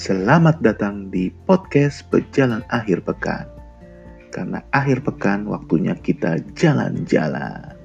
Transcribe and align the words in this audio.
Selamat 0.00 0.64
datang 0.64 1.12
di 1.12 1.28
podcast 1.44 2.08
Pejalan 2.08 2.64
Akhir 2.72 3.04
Pekan. 3.04 3.44
Karena 4.32 4.64
akhir 4.72 5.04
pekan 5.04 5.44
waktunya 5.44 5.92
kita 5.92 6.40
jalan-jalan. 6.56 7.76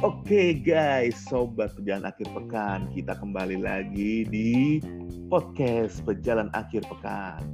Oke 0.00 0.56
guys, 0.64 1.20
sobat 1.28 1.76
pejalan 1.76 2.08
akhir 2.08 2.32
pekan, 2.32 2.88
kita 2.96 3.12
kembali 3.20 3.60
lagi 3.60 4.24
di 4.24 4.80
podcast 5.28 6.00
Pejalan 6.08 6.48
Akhir 6.56 6.88
Pekan. 6.88 7.44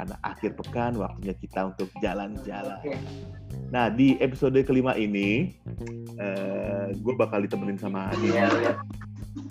Karena 0.00 0.16
akhir 0.24 0.56
pekan 0.56 0.96
waktunya 0.96 1.36
kita 1.36 1.76
untuk 1.76 1.92
jalan-jalan. 2.00 2.80
Nah 3.68 3.92
di 3.92 4.16
episode 4.16 4.56
kelima 4.64 4.96
ini, 4.96 5.52
uh, 6.16 6.88
gue 6.88 7.14
bakal 7.20 7.44
ditemenin 7.44 7.76
sama 7.76 8.08
Dimit. 8.16 8.80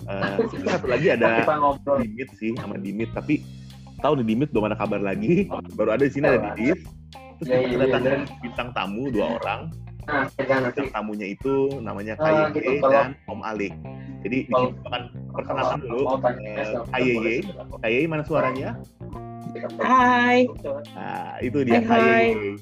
Uh, 0.09 0.41
satu 0.65 0.89
lagi 0.89 1.13
ada 1.13 1.45
Dimit 2.01 2.33
sih 2.33 2.57
sama 2.57 2.81
Dimit, 2.81 3.13
tapi 3.13 3.45
tahu 4.01 4.17
nih 4.17 4.33
Dimit 4.33 4.49
belum 4.49 4.73
ada 4.73 4.77
kabar 4.81 4.97
lagi. 5.05 5.45
Baru 5.77 5.93
ada 5.93 6.01
di 6.01 6.17
sini 6.17 6.25
ada 6.25 6.57
Didis. 6.57 6.81
Terus 7.37 7.47
kita 7.53 7.69
kedatangan 7.69 8.21
bintang 8.41 8.69
tamu 8.73 9.03
dua 9.13 9.37
orang. 9.37 9.69
Nah, 10.09 10.25
bintang 10.33 10.89
tamunya 10.89 11.37
itu 11.37 11.77
namanya 11.77 12.17
KYY 12.17 12.57
gitu. 12.57 12.89
dan 12.89 13.13
Om 13.29 13.45
Alik. 13.45 13.77
Jadi 14.25 14.49
di 14.49 14.53
sini 14.57 14.73
akan 14.81 15.03
perkenalkan 15.29 15.77
dulu 15.85 16.01
uh, 16.17 16.17
KYY. 16.89 17.37
KYY 17.85 18.03
mana 18.09 18.25
suaranya? 18.25 18.81
Hai. 19.81 20.45
Nah, 20.93 21.41
itu 21.41 21.65
dia 21.65 21.81
KYY. 21.81 22.57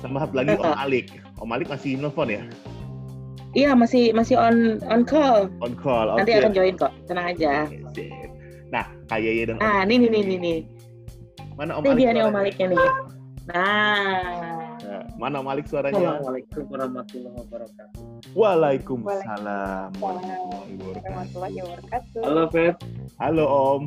Sama 0.00 0.22
satu 0.24 0.34
lagi 0.38 0.54
Om 0.56 0.72
Alik. 0.78 1.06
Om 1.42 1.50
Alik 1.50 1.68
masih 1.68 1.98
nelfon 1.98 2.30
ya? 2.30 2.42
Iya, 3.50 3.74
masih 3.74 4.14
masih 4.14 4.38
on 4.38 4.78
on 4.86 5.02
call. 5.02 5.50
On 5.58 5.74
call. 5.74 6.14
Nanti 6.14 6.38
akan 6.38 6.54
join 6.54 6.74
kok. 6.78 6.94
Tenang 7.10 7.34
aja. 7.34 7.66
Nah, 8.70 8.86
KYY 9.10 9.50
dan 9.50 9.56
Ah, 9.58 9.82
nih 9.82 9.98
nih 9.98 10.08
nih 10.22 10.38
nih. 10.38 10.58
Mana 11.58 11.76
Om 11.76 11.82
Ini 11.84 11.90
Alik? 11.90 11.98
dia 11.98 12.10
nih 12.14 12.22
Om 12.22 12.36
Aliknya 12.38 12.66
nih. 12.70 12.78
Nah. 13.50 14.22
Nah, 14.80 15.02
mana 15.18 15.34
Om 15.42 15.48
Alik 15.50 15.66
suaranya? 15.66 15.98
Assalamualaikum 15.98 16.62
warahmatullahi 16.70 17.34
wabarakatuh. 17.42 18.02
Waalaikumsalam 18.38 19.88
warahmatullahi 19.98 21.56
wabarakatuh. 21.58 22.22
Halo 22.22 22.44
Pep. 22.54 22.74
Halo 23.18 23.44
Om. 23.50 23.82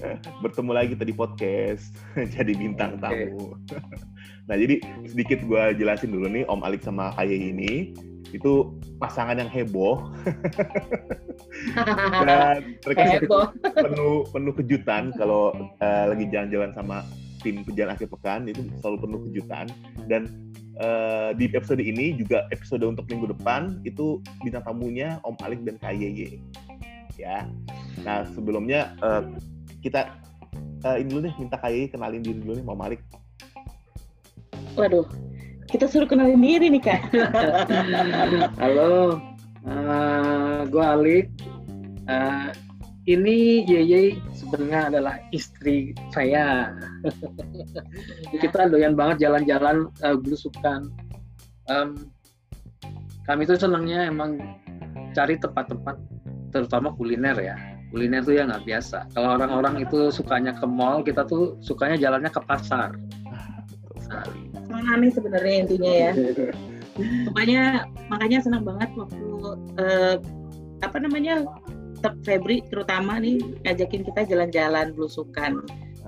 Bertemu 0.42 0.72
lagi 0.72 0.94
tadi 0.96 1.12
podcast 1.12 1.94
jadi 2.34 2.52
bintang 2.52 3.00
tamu. 3.00 3.56
nah 4.48 4.54
jadi 4.54 4.78
sedikit 5.08 5.42
gue 5.42 5.62
jelasin 5.74 6.14
dulu 6.14 6.30
nih 6.30 6.46
Om 6.46 6.62
Alik 6.62 6.84
sama 6.84 7.10
Kaye 7.18 7.50
ini 7.50 7.96
itu 8.34 8.74
pasangan 8.98 9.38
yang 9.38 9.50
heboh 9.50 10.10
dan 12.26 12.74
mereka 12.82 13.02
Heboh. 13.06 13.54
penuh 13.74 14.26
penuh 14.34 14.52
kejutan 14.54 15.14
kalau 15.14 15.54
eh, 15.78 16.04
lagi 16.10 16.26
jalan-jalan 16.30 16.74
sama 16.74 17.06
tim 17.42 17.62
pejalan 17.62 17.94
akhir 17.94 18.10
pekan 18.10 18.50
itu 18.50 18.66
selalu 18.82 18.98
penuh 19.06 19.20
kejutan 19.30 19.66
dan 20.10 20.26
eh, 20.82 21.30
di 21.38 21.46
episode 21.54 21.82
ini 21.82 22.18
juga 22.18 22.50
episode 22.50 22.82
untuk 22.82 23.06
minggu 23.06 23.30
depan 23.34 23.78
itu 23.86 24.18
bintang 24.42 24.66
tamunya 24.66 25.22
Om 25.22 25.36
Alik 25.46 25.62
dan 25.62 25.78
KYY 25.78 26.42
ya 27.16 27.46
nah 28.02 28.26
sebelumnya 28.34 28.94
eh, 29.06 29.22
kita 29.86 30.10
eh, 30.82 30.96
ini 30.98 31.06
dulu 31.06 31.20
nih 31.30 31.34
minta 31.38 31.56
KYY 31.62 31.94
kenalin 31.94 32.22
diri 32.26 32.42
dulu 32.42 32.58
nih 32.58 32.66
Om 32.66 32.82
Alik 32.82 33.02
Waduh. 34.76 35.08
Kita 35.72 35.88
suruh 35.88 36.04
kenalin 36.04 36.36
diri 36.36 36.68
nih, 36.68 36.82
Kak. 36.84 37.00
Halo. 38.60 39.18
Uh, 39.64 40.68
gue 40.68 40.84
Alik. 40.84 41.26
Uh, 42.06 42.52
ini 43.08 43.64
Yeye 43.64 44.20
sebenarnya 44.36 44.92
adalah 44.92 45.16
istri 45.32 45.96
saya. 46.12 46.76
Kita 48.42 48.68
doyan 48.68 48.94
banget 48.94 49.26
jalan-jalan 49.26 49.88
uh, 50.04 50.16
belusukan. 50.20 50.92
Um, 51.72 52.12
kami 53.24 53.48
tuh 53.48 53.58
senangnya 53.58 54.06
emang 54.06 54.38
cari 55.16 55.40
tempat-tempat 55.40 55.96
terutama 56.52 56.92
kuliner 56.94 57.34
ya. 57.40 57.56
Kuliner 57.90 58.22
tuh 58.26 58.34
ya 58.34 58.42
nggak 58.46 58.66
biasa. 58.66 58.98
Kalau 59.14 59.38
orang-orang 59.38 59.86
itu 59.86 60.10
sukanya 60.10 60.52
ke 60.58 60.66
mall, 60.66 61.06
kita 61.06 61.22
tuh 61.24 61.54
sukanya 61.62 61.96
jalannya 61.96 62.30
ke 62.30 62.40
pasar. 62.42 62.98
Emang 64.66 64.84
aneh 64.90 65.10
sebenarnya 65.10 65.54
intinya 65.66 65.92
ya. 65.92 66.12
Pokoknya 67.28 67.86
makanya 68.08 68.38
senang 68.40 68.64
banget 68.64 68.90
waktu 68.96 69.28
eh, 69.78 70.16
apa 70.80 70.96
namanya 70.98 71.44
Tep 72.00 72.14
Febri 72.24 72.60
terutama 72.68 73.16
nih 73.20 73.40
ngajakin 73.64 74.02
kita 74.04 74.20
jalan-jalan 74.28 74.92
belusukan. 74.92 75.64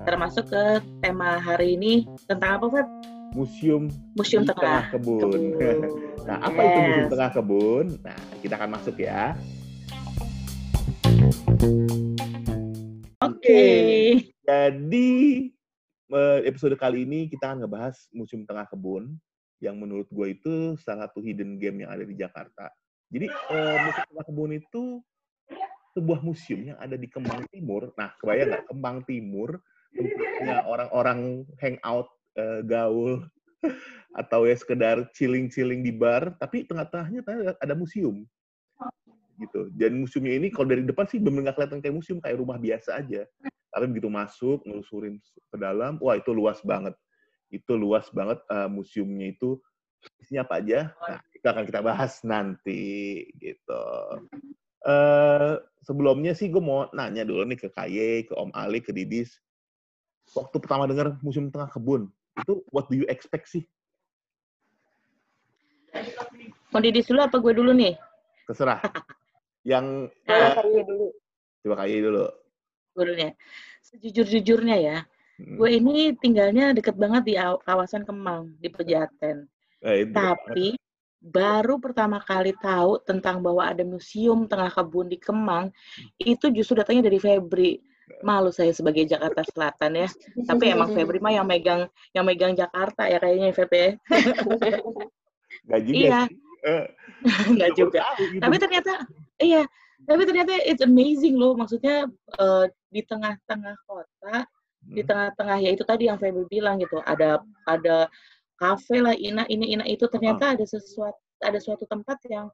Termasuk 0.07 0.47
ke 0.47 0.79
tema 1.03 1.43
hari 1.43 1.75
ini 1.75 2.07
tentang 2.25 2.61
apa, 2.61 2.67
Feb? 2.71 2.87
museum 3.33 3.93
Museum 4.17 4.41
di 4.41 4.49
Tengah. 4.53 4.89
kebun. 4.93 5.21
Kebun. 5.21 5.79
Nah, 6.19 6.45
apa 6.45 6.61
itu 6.61 6.79
museum 6.85 7.09
tengah 7.09 7.29
kebun? 7.33 7.85
Nah, 8.05 8.17
kita 8.45 8.53
akan 8.53 8.69
masuk 8.77 9.01
ya. 9.01 9.33
Oke. 13.19 13.63
Jadi 14.47 15.09
eh, 16.07 16.39
episode 16.47 16.79
kali 16.79 17.03
ini 17.03 17.27
kita 17.27 17.51
akan 17.51 17.67
ngebahas 17.67 17.99
museum 18.15 18.47
tengah 18.47 18.63
kebun 18.71 19.19
yang 19.59 19.75
menurut 19.75 20.07
gue 20.07 20.39
itu 20.39 20.79
salah 20.79 21.11
satu 21.11 21.19
hidden 21.19 21.59
game 21.59 21.83
yang 21.83 21.91
ada 21.91 22.07
di 22.07 22.15
Jakarta. 22.15 22.71
Jadi 23.11 23.27
eh, 23.27 23.75
museum 23.83 24.07
tengah 24.07 24.25
kebun 24.31 24.51
itu 24.55 24.83
sebuah 25.99 26.23
museum 26.23 26.71
yang 26.71 26.79
ada 26.79 26.95
di 26.95 27.11
Kemang 27.11 27.43
Timur. 27.51 27.91
Nah, 27.99 28.15
kebayang 28.23 28.55
nggak 28.55 28.65
Kemang 28.71 28.97
Timur 29.03 29.59
tempatnya 29.91 30.63
orang-orang 30.63 31.43
hangout 31.59 32.07
eh, 32.39 32.63
gaul 32.63 33.27
atau 34.21 34.47
ya 34.47 34.55
sekedar 34.55 35.11
chilling-chilling 35.11 35.83
di 35.83 35.91
bar, 35.91 36.39
tapi 36.39 36.63
tengah-tengahnya 36.63 37.27
ada 37.59 37.75
museum 37.75 38.23
gitu. 39.39 39.71
Dan 39.71 40.03
museumnya 40.03 40.35
ini 40.35 40.51
kalau 40.51 40.67
dari 40.67 40.83
depan 40.83 41.07
sih 41.07 41.17
benar 41.17 41.49
nggak 41.49 41.55
kelihatan 41.55 41.79
kayak 41.79 41.95
museum, 41.95 42.19
kayak 42.19 42.37
rumah 42.37 42.59
biasa 42.59 42.99
aja. 42.99 43.23
Tapi 43.71 43.85
begitu 43.87 44.09
masuk, 44.11 44.65
nelusurin 44.67 45.21
ke 45.23 45.57
dalam, 45.57 45.95
wah 46.03 46.19
itu 46.19 46.35
luas 46.35 46.59
banget. 46.61 46.93
Itu 47.49 47.79
luas 47.79 48.11
banget 48.11 48.43
eh, 48.51 48.69
museumnya 48.69 49.31
itu 49.31 49.57
isinya 50.19 50.43
apa 50.43 50.59
aja. 50.59 50.91
Nah, 50.95 51.19
itu 51.31 51.45
akan 51.47 51.63
kita 51.63 51.79
bahas 51.79 52.13
nanti 52.27 52.83
gitu. 53.39 53.85
Eh 54.83 55.53
sebelumnya 55.83 56.35
sih 56.35 56.51
gue 56.51 56.61
mau 56.61 56.87
nanya 56.91 57.23
dulu 57.23 57.47
nih 57.47 57.59
ke 57.59 57.69
Kaye, 57.71 58.27
ke 58.27 58.33
Om 58.35 58.51
Ali, 58.55 58.83
ke 58.83 58.91
Didis. 58.91 59.39
Waktu 60.35 60.61
pertama 60.61 60.85
dengar 60.85 61.17
museum 61.25 61.49
tengah 61.49 61.73
kebun, 61.73 62.05
itu 62.37 62.61
what 62.69 62.85
do 62.85 62.95
you 63.01 63.07
expect 63.09 63.49
sih? 63.49 63.65
Mau 66.69 66.79
Didis 66.83 67.09
dulu 67.09 67.25
apa 67.25 67.41
gue 67.41 67.53
dulu 67.55 67.73
nih? 67.73 67.97
Terserah. 68.45 68.81
Yang 69.69 69.85
Ah, 70.25 70.33
eh, 70.33 70.51
Kaye 70.57 70.81
dulu. 70.81 71.07
coba 71.61 71.75
Kaye 71.85 71.97
dulu. 72.01 72.25
Gue 72.97 73.03
dulu 73.05 73.19
ya. 73.21 73.31
Sejujur-jujurnya 73.85 74.77
ya, 74.81 74.97
Hmm. 75.39 75.55
gue 75.55 75.69
ini 75.71 75.95
tinggalnya 76.17 76.73
deket 76.73 76.97
banget 76.97 77.23
di 77.29 77.33
aw- 77.37 77.61
kawasan 77.61 78.03
Kemang, 78.03 78.57
di 78.57 78.67
Pejaten. 78.67 79.45
Eh, 79.79 80.03
itu 80.03 80.11
Tapi 80.11 80.75
baru 81.21 81.77
pertama 81.79 82.19
kali 82.19 82.51
tahu 82.59 82.99
tentang 83.05 83.39
bahwa 83.39 83.63
ada 83.63 83.83
museum 83.85 84.49
tengah 84.49 84.67
kebun 84.67 85.07
di 85.07 85.15
Kemang, 85.15 85.69
itu 86.17 86.49
justru 86.51 86.75
datangnya 86.75 87.07
dari 87.07 87.21
Febri. 87.21 87.77
Malu 88.19 88.49
saya 88.51 88.73
sebagai 88.75 89.05
Jakarta 89.05 89.45
Selatan 89.47 89.95
ya. 89.95 90.09
Tapi 90.43 90.65
emang 90.73 90.89
Febri 90.91 91.21
mah 91.21 91.29
yang 91.31 91.45
megang 91.47 91.87
yang 92.11 92.25
megang 92.25 92.51
Jakarta 92.51 93.05
ya 93.05 93.21
kayaknya 93.21 93.53
Feb 93.55 93.71
ya. 93.71 93.89
Nggak 95.69 95.81
juga 95.87 95.95
Iya. 95.95 96.21
Eh, 96.59 96.85
Enggak 97.55 97.69
baru 97.71 97.79
juga. 97.79 97.99
tahu 98.03 98.23
gitu. 98.27 98.41
Tapi 98.43 98.55
ternyata 98.59 98.93
iya, 99.41 99.63
tapi 100.07 100.21
ternyata 100.27 100.51
it's 100.67 100.83
amazing 100.83 101.35
loh. 101.39 101.55
Maksudnya 101.57 102.07
eh, 102.39 102.65
di 102.93 103.01
tengah-tengah 103.05 103.75
kota, 103.87 104.45
di 104.95 105.01
Hmm. 105.01 105.07
tengah-tengah 105.07 105.57
ya 105.59 105.69
itu 105.75 105.83
tadi 105.83 106.07
yang 106.09 106.17
Febri 106.21 106.45
bilang 106.49 106.79
gitu, 106.79 107.03
ada 107.03 107.43
ada 107.67 108.07
kafe 108.59 108.99
lah, 109.03 109.15
ina 109.15 109.43
ini 109.51 109.75
ina 109.75 109.85
itu 109.87 110.05
ternyata 110.07 110.55
ada 110.55 110.65
sesuatu 110.67 111.19
ada 111.43 111.59
suatu 111.59 111.83
tempat 111.87 112.19
yang 112.31 112.47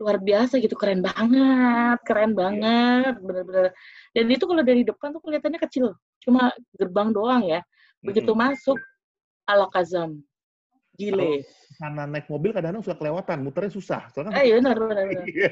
luar 0.00 0.18
biasa 0.18 0.58
gitu, 0.58 0.74
keren 0.74 1.00
banget, 1.04 1.98
keren 2.08 2.32
banget, 2.34 3.14
bener-bener. 3.22 3.70
Dan 4.16 4.26
itu 4.32 4.44
kalau 4.48 4.62
dari 4.66 4.82
depan 4.82 5.14
tuh 5.14 5.22
kelihatannya 5.22 5.60
kecil, 5.62 5.94
cuma 6.24 6.50
gerbang 6.78 7.14
doang 7.14 7.42
ya. 7.46 7.60
Begitu 8.02 8.32
Mm-mm. 8.32 8.38
masuk 8.38 8.78
ala 9.48 9.68
kazam, 9.72 10.20
gile. 10.94 11.44
Karena 11.76 12.02
naik 12.06 12.26
mobil 12.30 12.50
kadang-kadang 12.54 12.84
suka 12.86 12.96
kelewatan, 12.98 13.38
muternya 13.42 13.72
susah. 13.74 14.02
Soalnya 14.14 14.30
kan 14.34 14.40
Ah, 14.40 14.44
iya 14.46 14.54
benar 14.62 14.76
benar 14.78 15.04
benar. 15.10 15.24
Iya. 15.28 15.50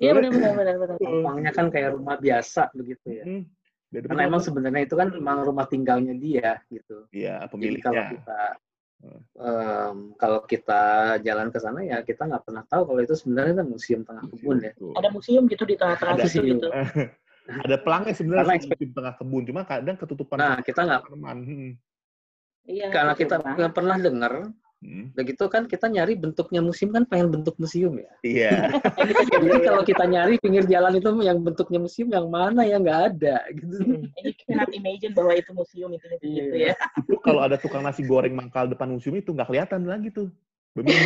Iya 0.00 0.10
benar 0.16 0.30
benar 0.32 0.52
benar 0.56 0.74
benar. 0.80 0.96
Gampangnya 0.96 1.52
kan 1.52 1.66
kayak 1.68 1.90
rumah 1.92 2.16
biasa 2.16 2.72
begitu 2.72 3.06
ya. 3.08 3.24
Hmm. 3.28 3.44
Dari 3.90 4.06
Karena 4.06 4.22
emang 4.30 4.40
sebenarnya 4.40 4.82
itu 4.86 4.94
kan 4.94 5.08
memang 5.10 5.42
rumah 5.44 5.66
tinggalnya 5.66 6.14
dia 6.14 6.62
gitu. 6.70 7.10
Iya, 7.10 7.42
Jadi 7.42 7.44
kalau 7.44 7.50
pemiliknya. 7.52 8.06
kita 8.14 8.40
um, 9.36 9.96
kalau 10.14 10.40
kita 10.46 10.82
jalan 11.20 11.48
ke 11.50 11.58
sana 11.58 11.80
ya 11.82 11.98
kita 12.06 12.22
nggak 12.28 12.44
pernah 12.46 12.64
tahu 12.70 12.82
kalau 12.86 13.00
itu 13.02 13.14
sebenarnya 13.18 13.54
kan 13.60 13.66
museum 13.66 14.00
tengah 14.06 14.24
kebun 14.30 14.56
ya. 14.62 14.72
Ada 14.96 15.08
museum 15.12 15.44
gitu 15.50 15.64
di 15.66 15.76
tengah-tengah 15.76 16.14
Ada 16.16 16.24
situ 16.30 16.48
gitu. 16.54 16.68
ada 17.66 17.76
pelangnya 17.82 18.14
sebenarnya 18.14 18.46
Karena 18.46 18.62
museum 18.62 18.90
tengah 18.94 19.14
kebun, 19.18 19.42
cuma 19.42 19.62
kadang 19.66 19.96
ketutupan 19.98 20.36
Nah 20.38 20.56
kita 20.62 20.80
nggak. 20.86 21.00
Hmm. 21.10 21.70
Iya. 22.64 22.86
karena 22.92 23.12
kita 23.14 23.34
nggak 23.40 23.72
pernah 23.72 23.96
dengar 23.96 24.34
Hmm. 24.80 25.12
begitu 25.12 25.44
kan 25.52 25.68
kita 25.68 25.92
nyari 25.92 26.16
bentuknya 26.16 26.64
museum 26.64 26.88
kan 26.88 27.04
pengen 27.04 27.28
bentuk 27.28 27.52
museum 27.60 28.00
ya. 28.00 28.08
Iya. 28.24 28.80
Jadi 29.44 29.60
kalau 29.60 29.84
kita 29.84 30.08
nyari 30.08 30.40
pinggir 30.40 30.64
jalan 30.64 30.96
itu 30.96 31.12
yang 31.20 31.36
bentuknya 31.44 31.76
museum 31.76 32.08
yang 32.08 32.32
mana 32.32 32.64
ya 32.64 32.80
nggak 32.80 33.00
ada 33.12 33.44
gitu. 33.52 33.76
And 33.76 34.24
you 34.24 34.32
cannot 34.40 34.72
imagine 34.72 35.12
bahwa 35.12 35.36
itu 35.36 35.52
museum 35.52 35.92
itu 35.92 36.08
gitu 36.16 36.56
Iya. 36.56 36.72
ya. 36.72 36.74
itu 36.96 37.12
kalau 37.20 37.44
ada 37.44 37.60
tukang 37.60 37.84
nasi 37.84 38.08
goreng 38.08 38.32
mangkal 38.32 38.72
depan 38.72 38.88
museum 38.88 39.20
itu 39.20 39.36
nggak 39.36 39.52
kelihatan 39.52 39.84
lagi 39.84 40.08
tuh. 40.16 40.32
Bener. 40.72 40.96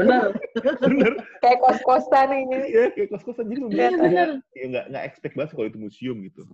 Benar. 0.00 0.24
Bener. 0.80 1.12
Kayak 1.44 1.58
kos-kosan 1.60 2.32
ini. 2.32 2.58
Iya, 2.64 2.84
kayak 2.96 3.08
kos-kosan 3.12 3.44
jadi 3.44 3.60
Iya 3.60 3.68
memang 3.92 4.00
benar. 4.08 4.28
ya 4.56 4.64
nggak 4.72 4.84
nggak 4.88 5.04
expect 5.04 5.34
banget 5.36 5.52
kalau 5.52 5.68
itu 5.68 5.76
museum 5.76 6.16
gitu. 6.24 6.48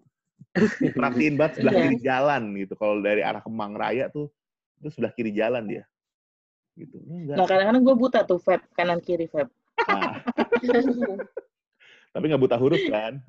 Perhatiin 0.96 1.34
banget 1.36 1.60
sebelah 1.60 1.72
Iya. 1.76 1.82
kiri 1.88 1.98
jalan 2.00 2.42
gitu. 2.56 2.74
Kalau 2.74 2.94
dari 3.04 3.22
arah 3.22 3.42
Kemang 3.44 3.76
Raya 3.76 4.08
tuh 4.08 4.32
itu 4.80 4.88
sebelah 4.92 5.12
kiri 5.12 5.32
jalan 5.32 5.64
dia. 5.68 5.84
Gitu. 6.76 6.96
Enggak. 7.08 7.36
Nah 7.40 7.46
kadang-kadang 7.48 7.82
gue 7.84 7.96
buta 7.96 8.20
tuh 8.24 8.40
vape 8.40 8.64
kanan 8.76 9.00
kiri 9.00 9.28
vape. 9.28 9.52
Nah, 9.86 10.24
tapi 12.16 12.24
nggak 12.32 12.42
buta 12.48 12.56
huruf 12.56 12.80
kan? 12.88 13.20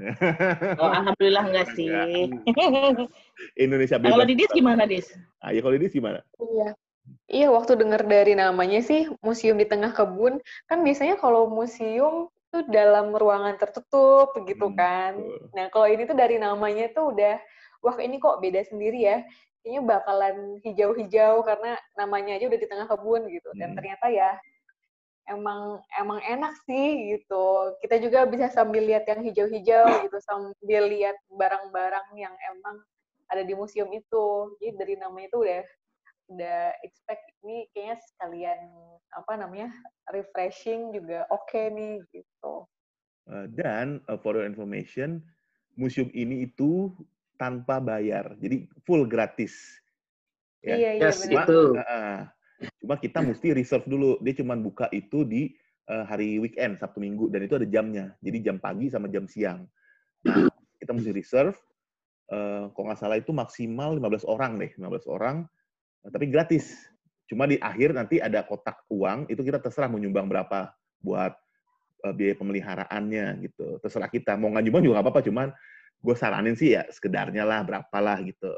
Oh, 0.79 0.87
alhamdulillah 0.87 1.43
enggak 1.51 1.67
sih. 1.75 1.91
Indonesia 3.59 3.99
Nah, 3.99 4.11
kalau 4.15 4.23
bebas. 4.23 4.31
di 4.31 4.35
Dis 4.39 4.51
gimana 4.55 4.83
Dis? 4.87 5.07
Ah, 5.43 5.51
ya 5.51 5.59
kalau 5.59 5.75
di 5.75 5.91
gimana? 5.91 6.23
Iya. 6.39 6.69
Iya, 7.27 7.47
waktu 7.55 7.79
dengar 7.79 8.03
dari 8.03 8.35
namanya 8.35 8.83
sih 8.83 9.07
museum 9.23 9.55
di 9.55 9.63
tengah 9.63 9.95
kebun, 9.95 10.43
kan 10.67 10.83
biasanya 10.83 11.15
kalau 11.15 11.47
museum 11.47 12.27
tuh 12.53 12.63
dalam 12.71 13.11
ruangan 13.15 13.55
tertutup 13.59 14.31
begitu 14.37 14.67
Hmm, 14.71 14.77
kan. 14.77 15.13
betul. 15.17 15.51
Nah, 15.55 15.65
kalau 15.73 15.87
ini 15.91 16.03
tuh 16.07 16.17
dari 16.17 16.37
namanya 16.39 16.85
tuh 16.95 17.13
udah 17.15 17.35
wah 17.83 17.97
ini 17.99 18.17
kok 18.17 18.39
beda 18.43 18.63
sendiri 18.67 18.99
ya. 19.03 19.17
Kayaknya 19.63 19.81
bakalan 19.83 20.37
hijau-hijau 20.63 21.43
karena 21.43 21.75
namanya 21.99 22.39
aja 22.39 22.45
udah 22.47 22.59
di 22.59 22.67
tengah 22.71 22.87
kebun 22.87 23.27
gitu. 23.27 23.49
Dan 23.59 23.73
Hmm. 23.73 23.77
ternyata 23.79 24.07
ya 24.09 24.31
emang 25.27 25.83
emang 25.99 26.19
enak 26.23 26.53
sih 26.63 27.15
gitu. 27.15 27.75
Kita 27.83 27.99
juga 27.99 28.23
bisa 28.25 28.47
sambil 28.47 28.87
lihat 28.87 29.03
yang 29.11 29.21
hijau-hijau 29.27 29.85
gitu, 30.07 30.17
sambil 30.23 30.83
lihat 30.87 31.17
barang-barang 31.31 32.07
yang 32.15 32.33
emang 32.55 32.79
ada 33.27 33.43
di 33.43 33.53
museum 33.53 33.91
itu. 33.91 34.55
Jadi 34.63 34.71
dari 34.79 34.95
namanya 34.95 35.27
itu 35.27 35.37
udah 35.43 35.61
udah 36.27 36.75
expect 36.83 37.23
ini 37.43 37.67
kayaknya 37.71 37.97
sekalian 38.03 38.59
apa 39.15 39.33
namanya 39.39 39.69
refreshing 40.11 40.91
juga 40.91 41.23
oke 41.31 41.71
nih 41.71 42.03
gitu. 42.11 42.67
Eh, 43.27 43.47
Dan 43.55 44.03
eh, 44.07 44.19
for 44.19 44.35
your 44.35 44.47
information, 44.47 45.23
museum 45.79 46.11
ini 46.11 46.47
itu 46.47 46.91
tanpa 47.37 47.77
bayar, 47.77 48.33
jadi 48.39 48.65
full 48.83 49.05
gratis. 49.05 49.53
Ya. 50.65 50.75
Iya 50.75 50.89
iya 50.97 51.01
Yes, 51.07 51.23
benar. 51.23 51.45
itu. 51.45 51.59
Heeh. 51.77 52.17
Cuma 52.81 52.97
kita 52.97 53.21
mesti 53.21 53.53
reserve 53.53 53.85
dulu. 53.85 54.17
Dia 54.25 54.33
cuma 54.41 54.57
buka 54.57 54.89
itu 54.89 55.21
di 55.21 55.53
eh, 55.87 56.03
hari 56.09 56.41
weekend, 56.41 56.81
Sabtu 56.81 56.97
Minggu, 56.99 57.29
dan 57.29 57.45
itu 57.45 57.55
ada 57.55 57.67
jamnya. 57.69 58.17
Jadi 58.19 58.37
jam 58.41 58.57
pagi 58.57 58.89
sama 58.89 59.07
jam 59.07 59.29
siang. 59.29 59.63
Nah, 60.25 60.49
kita 60.81 60.91
mesti 60.97 61.11
reserve. 61.13 61.55
Eh, 62.27 62.65
kalau 62.73 62.85
nggak 62.91 62.99
salah 62.99 63.15
itu 63.21 63.31
maksimal 63.31 63.95
15 63.95 64.25
orang 64.27 64.57
deh, 64.59 64.73
15 64.75 65.05
orang. 65.07 65.45
Tapi 66.07 66.25
gratis. 66.31 66.87
Cuma 67.27 67.43
di 67.43 67.59
akhir 67.59 67.91
nanti 67.91 68.23
ada 68.23 68.39
kotak 68.47 68.87
uang, 68.87 69.27
itu 69.27 69.43
kita 69.43 69.59
terserah 69.59 69.91
mau 69.91 69.99
nyumbang 69.99 70.31
berapa 70.31 70.71
buat 71.03 71.35
eh, 72.07 72.13
biaya 72.15 72.35
pemeliharaannya 72.39 73.25
gitu. 73.43 73.81
Terserah 73.83 74.07
kita. 74.07 74.39
Mau 74.39 74.47
nggak 74.53 74.63
nyumbang 74.63 74.83
juga 74.85 74.93
nggak 74.99 75.05
apa-apa, 75.11 75.21
cuman 75.27 75.47
gue 75.97 76.15
saranin 76.15 76.55
sih 76.55 76.77
ya 76.77 76.87
sekedarnya 76.87 77.43
lah, 77.43 77.65
berapa 77.67 77.97
lah 77.99 78.21
gitu. 78.23 78.53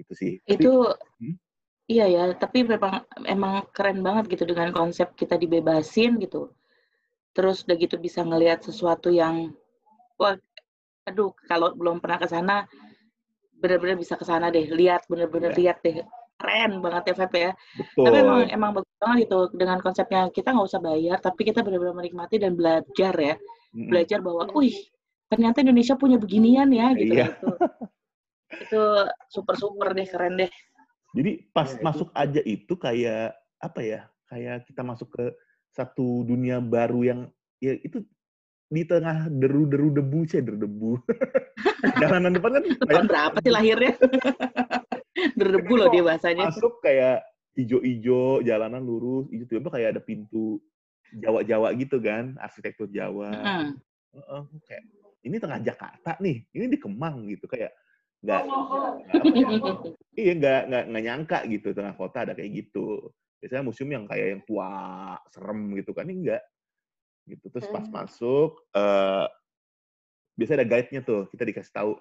Gitu 0.00 0.12
sih. 0.16 0.32
Tapi- 0.46 0.64
Itu 0.64 0.72
Hmm? 1.20 1.36
iya 1.86 2.06
ya, 2.08 2.24
tapi 2.32 2.64
memang 2.64 3.04
emang 3.28 3.68
keren 3.76 4.00
banget 4.00 4.32
gitu 4.32 4.48
dengan 4.48 4.72
konsep 4.72 5.12
kita 5.12 5.36
dibebasin 5.36 6.16
gitu. 6.16 6.48
Terus 7.36 7.64
udah 7.68 7.76
gitu 7.76 8.00
bisa 8.00 8.24
ngelihat 8.24 8.64
sesuatu 8.64 9.12
yang 9.12 9.52
wah 10.16 10.36
aduh 11.04 11.34
kalau 11.50 11.74
belum 11.74 11.98
pernah 11.98 12.16
ke 12.22 12.28
sana 12.30 12.64
benar-benar 13.58 13.98
bisa 13.98 14.14
ke 14.18 14.24
sana 14.24 14.48
deh, 14.50 14.66
lihat 14.70 15.04
benar-benar 15.06 15.52
Iya. 15.54 15.58
lihat 15.60 15.78
deh. 15.84 16.02
Keren 16.40 16.82
banget 16.82 17.02
ya 17.10 17.14
Feb 17.22 17.32
ya. 17.34 17.50
Betul. 17.78 18.04
Tapi 18.08 18.16
emang 18.18 18.40
emang 18.50 18.70
bagus 18.74 18.94
banget 18.98 19.16
gitu 19.26 19.38
dengan 19.54 19.78
konsepnya 19.78 20.22
kita 20.34 20.50
nggak 20.50 20.68
usah 20.68 20.80
bayar, 20.82 21.16
tapi 21.22 21.40
kita 21.46 21.62
benar-benar 21.62 21.94
menikmati 21.94 22.36
dan 22.42 22.58
belajar 22.58 23.14
ya, 23.14 23.34
Mm-mm. 23.72 23.88
belajar 23.90 24.18
bahwa, 24.18 24.50
wih 24.58 24.74
ternyata 25.30 25.62
Indonesia 25.62 25.94
punya 25.96 26.18
beginian 26.18 26.68
ya 26.74 26.92
gitu. 26.98 27.14
Iya. 27.14 27.26
Itu, 27.32 27.48
itu 28.68 28.82
super 29.30 29.54
super 29.56 29.94
deh, 29.94 30.04
keren 30.04 30.34
deh. 30.36 30.50
Jadi 31.12 31.30
pas 31.52 31.68
Ya, 31.68 31.76
itu- 31.78 31.84
masuk 31.84 32.08
aja 32.12 32.40
itu 32.42 32.74
kayak 32.76 33.36
apa 33.62 33.80
ya? 33.80 34.00
Kayak 34.32 34.64
kita 34.66 34.82
masuk 34.82 35.08
ke 35.12 35.24
satu 35.72 36.24
dunia 36.24 36.60
baru 36.60 37.00
yang 37.04 37.20
ya 37.60 37.76
itu 37.80 38.00
di 38.72 38.82
tengah 38.88 39.28
deru-deru 39.28 39.92
debu 39.92 40.24
sih, 40.24 40.40
deru-debu. 40.40 40.96
Jalanan 42.00 42.32
depan 42.32 42.56
kan 42.56 42.64
Tahun 42.88 43.06
berapa 43.08 43.36
sih 43.44 43.52
lahirnya? 43.52 43.92
Berdebu 45.38 45.72
loh 45.78 45.88
dia 45.92 46.02
bahasanya. 46.02 46.50
masuk 46.50 46.82
kayak 46.82 47.22
ijo-ijo, 47.52 48.40
jalanan 48.42 48.80
lurus, 48.82 49.28
itu 49.28 49.44
tiba 49.44 49.68
kayak 49.68 49.98
ada 49.98 50.02
pintu 50.02 50.58
Jawa-Jawa 51.12 51.76
gitu 51.76 52.00
kan, 52.00 52.40
arsitektur 52.40 52.88
Jawa. 52.88 53.30
Mm. 53.30 53.70
Heeh, 54.12 54.42
kayak 54.64 54.82
ini 55.22 55.36
tengah 55.36 55.60
Jakarta 55.60 56.16
nih, 56.18 56.44
ini 56.56 56.64
di 56.72 56.78
Kemang 56.80 57.28
gitu 57.28 57.44
kayak 57.44 57.76
nggak 58.22 58.42
nggak 58.46 59.18
apa 59.18 59.34
ya, 59.42 59.74
iya 60.14 60.32
nggak 60.38 60.60
nggak 60.70 60.84
nggak 60.94 61.04
nyangka 61.10 61.38
gitu 61.50 61.74
tengah 61.74 61.94
kota 61.98 62.22
ada 62.22 62.38
kayak 62.38 62.54
gitu 62.54 63.10
biasanya 63.42 63.66
museum 63.66 63.90
yang 63.90 64.06
kayak 64.06 64.26
yang 64.38 64.42
tua 64.46 64.70
serem 65.34 65.74
gitu 65.74 65.90
kan 65.90 66.06
ini 66.06 66.22
enggak 66.22 66.42
gitu 67.26 67.50
terus 67.50 67.66
pas 67.66 67.82
Hmm. 67.82 67.98
masuk 67.98 68.62
eh 68.78 69.26
biasanya 70.38 70.62
ada 70.62 70.70
guide-nya 70.70 71.00
tuh 71.02 71.26
kita 71.34 71.42
dikasih 71.50 71.74
tahu 71.74 71.92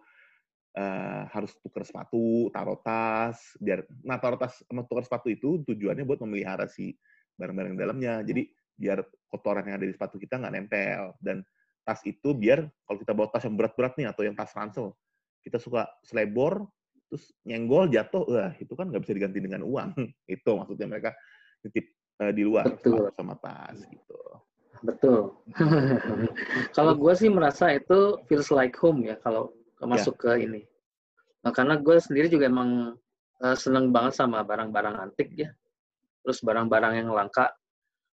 eh, 0.77 1.23
harus 1.31 1.51
tukar 1.59 1.83
sepatu 1.83 2.47
taruh 2.55 2.79
tas 2.79 3.37
biar 3.59 3.83
nah 4.03 4.17
taruh 4.17 4.39
tas 4.39 4.63
sama 4.63 4.87
tukar 4.87 5.03
sepatu 5.03 5.27
itu 5.27 5.63
tujuannya 5.67 6.07
buat 6.07 6.19
memelihara 6.23 6.67
si 6.67 6.95
barang-barang 7.35 7.75
dalamnya 7.75 8.21
jadi 8.23 8.47
biar 8.77 9.03
kotoran 9.27 9.67
yang 9.67 9.77
ada 9.81 9.87
di 9.87 9.93
sepatu 9.93 10.15
kita 10.17 10.39
nggak 10.39 10.53
nempel 10.53 11.15
dan 11.19 11.43
tas 11.83 11.99
itu 12.05 12.31
biar 12.33 12.65
kalau 12.87 12.97
kita 13.01 13.11
bawa 13.11 13.27
tas 13.33 13.43
yang 13.45 13.57
berat-berat 13.57 13.93
nih 13.97 14.07
atau 14.09 14.21
yang 14.23 14.35
tas 14.37 14.53
ransel 14.53 14.95
kita 15.41 15.57
suka 15.57 15.89
selebor 16.05 16.69
terus 17.11 17.33
nyenggol 17.43 17.91
jatuh 17.91 18.23
wah 18.29 18.53
itu 18.55 18.71
kan 18.77 18.87
nggak 18.87 19.03
bisa 19.03 19.13
diganti 19.17 19.39
dengan 19.43 19.67
uang 19.67 19.91
itu 20.39 20.51
maksudnya 20.55 20.87
mereka 20.87 21.11
titip 21.65 21.91
eh, 22.23 22.31
di 22.31 22.43
luar 22.47 22.71
Betul. 22.79 23.11
sama 23.11 23.35
tas 23.35 23.81
gitu 23.85 24.19
Betul. 24.81 25.37
kalau 26.77 26.97
gue 26.97 27.13
sih 27.13 27.29
merasa 27.29 27.69
itu 27.69 28.17
feels 28.25 28.49
like 28.49 28.73
home 28.81 29.05
ya 29.05 29.13
kalau 29.21 29.53
masuk 29.77 30.17
ke 30.17 30.45
ini. 30.45 30.65
Nah, 31.41 31.51
karena 31.51 31.75
gue 31.81 31.95
sendiri 31.97 32.27
juga 32.29 32.45
emang 32.47 32.93
eh, 33.41 33.57
seneng 33.57 33.89
banget 33.89 34.13
sama 34.17 34.45
barang-barang 34.45 34.95
antik 35.01 35.33
ya. 35.33 35.49
Terus 36.21 36.39
barang-barang 36.45 37.01
yang 37.01 37.09
langka. 37.09 37.49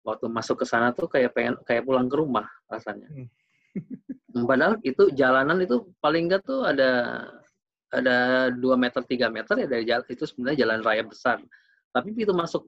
Waktu 0.03 0.27
masuk 0.27 0.63
ke 0.63 0.67
sana 0.67 0.91
tuh 0.91 1.07
kayak 1.07 1.31
pengen 1.31 1.55
kayak 1.63 1.87
pulang 1.87 2.11
ke 2.11 2.19
rumah 2.19 2.43
rasanya. 2.67 3.07
Hmm. 3.07 3.31
Padahal 4.51 4.75
itu 4.83 5.15
jalanan 5.15 5.63
itu 5.63 5.95
paling 6.03 6.27
enggak 6.27 6.43
tuh 6.43 6.67
ada 6.67 7.23
ada 7.93 8.17
2 8.51 8.59
meter 8.75 8.99
3 9.05 9.31
meter 9.31 9.55
ya 9.63 9.67
dari 9.71 9.85
jalan 9.87 10.03
itu 10.11 10.25
sebenarnya 10.27 10.59
jalan 10.67 10.81
raya 10.83 11.05
besar. 11.07 11.39
Tapi 11.93 12.09
begitu 12.11 12.35
masuk 12.35 12.67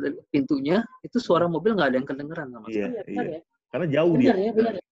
dari 0.00 0.16
pintunya 0.32 0.82
itu 1.06 1.20
suara 1.22 1.46
mobil 1.46 1.76
nggak 1.78 1.88
ada 1.92 1.96
yang 2.02 2.08
kedengeran 2.08 2.48
sama 2.50 2.66
sekali. 2.66 2.82
iya 2.82 2.88
Iya, 2.90 3.02
iya 3.06 3.22
ya. 3.22 3.40
karena 3.70 3.86
jauh 3.92 4.12
Benar 4.16 4.22
dia 4.24 4.32
ya, 4.42 4.52
benar. 4.56 4.72
ya. 4.74 4.82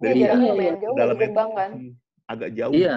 dari 0.00 0.14
Iya, 0.16 0.26
jalan 0.30 0.40
iya, 0.40 0.52
iya. 0.56 0.72
jauh 0.80 0.96
gerbang 0.96 1.50
kan. 1.52 1.70
hmm, 1.76 1.92
agak 2.32 2.50
jauh 2.56 2.72
Iya. 2.72 2.96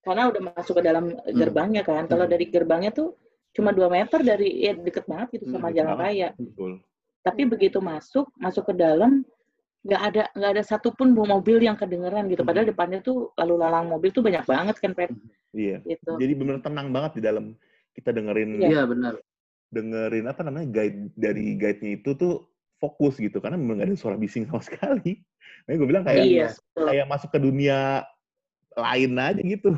Karena 0.00 0.32
udah 0.32 0.42
masuk 0.56 0.80
ke 0.80 0.82
dalam 0.82 1.04
gerbangnya 1.26 1.82
kan. 1.82 2.04
Kalau 2.04 2.24
Hmm. 2.24 2.32
dari 2.32 2.44
gerbangnya 2.48 2.90
tuh 2.90 3.14
cuma 3.50 3.70
2 3.70 3.90
meter 3.90 4.22
dari 4.22 4.62
ya 4.62 4.72
deket 4.72 5.04
banget 5.04 5.28
gitu 5.36 5.50
Hmm, 5.50 5.54
sama 5.58 5.68
jalan 5.70 5.96
raya. 5.96 6.28
betul 6.34 6.80
Tapi 7.20 7.42
begitu 7.44 7.78
masuk, 7.78 8.32
masuk 8.34 8.72
ke 8.72 8.74
dalam 8.74 9.20
nggak 9.80 10.02
ada 10.02 10.22
nggak 10.32 10.50
ada 10.56 10.62
satupun 10.62 11.12
bu- 11.12 11.24
mobil 11.24 11.60
yang 11.60 11.76
kedengeran 11.76 12.28
gitu. 12.28 12.44
Padahal 12.44 12.64
Hmm. 12.68 12.72
depannya 12.72 13.00
tuh 13.00 13.32
lalu 13.36 13.54
lalang 13.56 13.86
mobil 13.88 14.08
tuh 14.08 14.20
banyak 14.20 14.44
banget 14.44 14.76
kan, 14.76 14.92
Pet. 14.92 15.10
iya 15.50 15.82
Gitu. 15.82 16.14
jadi 16.14 16.32
benar 16.32 16.62
tenang 16.62 16.94
banget 16.94 17.18
di 17.18 17.22
dalam 17.24 17.58
kita 17.90 18.14
dengerin 18.14 18.56
Iya. 18.56 18.68
Iya 18.70 18.82
benar. 18.86 19.14
dengerin 19.68 20.26
apa 20.26 20.40
namanya 20.42 20.66
guide 20.70 21.10
dari 21.14 21.54
guide-nya 21.54 21.90
itu 21.96 22.10
tuh 22.14 22.46
fokus 22.76 23.16
gitu 23.16 23.38
karena 23.38 23.54
memang 23.54 23.82
nggak 23.82 23.88
ada 23.92 23.98
suara 23.98 24.16
bising 24.16 24.46
sama 24.46 24.62
sekali. 24.68 25.20
Nah, 25.66 25.74
gue 25.74 25.86
bilang 25.86 26.02
kayak 26.02 26.24
Iya, 26.24 26.48
kayak 26.72 27.06
masuk 27.06 27.30
ke 27.30 27.38
dunia 27.38 28.02
lain 28.78 29.10
aja 29.18 29.40
gitu. 29.42 29.70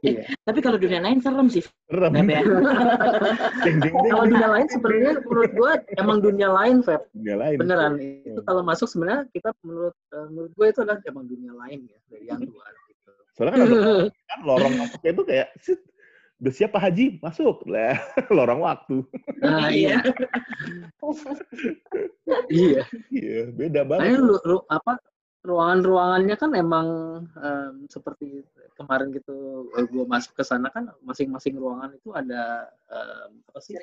Iya. 0.00 0.32
Tapi 0.48 0.58
kalau 0.64 0.80
dunia 0.80 1.00
lain 1.04 1.20
serem 1.20 1.48
sih. 1.52 1.60
Serem. 1.92 2.12
Feb, 2.16 2.28
ya. 2.32 2.42
Kalau 4.12 4.24
dunia 4.24 4.48
lain 4.48 4.66
sebenarnya 4.72 5.12
menurut 5.28 5.52
gue 5.52 5.72
emang 6.00 6.18
dunia 6.24 6.48
lain, 6.48 6.80
Feb. 6.80 7.04
Dunia 7.12 7.36
lain. 7.36 7.56
Beneran. 7.60 7.92
Itu 8.00 8.40
kalau 8.48 8.64
masuk 8.64 8.88
sebenarnya 8.88 9.28
kita 9.28 9.52
menurut 9.60 9.92
eh, 10.16 10.26
menurut 10.32 10.52
gue 10.56 10.66
itu 10.72 10.80
adalah 10.80 11.00
emang 11.04 11.24
dunia 11.28 11.52
lain 11.52 11.84
ya 11.84 11.98
dari 12.08 12.24
yang 12.32 12.40
luar. 12.40 12.72
Gitu. 12.88 13.10
Soalnya 13.36 13.52
kan, 13.52 13.60
ada, 13.60 13.78
kan 14.08 14.38
lorong 14.40 14.72
masuknya 14.80 15.10
itu 15.12 15.22
kayak 15.28 15.48
"Sit, 15.60 15.80
udah 16.40 16.52
siap 16.56 16.70
Pak 16.72 16.82
Haji 16.88 17.04
masuk 17.20 17.56
lah 17.68 17.94
lorong 18.36 18.60
waktu. 18.64 19.04
Nah, 19.44 19.68
iya. 19.68 20.00
iya. 22.48 22.82
Iya, 23.12 23.52
beda 23.52 23.84
banget. 23.84 24.16
Makanya 24.16 24.20
lu, 24.24 24.36
lu- 24.48 24.66
apa 24.72 24.96
ruangan-ruangannya 25.40 26.36
kan 26.36 26.50
emang 26.52 26.86
em, 27.32 27.88
seperti 27.88 28.44
kemarin 28.76 29.08
gitu 29.10 29.64
gue 29.72 30.04
masuk 30.04 30.36
ke 30.36 30.44
sana 30.44 30.68
kan 30.68 30.92
masing-masing 31.00 31.56
ruangan 31.56 31.96
itu 31.96 32.12
ada 32.12 32.68
em, 32.86 33.40
apa 33.48 33.58
sih 33.58 33.76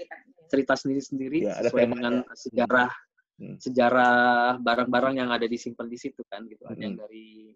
cerita 0.47 0.77
sendiri-sendiri 0.77 1.43
Ya, 1.43 1.57
ada 1.57 1.67
sesuai 1.67 1.83
temanya. 1.83 1.93
dengan 1.95 2.13
sejarah 2.33 2.91
Hmm. 3.37 3.53
sejarah 3.61 4.17
barang-barang 4.57 5.21
yang 5.21 5.29
ada 5.29 5.45
disimpan 5.45 5.85
di 5.85 5.93
situ 5.93 6.25
kan 6.25 6.41
gitu 6.49 6.65
ada 6.65 6.73
yang 6.75 6.97
Hmm. 6.97 7.05
dari 7.05 7.53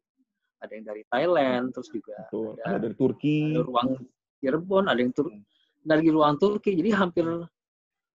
ada 0.62 0.72
yang 0.78 0.86
dari 0.86 1.02
Thailand 1.10 1.74
terus 1.74 1.90
juga 1.90 2.22
ada, 2.22 2.78
ada 2.78 2.78
dari 2.80 2.94
Turki. 2.94 3.50
ada 3.50 3.66
ruang 3.66 3.90
Cirebon 4.38 4.86
ada 4.86 4.98
yang 4.98 5.10
tur 5.10 5.34
Hmm. 5.34 5.42
dari 5.82 6.06
ruang 6.08 6.38
Turki 6.38 6.78
jadi 6.78 6.94
hampir 6.96 7.26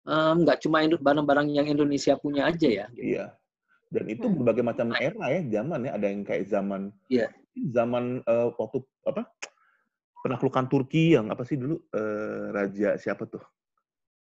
em, 0.03 0.37
nggak 0.43 0.59
cuma 0.59 0.83
Indo- 0.83 0.99
barang-barang 0.99 1.55
yang 1.55 1.67
Indonesia 1.69 2.19
punya 2.19 2.51
aja 2.51 2.67
ya 2.67 2.87
gitu. 2.91 3.15
Iya. 3.15 3.31
Dan 3.93 4.09
itu 4.09 4.25
Hmm. 4.25 4.41
berbagai 4.41 4.65
macam 4.65 4.87
era 4.97 5.25
ya, 5.29 5.41
zaman 5.61 5.85
ya. 5.85 5.93
Ada 6.01 6.07
yang 6.09 6.23
kayak 6.25 6.45
zaman 6.49 6.89
Iya. 7.13 7.29
zaman 7.53 8.25
eh, 8.25 8.49
waktu 8.57 8.79
apa? 9.05 9.29
Penaklukan 10.25 10.65
Turki 10.73 11.13
yang 11.13 11.29
apa 11.29 11.45
sih 11.45 11.61
dulu 11.61 11.77
eh, 11.93 12.45
raja 12.49 12.97
siapa 12.97 13.29
tuh? 13.29 13.45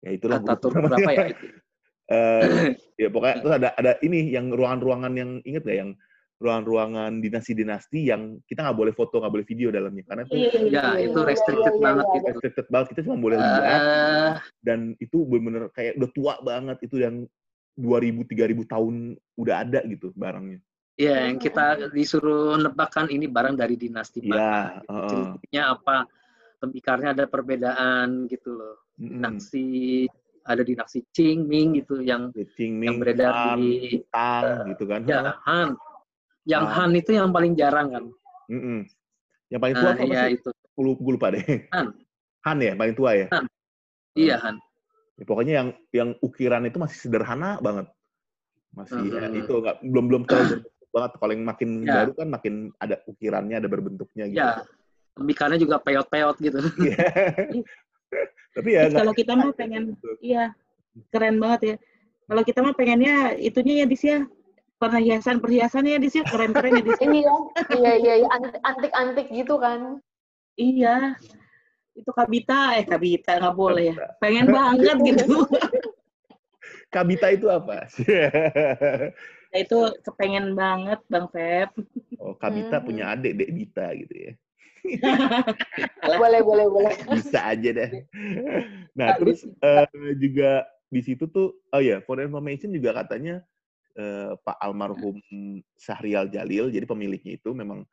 Ya 0.04 0.12
itulah 0.12 0.42
Ataturk 0.44 0.76
berapa 0.76 1.10
ya 1.14 1.26
itu 1.32 1.46
Eh, 2.12 2.76
ya 3.00 3.08
pokoknya 3.08 3.36
terus 3.40 3.54
ada 3.56 3.68
ada 3.72 3.92
ini 4.04 4.34
yang 4.34 4.52
ruangan-ruangan 4.52 5.12
yang 5.16 5.30
inget 5.48 5.64
gak 5.64 5.78
yang 5.80 5.90
ruangan-ruangan 6.42 7.22
dinasti-dinasti 7.22 8.10
yang 8.10 8.42
kita 8.44 8.66
nggak 8.66 8.74
boleh 8.74 8.92
foto 8.92 9.22
nggak 9.22 9.32
boleh 9.32 9.46
video 9.46 9.70
dalamnya 9.70 10.02
karena 10.04 10.26
itu 10.26 10.34
Iya, 10.34 10.50
iya, 10.50 10.66
ya 10.66 10.82
iya, 10.98 11.06
itu 11.08 11.18
iya. 11.22 11.28
restricted 11.30 11.74
banget 11.78 12.06
gitu 12.12 12.26
restricted 12.34 12.66
banget 12.68 12.86
kita 12.92 13.00
cuma 13.06 13.16
boleh 13.22 13.38
lihat 13.38 13.80
Eh, 13.80 14.34
dan 14.60 14.78
itu 14.98 15.16
bener-bener 15.24 15.70
kayak 15.72 15.94
udah 16.02 16.10
tua 16.10 16.34
banget 16.42 16.78
itu 16.84 16.96
yang 17.00 17.14
2000 17.74 18.24
3000 18.28 18.68
tahun 18.68 18.94
udah 19.36 19.54
ada 19.64 19.80
gitu 19.88 20.12
barangnya. 20.12 20.60
ya 20.92 21.24
yang 21.24 21.40
kita 21.40 21.88
disuruh 21.90 22.60
nebakkan 22.60 23.08
ini 23.08 23.24
barang 23.24 23.56
dari 23.56 23.80
dinasti 23.80 24.20
Iya, 24.20 24.28
mana 24.28 24.52
gitu. 24.84 25.08
ciri-cirinya 25.08 25.62
apa 25.72 25.96
tempikarnya 26.60 27.08
ada 27.16 27.24
perbedaan 27.26 28.28
gitu 28.28 28.54
loh 28.54 28.76
dinasti 29.00 30.04
ada 30.44 30.60
dinasti 30.60 31.00
Qing 31.10 31.48
Ming 31.48 31.80
gitu 31.80 32.04
yang 32.04 32.28
Qing 32.36 32.76
yang 32.84 32.98
Ming, 32.98 33.00
beredar 33.00 33.32
Han, 33.32 33.56
di 33.58 34.04
Tang 34.12 34.68
gitu 34.68 34.84
kan. 34.84 35.00
ya 35.08 35.32
Han 35.48 35.68
yang 36.44 36.64
Han. 36.68 36.74
Han 36.76 36.90
itu 36.92 37.10
yang 37.16 37.32
paling 37.32 37.56
jarang 37.56 37.88
kan 37.88 38.04
Mm-mm. 38.52 38.84
Yang 39.48 39.60
paling 39.62 39.76
tua 39.76 39.84
nah 39.84 39.94
apa 39.96 40.04
ya 40.12 40.22
sih? 40.28 40.36
itu 40.36 40.50
Gue 40.76 41.12
lupa, 41.12 41.28
deh. 41.32 41.44
Han. 41.72 41.86
Han 42.42 42.56
ya, 42.58 42.72
paling 42.74 42.94
tua 42.96 43.10
ya. 43.16 43.26
iya 44.12 44.36
Han 44.40 44.56
Ya, 45.20 45.24
pokoknya 45.28 45.52
yang 45.60 45.68
yang 45.92 46.08
ukiran 46.24 46.64
itu 46.64 46.80
masih 46.80 46.98
sederhana 47.08 47.60
banget. 47.60 47.86
Masih 48.72 49.12
ya, 49.12 49.28
Mhm. 49.28 49.40
itu 49.44 49.52
nggak 49.52 49.76
belum 49.84 50.04
belum 50.08 50.22
terlalu 50.24 50.46
berbentuk 50.56 50.88
banget. 50.96 51.10
Kalau 51.20 51.32
yang 51.36 51.44
makin 51.44 51.68
Ya. 51.84 51.92
baru 52.00 52.10
kan 52.16 52.28
makin 52.32 52.54
ada 52.80 52.96
ukirannya, 53.04 53.56
ada 53.60 53.68
berbentuknya 53.68 54.24
gitu. 54.28 54.40
ya 54.40 54.64
tempikarnya 55.12 55.60
juga 55.60 55.76
peot-peot 55.76 56.36
gitu 56.40 56.56
Iya. 56.80 56.96
Tapi 58.56 58.68
ya 58.72 58.88
kalau 58.88 59.12
kita 59.12 59.32
mah 59.36 59.52
pengen, 59.60 59.96
iya 60.24 60.56
keren 61.12 61.36
banget 61.36 61.60
ya. 61.64 61.76
Kalau 62.28 62.42
kita 62.44 62.60
mah 62.64 62.72
pengennya 62.72 63.36
itunya 63.36 63.84
ya 63.84 63.86
dis 63.88 64.00
ya 64.00 64.24
perhiasan 64.80 65.38
perhiasannya 65.44 65.96
ya 65.96 66.00
dis 66.00 66.16
ya 66.16 66.24
keren-keren 66.24 66.80
ya 66.80 66.84
dis. 66.84 66.96
ya. 66.96 67.04
Ini 67.04 67.18
ya, 67.28 67.34
iya 67.76 67.92
iya 68.00 68.14
iya 68.24 68.28
antik- 68.32 68.64
antik-antik 68.64 69.26
gitu 69.36 69.60
kan. 69.60 70.00
Iya. 70.56 71.16
Itu 71.92 72.10
kabita, 72.12 72.80
eh 72.80 72.84
kabita 72.88 73.36
nggak 73.36 73.56
boleh 73.56 73.92
ya. 73.92 74.06
Pengen 74.16 74.48
banget 74.48 74.96
gitu. 75.04 75.44
Kabita 76.92 77.32
itu 77.32 77.48
apa? 77.48 77.88
Nah, 79.52 79.58
itu 79.60 79.78
kepengen 80.04 80.52
banget 80.56 81.00
Bang 81.08 81.28
Feb. 81.32 81.72
oh, 82.20 82.36
Kabita 82.36 82.80
Hmm. 82.80 82.86
punya 82.88 83.04
adik, 83.16 83.32
Dek 83.36 83.50
Dita 83.52 83.86
gitu 83.96 84.14
ya. 84.16 84.32
Boleh 86.20 86.40
boleh 86.42 86.66
boleh. 86.68 86.94
Bisa 87.16 87.54
aja 87.54 87.70
deh. 87.70 87.90
Nah, 88.92 89.14
Habis. 89.14 89.20
terus 89.20 89.40
eh, 89.62 90.12
juga 90.20 90.66
di 90.92 91.00
situ 91.00 91.24
tuh, 91.30 91.56
oh 91.72 91.80
ya, 91.80 92.02
for 92.04 92.20
information 92.20 92.68
juga 92.74 92.92
katanya 92.92 93.40
eh, 93.96 94.32
Pak 94.36 94.58
almarhum 94.60 95.16
Syahrial 95.78 96.28
Jalil, 96.28 96.68
jadi 96.68 96.84
pemiliknya 96.84 97.38
itu 97.40 97.52
memang 97.56 97.86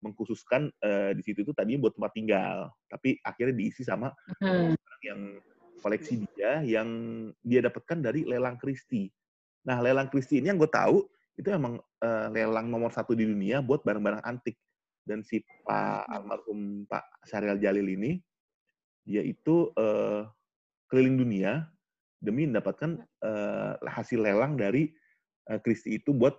mengkhususkan 0.00 0.72
eh, 0.80 1.12
di 1.16 1.22
situ 1.24 1.44
tuh 1.44 1.52
tadinya 1.52 1.88
buat 1.88 1.94
tempat 1.96 2.12
tinggal, 2.16 2.72
tapi 2.88 3.20
akhirnya 3.24 3.54
diisi 3.56 3.84
sama 3.84 4.12
Hmm. 4.40 4.72
yang 5.00 5.40
koleksi 5.80 6.24
dia 6.36 6.60
yang 6.60 6.88
dia 7.40 7.64
dapatkan 7.64 8.04
dari 8.04 8.24
lelang 8.28 8.60
Christie. 8.60 9.08
Nah, 9.64 9.80
lelang 9.80 10.12
Christie 10.12 10.40
ini 10.40 10.52
yang 10.52 10.60
gue 10.60 10.68
tahu 10.68 11.04
itu 11.36 11.48
emang 11.48 11.80
eh, 12.00 12.26
lelang 12.32 12.68
nomor 12.68 12.92
satu 12.92 13.16
di 13.16 13.24
dunia 13.24 13.64
buat 13.64 13.80
barang-barang 13.84 14.24
antik. 14.24 14.56
Dan 15.00 15.24
si 15.24 15.40
Pak 15.64 16.06
almarhum 16.12 16.84
Pak 16.84 17.24
Syarial 17.24 17.56
Jalil 17.56 17.88
ini, 17.88 18.20
dia 19.04 19.24
itu 19.24 19.72
eh, 19.74 20.28
keliling 20.92 21.16
dunia 21.16 21.64
demi 22.20 22.44
mendapatkan 22.44 23.00
eh, 23.00 23.72
hasil 23.88 24.20
lelang 24.20 24.60
dari 24.60 24.92
eh, 25.48 25.58
Christie 25.64 25.96
itu 25.96 26.12
buat 26.12 26.36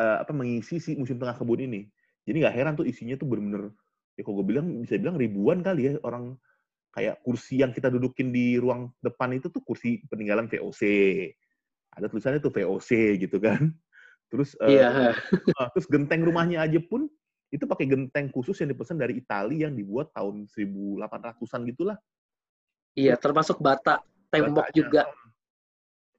eh, 0.00 0.16
apa 0.24 0.32
mengisi 0.32 0.80
si 0.80 0.96
musim 0.96 1.20
tengah 1.20 1.36
kebun 1.36 1.60
ini. 1.68 1.84
Jadi 2.30 2.46
nggak 2.46 2.54
heran 2.54 2.74
tuh 2.78 2.86
isinya 2.86 3.18
tuh 3.18 3.26
bener-bener 3.26 3.74
ya 4.14 4.22
kalau 4.22 4.38
gue 4.38 4.46
bilang 4.54 4.86
bisa 4.86 4.94
bilang 5.02 5.18
ribuan 5.18 5.66
kali 5.66 5.90
ya 5.90 5.92
orang 6.06 6.38
kayak 6.94 7.18
kursi 7.26 7.58
yang 7.58 7.74
kita 7.74 7.90
dudukin 7.90 8.30
di 8.30 8.54
ruang 8.54 8.94
depan 9.02 9.34
itu 9.34 9.50
tuh 9.50 9.58
kursi 9.66 9.98
peninggalan 10.06 10.46
VOC. 10.46 10.82
Ada 11.90 12.06
tulisannya 12.06 12.38
tuh 12.38 12.54
VOC 12.54 13.18
gitu 13.18 13.42
kan. 13.42 13.74
Terus 14.30 14.54
eh, 14.62 14.78
iya 14.78 15.10
eh, 15.10 15.68
terus 15.74 15.90
genteng 15.90 16.22
rumahnya 16.22 16.62
aja 16.62 16.78
pun 16.78 17.10
itu 17.50 17.66
pakai 17.66 17.90
genteng 17.90 18.30
khusus 18.30 18.54
yang 18.62 18.70
dipesan 18.70 18.94
dari 18.94 19.18
Italia 19.18 19.66
yang 19.66 19.74
dibuat 19.74 20.14
tahun 20.14 20.46
1800-an 20.46 21.66
gitulah. 21.66 21.98
iya 22.94 23.18
termasuk 23.18 23.58
bata 23.58 24.02
tembok 24.30 24.70
Batanya. 24.70 24.78
juga 24.78 25.02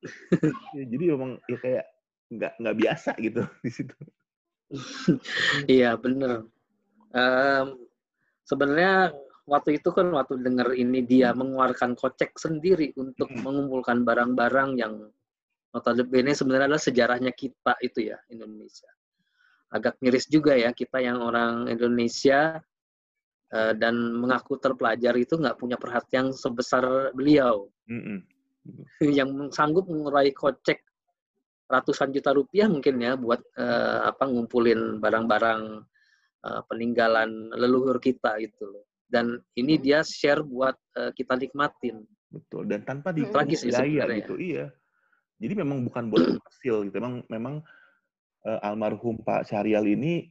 Ya, 0.75 0.84
jadi 0.88 1.13
memang 1.13 1.38
ya 1.46 1.58
kayak 1.62 1.86
nggak 2.32 2.53
nggak 2.58 2.75
biasa 2.80 3.12
gitu 3.22 3.41
di 3.65 3.72
situ. 3.72 3.96
Iya 5.68 5.96
bener. 6.00 6.48
Em, 7.12 7.75
sebenarnya 8.48 9.12
waktu 9.44 9.84
itu 9.84 9.92
kan 9.92 10.08
waktu 10.16 10.40
dengar 10.40 10.72
ini 10.72 11.04
dia 11.04 11.36
mengeluarkan 11.36 11.96
kocek 12.00 12.40
sendiri 12.40 12.96
untuk 12.96 13.28
Hmm. 13.32 13.44
mengumpulkan 13.44 14.08
barang-barang 14.08 14.70
yang 14.80 14.94
notabene 15.72 16.32
sebenarnya 16.36 16.68
adalah 16.72 16.84
sejarahnya 16.84 17.32
kita 17.36 17.75
itu 17.84 18.12
ya 18.12 18.18
Indonesia. 18.32 18.92
Agak 19.72 20.00
miris 20.04 20.28
juga 20.28 20.56
ya 20.56 20.75
kita 20.75 21.00
yang 21.00 21.24
orang 21.24 21.68
Indonesia 21.72 22.60
eh, 23.51 23.74
dan 23.75 23.96
mengaku 24.16 24.56
terpelajar 24.60 25.16
itu 25.20 25.36
nggak 25.36 25.60
punya 25.60 25.75
perhatian 25.75 26.32
sebesar 26.32 27.12
beliau 27.12 27.68
Mm-mm. 27.88 28.20
yang 29.20 29.51
sanggup 29.51 29.88
mengurai 29.92 30.32
kocek 30.32 30.84
ratusan 31.72 32.12
juta 32.12 32.36
rupiah 32.36 32.68
mungkin 32.68 33.00
ya 33.00 33.16
buat 33.16 33.40
eh, 33.56 34.00
apa 34.12 34.28
ngumpulin 34.28 35.00
barang-barang 35.00 35.62
eh, 36.44 36.62
peninggalan 36.68 37.56
leluhur 37.56 37.98
kita 38.04 38.36
gitu 38.44 38.68
loh. 38.68 38.86
Dan 39.08 39.40
ini 39.56 39.80
Hmm. 39.80 39.84
dia 39.84 40.00
share 40.04 40.44
buat 40.44 40.75
eh, 41.00 41.12
kita 41.16 41.40
nikmatin. 41.40 42.04
Betul. 42.32 42.68
Dan 42.68 42.84
tanpa 42.84 43.12
ya 43.16 43.28
biaya 43.28 43.56
sebenarnya. 43.56 44.16
gitu, 44.24 44.36
iya. 44.40 44.66
Jadi 45.42 45.54
memang 45.58 45.84
bukan 45.88 46.12
buat 46.12 46.24
hasil 46.48 46.92
gitu. 46.92 46.96
Memang 47.00 47.24
memang 47.32 47.56
eh, 48.48 48.60
almarhum 48.68 49.24
Pak 49.24 49.48
Syarial 49.48 49.88
ini 49.88 50.28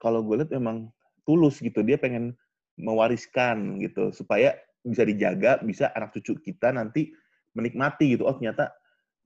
kalau 0.00 0.24
gue 0.24 0.40
lihat 0.40 0.52
memang 0.52 0.88
tulus 1.28 1.60
gitu. 1.60 1.84
Dia 1.84 2.00
pengen 2.00 2.32
mewariskan 2.80 3.76
gitu 3.84 4.08
supaya 4.16 4.56
bisa 4.80 5.04
dijaga, 5.04 5.60
bisa 5.60 5.92
anak 5.92 6.16
cucu 6.16 6.40
kita 6.40 6.72
nanti 6.72 7.12
menikmati 7.52 8.16
gitu. 8.16 8.24
Oh 8.24 8.32
ternyata 8.36 8.72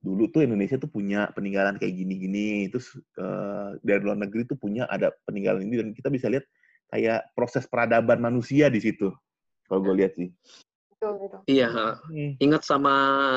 dulu 0.04 0.28
tuh 0.28 0.44
Indonesia 0.44 0.76
tuh 0.76 0.92
punya 0.92 1.32
peninggalan 1.32 1.80
kayak 1.80 1.96
gini-gini. 1.96 2.68
Terus 2.68 2.92
eh, 3.16 3.68
dari 3.80 4.00
luar 4.04 4.20
negeri 4.20 4.44
tuh 4.44 4.60
punya 4.60 4.84
ada 4.84 5.08
peninggalan 5.24 5.64
ini 5.64 5.80
dan 5.80 5.88
kita 5.96 6.12
bisa 6.12 6.28
lihat 6.28 6.44
kayak 6.92 7.32
proses 7.32 7.64
peradaban 7.64 8.20
manusia 8.20 8.68
di 8.68 8.84
situ. 8.84 9.08
Kalau 9.64 9.80
gue 9.80 9.96
lihat 9.96 10.12
sih. 10.14 10.28
Iya, 11.44 11.68
ha. 11.68 11.88
Hmm. 12.08 12.32
ingat 12.40 12.64
sama 12.64 12.94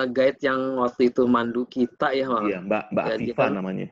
guide 0.07 0.39
yang 0.39 0.79
waktu 0.79 1.11
itu 1.11 1.23
mandu 1.27 1.67
kita 1.67 2.15
ya, 2.15 2.27
Bang? 2.27 2.47
Iya, 2.47 2.59
Mbak 2.63 2.83
Mbak 2.95 3.05
Ya, 3.07 3.15
Afifa 3.15 3.43
kan- 3.43 3.55
namanya. 3.55 3.87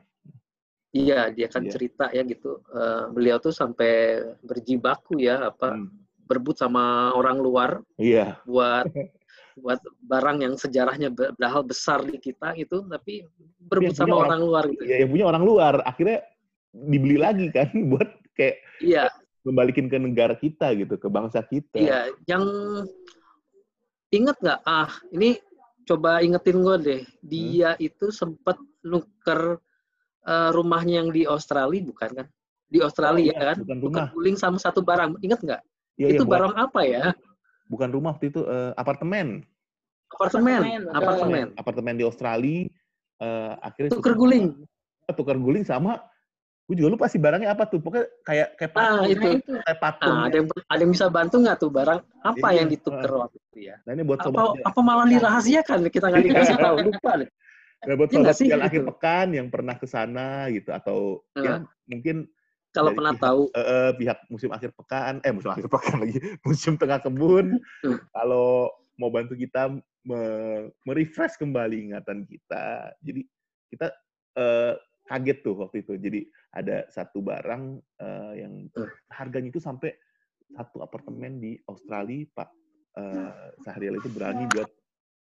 Iya, 0.96 1.20
dia 1.28 1.48
kan 1.52 1.60
Iya. 1.64 1.72
cerita 1.76 2.08
ya 2.08 2.24
gitu. 2.24 2.64
Eh, 2.72 3.04
beliau 3.12 3.36
tuh 3.36 3.52
sampai 3.52 4.16
berjibaku 4.40 5.20
ya 5.20 5.52
apa 5.52 5.76
Hmm. 5.76 5.92
berebut 6.24 6.56
sama 6.56 7.12
orang 7.12 7.36
luar 7.36 7.70
Iya. 8.00 8.40
buat 8.48 8.84
buat 9.56 9.80
barang 10.04 10.44
yang 10.44 10.54
sejarahnya 10.54 11.08
be- 11.08 11.32
padahal 11.32 11.64
besar 11.64 12.04
di 12.04 12.20
kita 12.20 12.52
itu 12.54 12.84
tapi 12.86 13.24
berebut 13.56 13.96
sama 13.96 14.20
orang- 14.20 14.28
orang 14.36 14.40
luar 14.44 14.64
gitu. 14.68 14.84
Ya, 14.84 14.96
yang 15.00 15.10
punya 15.10 15.26
orang 15.26 15.42
luar 15.42 15.74
akhirnya 15.82 16.20
dibeli 16.70 17.16
lagi 17.16 17.48
kan 17.48 17.72
buat 17.90 18.08
kayak 18.36 18.60
Iya, 18.84 19.08
membalikin 19.48 19.88
ke 19.88 19.96
negara 19.96 20.36
kita 20.36 20.76
gitu, 20.76 21.00
ke 21.00 21.08
bangsa 21.08 21.40
kita. 21.40 21.72
iya. 21.80 22.12
Yang 22.28 22.44
inget 24.12 24.36
nggak? 24.38 24.60
Ah, 24.68 24.92
ini 25.12 25.40
coba 25.88 26.20
ingetin 26.20 26.60
gue 26.60 26.76
deh. 26.82 27.00
Dia 27.24 27.72
itu 27.80 28.12
sempat 28.12 28.60
nuker 28.84 29.56
eh, 30.26 30.50
rumahnya 30.52 31.00
yang 31.00 31.10
di 31.14 31.24
Australia 31.24 31.80
bukan 31.80 32.10
kan? 32.12 32.26
Di 32.66 32.82
Australia 32.82 33.30
Oh, 33.30 33.36
iya, 33.38 33.42
kan? 33.54 33.58
bukan 33.78 34.04
guling 34.12 34.36
sama 34.36 34.58
satu 34.60 34.82
barang. 34.82 35.16
Ingat 35.22 35.40
nggak? 35.40 35.62
Iya, 35.96 36.06
iya, 36.12 36.16
itu 36.18 36.24
bukan, 36.28 36.34
barang 36.34 36.54
apa 36.60 36.80
ya? 36.84 37.04
Bukan 37.66 37.88
rumah 37.90 38.14
waktu 38.14 38.30
itu 38.30 38.42
eh, 38.42 38.72
apartemen. 38.74 39.42
Apartemen. 40.08 40.60
Apartemen. 40.62 40.94
Apartemen. 40.94 41.46
Apartemen 41.54 41.94
di 41.94 42.04
Australia 42.04 42.70
eh, 43.16 43.52
akhirnya 43.60 43.90
Tuker 43.92 44.14
guling. 44.14 44.54
tukar 45.14 45.38
guling 45.38 45.62
sama 45.62 46.02
gue 46.66 46.74
juga 46.74 46.98
lupa 46.98 47.06
sih 47.06 47.22
barangnya 47.22 47.54
apa 47.54 47.70
tuh 47.70 47.78
pokoknya 47.78 48.10
kayak 48.26 48.58
kayak 48.58 48.70
Ah, 48.74 48.98
patung 48.98 49.06
itu. 49.06 49.22
Nah, 49.22 49.34
itu. 49.38 49.52
kayak 49.62 49.78
patung 49.78 50.16
Nah, 50.18 50.26
ada 50.26 50.34
yang 50.34 50.46
ada 50.66 50.80
yang 50.82 50.90
bisa 50.90 51.06
bantu 51.06 51.34
nggak 51.38 51.56
tuh 51.56 51.70
barang 51.70 52.00
apa 52.26 52.46
Iya, 52.50 52.56
yang 52.58 52.68
ditukar 52.68 53.10
waktu 53.14 53.38
itu 53.40 53.58
ya? 53.70 53.76
nah 53.86 53.92
ini 53.94 54.02
buat 54.02 54.18
Apa 54.18 54.26
sobat 54.26 54.66
apa 54.66 54.80
malah 54.82 55.06
dirahasiakan 55.06 55.78
kita 55.86 56.06
nggak 56.10 56.24
dikasih 56.26 56.56
tahu 56.58 56.76
lupa 56.82 57.10
deh. 57.22 57.28
nah, 57.86 57.94
buat 57.94 58.08
Iya 58.10 58.18
nggak 58.18 58.34
sobat 58.34 58.42
sih? 58.42 58.48
yang 58.50 58.62
akhir 58.66 58.80
Gitu. 58.82 58.88
pekan 58.90 59.26
yang 59.30 59.46
pernah 59.46 59.74
ke 59.78 59.86
sana 59.86 60.26
gitu 60.50 60.70
atau 60.74 60.98
ya 61.38 61.54
Nah. 61.54 61.58
mungkin 61.86 62.16
Kalau 62.76 62.92
Dari 62.92 62.98
pernah 63.00 63.14
pihak- 63.16 63.24
tahu, 63.24 63.42
eh, 63.48 63.64
eh, 63.64 63.90
pihak 63.96 64.18
musim 64.28 64.50
akhir 64.52 64.70
pekan. 64.76 65.14
Eh 65.24 65.32
musim 65.32 65.50
akhir 65.50 65.66
pekan 65.66 65.96
lagi. 65.96 66.18
Musim 66.46 66.72
tengah 66.76 67.00
kebun. 67.00 67.46
Hmm. 67.80 67.98
kalau 68.12 68.68
mau 68.94 69.08
bantu 69.08 69.32
kita 69.32 69.72
me- 70.04 70.68
merefresh 70.84 71.36
kembali 71.36 71.88
ingatan 71.88 72.22
kita. 72.22 72.92
Jadi 73.00 73.24
kita 73.72 73.88
eh, 74.36 74.76
kaget 75.08 75.38
tuh 75.40 75.56
waktu 75.56 75.80
itu. 75.80 75.96
Jadi 75.96 76.20
ada 76.52 76.84
satu 76.90 77.24
barang 77.24 77.62
eh, 77.96 78.32
yang 78.44 78.68
Hmm. 78.68 78.92
harganya 79.08 79.48
itu 79.48 79.56
sampai 79.58 79.96
satu 80.52 80.78
apartemen 80.78 81.40
di 81.40 81.56
Australia 81.64 82.28
Pak. 82.30 82.48
Eh, 82.92 83.32
Sahrial 83.58 83.96
itu 83.96 84.08
berani 84.08 84.44
buat 84.46 84.68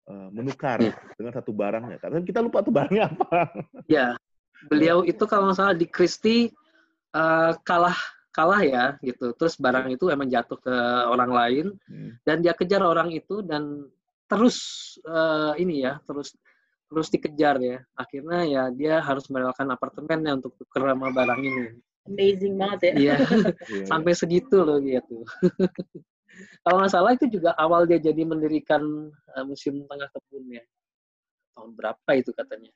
eh, 0.03 0.29
menukar 0.33 0.81
Hmm. 0.81 0.93
dengan 1.15 1.31
satu 1.31 1.53
barangnya. 1.53 2.01
Karena 2.01 2.17
kita 2.19 2.41
lupa 2.41 2.59
tuh 2.59 2.73
barangnya 2.73 3.07
apa. 3.07 3.53
Ya 3.85 4.17
beliau 4.71 5.03
itu 5.03 5.21
kalau 5.23 5.47
nggak 5.47 5.57
salah 5.59 5.75
di 5.75 5.85
Christie 5.85 6.49
eh, 7.13 7.51
kalah 7.65 7.97
kalah 8.33 8.61
ya 8.65 8.83
gitu. 9.05 9.31
Terus 9.37 9.55
barang 9.61 9.93
itu 9.93 10.09
emang 10.09 10.25
jatuh 10.27 10.57
ke 10.57 10.75
orang 11.05 11.31
lain 11.31 11.65
Hmm. 11.85 12.17
dan 12.25 12.41
dia 12.41 12.57
kejar 12.57 12.81
orang 12.81 13.13
itu 13.13 13.45
dan 13.45 13.85
terus 14.25 14.57
eh, 15.05 15.53
ini 15.61 15.85
ya 15.85 16.01
terus 16.09 16.33
terus 16.89 17.07
dikejar 17.13 17.61
ya. 17.61 17.77
Akhirnya 17.93 18.39
ya 18.45 18.63
dia 18.73 19.01
harus 19.01 19.29
merelakan 19.29 19.73
apartemennya 19.77 20.37
untuk 20.41 20.57
tuker 20.57 20.89
sama 20.89 21.13
barang 21.13 21.41
ini. 21.41 21.63
Amazing 22.09 22.55
banget 22.59 22.79
ya. 22.81 22.93
Iya. 22.93 23.15
Iya. 23.73 23.85
sampai 23.87 24.11
segitu 24.17 24.57
loh 24.65 24.81
gitu. 24.81 25.23
Kalau 26.65 26.81
nggak 26.81 26.91
salah 26.91 27.13
itu 27.13 27.29
juga 27.29 27.53
awal 27.53 27.85
dia 27.85 28.01
jadi 28.01 28.25
mendirikan 28.25 28.81
uh, 29.37 29.45
museum 29.45 29.85
tengah 29.85 30.09
kebun 30.09 30.57
ya. 30.57 30.63
Tahun 31.53 31.69
berapa 31.77 32.09
itu 32.17 32.33
katanya? 32.33 32.73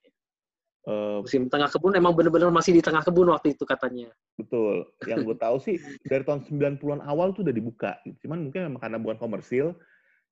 Eh, 0.87 1.19
Museum 1.19 1.51
tengah 1.51 1.67
kebun 1.67 1.99
emang 1.99 2.15
bener-bener 2.15 2.47
masih 2.47 2.71
di 2.71 2.79
tengah 2.79 3.03
kebun 3.03 3.27
waktu 3.27 3.51
itu 3.51 3.67
katanya. 3.67 4.07
Betul. 4.39 4.87
Yang 5.03 5.27
gue 5.27 5.35
tahu 5.35 5.55
sih 5.59 5.75
dari 6.07 6.23
tahun 6.23 6.47
90-an 6.47 7.03
awal 7.03 7.35
tuh 7.35 7.43
udah 7.43 7.51
dibuka. 7.51 7.99
Cuman 8.23 8.47
mungkin 8.47 8.71
memang 8.71 8.79
karena 8.79 8.95
bukan 8.95 9.19
komersil, 9.19 9.75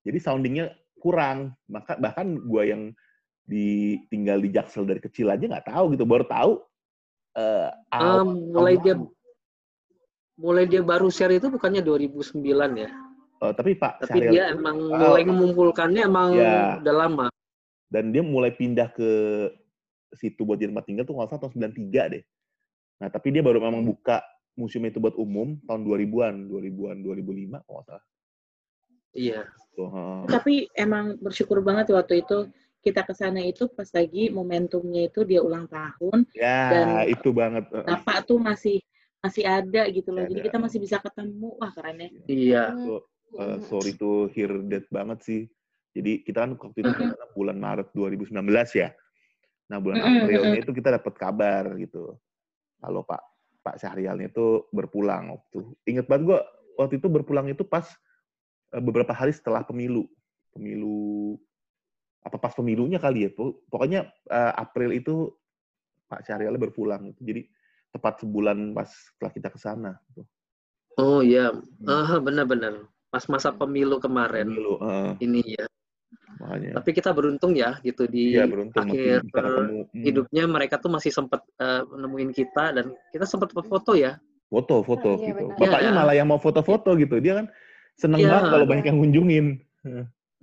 jadi 0.07 0.15
soundingnya 0.15 0.71
kurang. 1.03 1.51
Maka 1.67 1.99
bahkan 1.99 2.39
gue 2.39 2.63
yang 2.71 2.95
di 3.43 3.99
tinggal 4.07 4.39
di 4.39 4.47
Jaksel 4.49 4.87
dari 4.87 5.03
kecil 5.03 5.27
aja 5.27 5.43
nggak 5.43 5.67
tahu 5.67 5.91
gitu. 5.91 6.07
Baru 6.07 6.23
tahu 6.23 6.63
eh 7.35 7.67
awal 7.91 8.23
Um, 8.23 8.55
mulai 8.55 8.79
dia 8.79 8.95
mulai 10.35 10.63
dia 10.67 10.79
baru 10.79 11.11
share 11.11 11.35
itu 11.35 11.51
bukannya 11.51 11.83
2009 11.83 12.31
ya. 12.79 12.89
Eh, 13.43 13.51
tapi 13.51 13.75
Pak 13.75 14.07
Tapi 14.07 14.31
dia 14.31 14.55
emang 14.55 14.79
Oh. 14.87 14.95
mulai 14.95 15.23
mengumpulkannya 15.27 16.01
emang 16.07 16.29
Ya. 16.31 16.79
udah 16.79 16.95
lama. 16.95 17.27
dan 17.85 18.11
dia 18.11 18.23
mulai 18.23 18.51
pindah 18.51 18.87
ke 18.91 19.09
situ 20.13 20.45
buat 20.45 20.61
jadi 20.61 20.69
tempat 20.69 20.85
tinggal 20.85 21.03
tuh 21.03 21.17
kalau 21.17 21.25
nggak 21.25 21.31
salah 21.33 21.41
tahun 21.49 21.53
93 21.73 22.13
deh. 22.13 22.23
Nah, 23.01 23.09
tapi 23.09 23.27
dia 23.33 23.41
baru 23.41 23.59
memang 23.59 23.83
buka 23.83 24.21
museum 24.55 24.85
itu 24.87 25.01
buat 25.01 25.17
umum 25.19 25.59
tahun 25.67 25.81
2000-an, 25.83 26.47
2000-an, 26.47 26.97
2005 27.03 27.59
kalau 27.65 27.75
nggak 27.81 27.87
salah. 27.89 28.05
Iya. 29.15 29.41
Tuh, 29.75 29.87
heeh. 29.91 30.21
Tapi 30.31 30.53
emang 30.75 31.15
bersyukur 31.19 31.59
banget 31.59 31.91
waktu 31.91 32.23
itu 32.23 32.51
kita 32.79 33.01
ke 33.01 33.17
sana 33.17 33.41
itu 33.41 33.65
pas 33.71 33.89
lagi 33.91 34.29
momentumnya 34.29 35.09
itu 35.09 35.25
dia 35.25 35.41
ulang 35.41 35.65
tahun, 35.65 36.27
Ya, 36.37 36.69
Dan- 36.69 37.09
itu 37.09 37.29
banget. 37.33 37.65
Bapak 37.71 38.29
tuh 38.29 38.37
masih 38.37 38.77
masih 39.25 39.41
ada 39.41 39.89
gitu 39.89 40.13
loh. 40.13 40.21
Masih 40.21 40.37
Jadi 40.37 40.39
ada. 40.39 40.47
kita 40.53 40.57
masih 40.61 40.79
bisa 40.85 40.97
ketemu. 41.01 41.49
Wah, 41.57 41.71
keren 41.73 41.97
ya. 41.97 42.09
Iya. 42.29 42.63
Itu, 42.77 42.95
eh, 43.41 43.57
sorry 43.65 43.91
to 43.97 44.29
hear 44.37 44.53
that 44.69 44.85
banget 44.93 45.19
sih. 45.25 45.41
Jadi 45.97 46.21
kita 46.21 46.45
kan 46.45 46.53
waktu 46.59 46.77
itu 46.85 46.91
Mhm. 46.93 46.99
karena 47.09 47.27
bulan 47.33 47.57
Maret 47.57 47.87
2019 47.95 48.69
ya. 48.77 48.93
Nah 49.65 49.77
bulan 49.81 49.97
Mhm, 50.01 50.07
Aprilnya 50.21 50.59
itu 50.61 50.71
kita 50.73 50.89
dapat 50.93 51.13
kabar 51.17 51.63
gitu. 51.81 52.17
Kalau 52.81 53.01
Pak 53.01 53.21
Pak 53.65 53.75
Syahrialnya 53.81 54.29
itu 54.29 54.69
berpulang 54.69 55.33
waktu. 55.33 55.59
Ingat 55.89 56.05
banget 56.05 56.23
gua 56.29 56.39
waktu 56.77 57.01
itu 57.01 57.07
berpulang 57.09 57.49
itu 57.49 57.65
pas 57.65 57.85
eh, 58.73 58.81
beberapa 58.83 59.09
hari 59.13 59.33
setelah 59.33 59.65
pemilu. 59.65 60.05
Pemilu 60.53 61.35
apa 62.25 62.37
pas 62.37 62.53
pemilunya 62.53 63.01
kali 63.01 63.25
ya. 63.25 63.29
Pok- 63.33 63.65
Pokoknya 63.69 64.05
eh, 64.29 64.53
April 64.53 64.93
itu 64.93 65.33
Pak 66.05 66.21
Syahrialnya 66.29 66.61
berpulang. 66.61 67.09
Jadi 67.17 67.49
tepat 67.89 68.21
sebulan 68.21 68.75
pas 68.77 68.89
setelah 68.91 69.31
kita 69.33 69.49
ke 69.49 69.57
sana. 69.57 69.97
gitu. 70.13 70.21
Oh 70.95 71.19
iya. 71.25 71.51
Ah, 71.89 72.21
benar-benar. 72.21 72.87
Pas 73.11 73.25
masa 73.31 73.51
pemilu 73.51 73.97
kemarin. 73.99 74.47
Pemilu, 74.47 74.75
heeh, 74.83 75.11
Ini 75.23 75.41
ya. 75.59 75.65
Makanya. 76.45 76.77
Tapi 76.77 76.89
kita 76.93 77.09
beruntung 77.09 77.57
ya 77.57 77.81
gitu 77.81 78.05
di 78.05 78.37
Iya 78.37 78.45
beruntung 78.45 78.85
akhir 78.85 79.25
ketemu. 79.25 79.79
Hmm. 79.89 80.03
hidupnya 80.05 80.43
mereka 80.45 80.75
tuh 80.77 80.93
masih 80.93 81.09
sempat 81.09 81.41
eh, 81.57 81.81
nemuin 81.81 82.31
kita 82.31 82.65
dan 82.71 82.85
kita 83.09 83.25
sempat 83.25 83.49
foto 83.49 83.97
ya. 83.97 84.21
Foto, 84.45 84.85
foto 84.85 85.09
Oh, 85.09 85.19
iya, 85.19 85.33
gitu. 85.33 85.45
benar. 85.49 85.57
Bapaknya 85.57 85.91
Iya. 85.91 85.97
malah 85.97 86.15
yang 86.15 86.27
mau 86.29 86.37
foto-foto 86.37 86.93
gitu. 86.95 87.17
Dia 87.17 87.41
kan 87.41 87.45
seneng 87.97 88.21
Iya. 88.21 88.29
banget 88.29 88.45
kalau 88.53 88.65
banyak 88.69 88.85
yang 88.85 88.97
ngunjungin. 89.01 89.45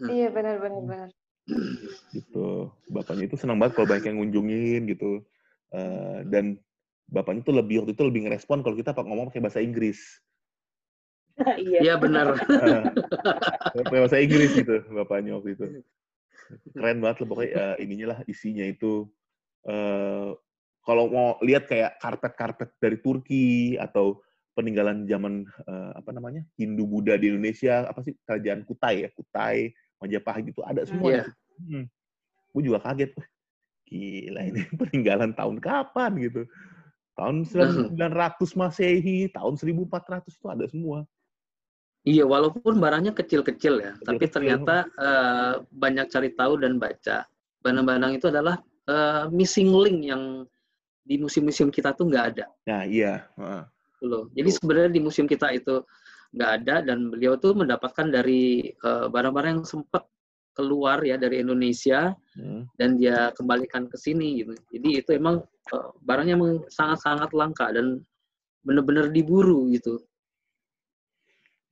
Iya 0.02 0.28
benar 0.34 0.58
benar 0.58 0.80
benar. 0.82 1.08
Gitu. 2.12 2.46
Bapaknya 2.90 3.24
itu 3.30 3.36
seneng 3.38 3.62
banget 3.62 3.78
kalau 3.78 3.86
banyak 3.88 4.04
yang 4.10 4.18
ngunjungin 4.18 4.80
gitu. 4.90 5.22
Eh, 5.72 6.18
dan 6.28 6.58
bapaknya 7.08 7.46
tuh 7.46 7.54
lebih 7.56 7.84
waktu 7.84 7.94
itu 7.94 8.02
lebih 8.04 8.20
ngerespon 8.26 8.60
kalau 8.60 8.76
kita 8.76 8.92
pak 8.92 9.04
ngomong 9.06 9.30
pakai 9.30 9.40
bahasa 9.40 9.62
Inggris. 9.62 10.00
Iya. 11.64 11.78
Iya 11.80 11.94
benar. 11.96 12.26
Eh, 13.72 13.84
bahasa 13.88 14.20
Inggris 14.20 14.52
gitu 14.52 14.84
bapaknya 14.92 15.40
waktu 15.40 15.56
itu. 15.56 15.64
Keren 16.76 17.00
banget 17.00 17.24
loh 17.24 17.28
pokoknya 17.32 17.52
eh, 17.56 17.74
ininya 17.84 18.06
lah 18.12 18.18
isinya 18.28 18.64
itu. 18.68 19.08
eh 19.62 20.30
kalau 20.82 21.06
mau 21.06 21.28
lihat 21.46 21.70
kayak 21.70 22.02
karpet-karpet 22.02 22.74
dari 22.82 22.98
Turki 22.98 23.78
atau 23.78 24.18
peninggalan 24.52 25.08
zaman 25.08 25.46
eh, 25.46 25.90
apa 25.96 26.10
namanya 26.12 26.42
Hindu 26.58 26.84
Buddha 26.84 27.16
di 27.16 27.32
Indonesia 27.32 27.88
apa 27.88 28.04
sih 28.04 28.12
kerajaan 28.26 28.66
Kutai 28.66 29.06
ya 29.06 29.10
Kutai 29.14 29.72
Majapahit 30.02 30.50
itu 30.50 30.60
ada 30.66 30.82
semua. 30.82 31.08
Iya. 31.14 31.22
di 31.22 31.30
situ. 31.30 31.42
Hmm. 31.70 31.84
Gue 32.50 32.62
juga 32.66 32.78
kaget. 32.82 33.14
Gila 33.86 34.40
ini 34.50 34.60
peninggalan 34.80 35.30
tahun 35.38 35.56
kapan 35.62 36.12
gitu. 36.18 36.42
Tahun 37.14 37.44
900 37.46 38.02
Masehi, 38.58 39.30
tahun 39.30 39.54
1400 39.54 40.26
itu 40.26 40.46
ada 40.48 40.64
semua. 40.66 41.06
Iya, 42.02 42.26
walaupun 42.26 42.82
barangnya 42.82 43.14
kecil-kecil 43.14 43.74
ya, 43.78 43.92
tapi 44.02 44.26
Kecil-kecil. 44.26 44.34
ternyata 44.34 44.76
eh, 44.98 45.52
banyak 45.70 46.06
cari 46.10 46.30
tahu 46.34 46.58
dan 46.58 46.82
baca. 46.82 47.22
Barang-barang 47.62 48.18
itu 48.18 48.26
adalah 48.26 48.58
eh, 48.90 49.24
missing 49.30 49.70
link 49.70 50.10
yang 50.10 50.42
di 51.06 51.18
museum-museum 51.18 51.70
kita 51.70 51.94
tuh 51.94 52.10
nggak 52.10 52.24
ada. 52.34 52.46
Nah, 52.66 52.82
iya. 52.82 53.22
Gitu 53.94 54.04
loh. 54.10 54.26
Jadi 54.34 54.50
sebenarnya 54.50 54.90
di 54.90 55.00
museum 55.02 55.30
kita 55.30 55.54
itu 55.54 55.82
nggak 56.34 56.50
ada 56.62 56.74
dan 56.82 57.12
beliau 57.12 57.38
tuh 57.38 57.54
mendapatkan 57.54 58.10
dari 58.10 58.66
eh, 58.74 59.06
barang-barang 59.06 59.62
yang 59.62 59.66
sempat 59.66 60.02
keluar 60.58 61.00
ya 61.06 61.14
dari 61.16 61.38
Indonesia 61.40 62.12
Hmm. 62.32 62.64
dan 62.80 62.96
dia 62.96 63.28
kembalikan 63.36 63.92
ke 63.92 63.96
sini 64.00 64.40
gitu. 64.40 64.56
Jadi 64.74 64.88
itu 65.04 65.10
emang 65.14 65.44
eh, 65.70 65.88
barangnya 66.02 66.34
sangat-sangat 66.66 67.30
langka 67.30 67.70
dan 67.70 68.02
benar-benar 68.66 69.12
diburu 69.12 69.68
gitu. 69.70 70.02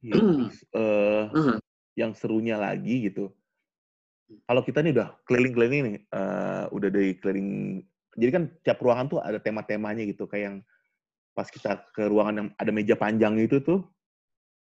Iya, 0.00 0.14
terus, 0.16 0.56
eh, 0.80 1.24
Mhm. 1.32 1.56
yang 1.96 2.12
serunya 2.16 2.56
lagi 2.56 3.08
gitu. 3.10 3.32
Kalau 4.46 4.62
kita 4.62 4.80
nih 4.80 4.94
udah 4.94 5.08
keliling-keliling 5.26 5.82
nih, 5.84 5.96
eh, 6.06 6.64
udah 6.70 6.88
dari 6.88 7.18
keliling. 7.18 7.82
Jadi 8.14 8.30
kan 8.30 8.42
tiap 8.62 8.78
ruangan 8.82 9.06
tuh 9.10 9.18
ada 9.22 9.38
tema-temanya 9.38 10.06
gitu. 10.06 10.26
Kayak 10.26 10.44
yang 10.50 10.56
pas 11.34 11.46
kita 11.46 11.86
ke 11.94 12.02
ruangan 12.10 12.34
yang 12.36 12.48
ada 12.58 12.70
meja 12.74 12.94
panjang 12.94 13.38
itu 13.38 13.58
tuh, 13.62 13.86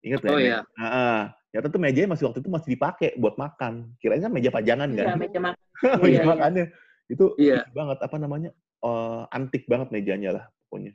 Ingat? 0.05 0.21
Oh 0.29 0.37
Me- 0.37 0.45
iya. 0.45 0.61
Ah. 0.77 1.33
Ternyata 1.49 1.71
tuh 1.71 1.81
mejanya 1.81 2.09
masih 2.13 2.25
waktu 2.29 2.43
itu 2.45 2.51
masih 2.53 2.69
dipakai 2.77 3.15
buat 3.17 3.39
makan. 3.41 3.95
Kirain 4.03 4.21
kan 4.21 4.29
meja 4.35 4.51
pajangan 4.53 4.91
Iya, 4.93 5.05
kan? 5.07 5.17
meja 5.17 5.39
makan. 5.41 5.63
meja 6.03 6.11
iya, 6.11 6.21
iya. 6.21 6.29
makannya. 6.29 6.65
Itu 7.09 7.25
Iya. 7.41 7.59
banget 7.73 7.99
apa 8.05 8.17
namanya? 8.21 8.51
eh, 8.85 9.23
antik 9.33 9.65
banget 9.65 9.89
mejanya 9.89 10.31
lah 10.37 10.45
pokoknya. 10.69 10.93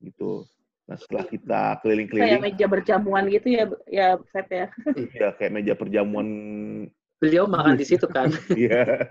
Gitu. 0.00 0.48
Nah, 0.92 1.00
setelah 1.00 1.24
kita 1.24 1.48
Kayak 1.48 1.76
keliling-keliling, 1.80 2.42
meja 2.44 2.66
berjamuan 2.68 3.24
gitu 3.32 3.48
ya, 3.48 3.64
ya 3.88 4.06
Feb 4.28 4.48
ya. 4.52 4.66
ya 5.16 5.28
kayak 5.40 5.52
meja 5.56 5.72
perjamuan 5.72 6.28
Beliau 7.16 7.48
makan 7.48 7.80
di 7.80 7.86
situ 7.88 8.04
kan. 8.12 8.28
Iya. 8.60 9.08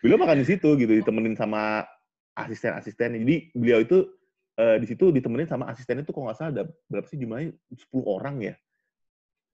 beliau 0.00 0.16
makan 0.16 0.40
di 0.40 0.46
situ 0.48 0.68
gitu, 0.80 0.92
ditemenin 0.96 1.36
sama 1.36 1.84
asisten-asisten. 2.32 3.20
Jadi 3.20 3.52
beliau 3.52 3.84
itu 3.84 4.08
eh, 4.56 4.80
di 4.80 4.86
situ 4.88 5.12
ditemenin 5.12 5.50
sama 5.50 5.68
asistennya 5.68 6.08
tuh 6.08 6.16
kalau 6.16 6.32
nggak 6.32 6.38
salah 6.40 6.52
ada 6.56 6.64
berapa 6.88 7.04
sih 7.10 7.20
jumlahnya? 7.20 7.52
10 7.74 8.06
orang 8.06 8.36
ya. 8.40 8.54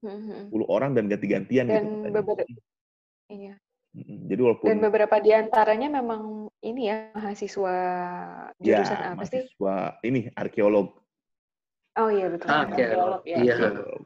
Mhm. 0.07 0.55
10 0.55 0.71
orang 0.71 0.95
dan 0.95 1.11
ganti-gantian 1.11 1.67
gitu. 1.67 1.73
Dan 1.73 1.83
katanya. 1.83 2.15
beberapa 2.23 2.43
iya. 3.27 3.55
Jadi 4.03 4.41
walaupun 4.43 4.67
Dan 4.67 4.79
beberapa 4.83 5.15
di 5.23 5.31
antaranya 5.31 5.87
memang 5.87 6.51
ini 6.59 6.91
ya 6.91 7.15
mahasiswa 7.15 7.75
jurusan 8.59 8.99
ya, 8.99 9.07
apa 9.15 9.23
sih? 9.23 9.47
mahasiswa 9.47 9.75
ini 10.03 10.19
arkeolog. 10.35 10.99
Oh 11.95 12.11
iya 12.11 12.27
betul. 12.27 12.47
Ah. 12.51 12.67
Arkeolog, 12.67 13.23
ya. 13.23 13.37
Iya. 13.39 13.55
Arkeolog. 13.55 14.03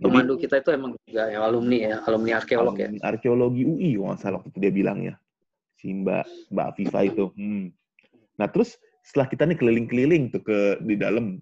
Pemandu 0.00 0.34
kita 0.40 0.64
itu 0.64 0.70
emang 0.72 0.96
juga 1.04 1.28
yang 1.28 1.44
alumni 1.44 1.76
ya, 1.76 1.94
alumni 2.08 2.30
arkeolog 2.40 2.74
ya. 2.80 2.88
Alumni 2.88 3.00
Arkeologi 3.04 3.62
UI 3.68 3.90
kalau 3.94 4.06
nggak 4.10 4.20
salah 4.24 4.36
waktu 4.40 4.50
itu 4.50 4.58
dia 4.58 4.72
bilangnya. 4.72 5.14
Si 5.76 5.86
Mbak 5.92 6.24
Mbak 6.50 6.66
Afifa 6.72 7.00
itu. 7.04 7.24
Hmm. 7.36 7.68
Nah, 8.40 8.48
terus 8.48 8.80
setelah 9.04 9.28
kita 9.28 9.44
nih 9.44 9.58
keliling-keliling 9.60 10.32
tuh 10.32 10.42
ke 10.42 10.58
di 10.82 10.96
dalam 10.96 11.36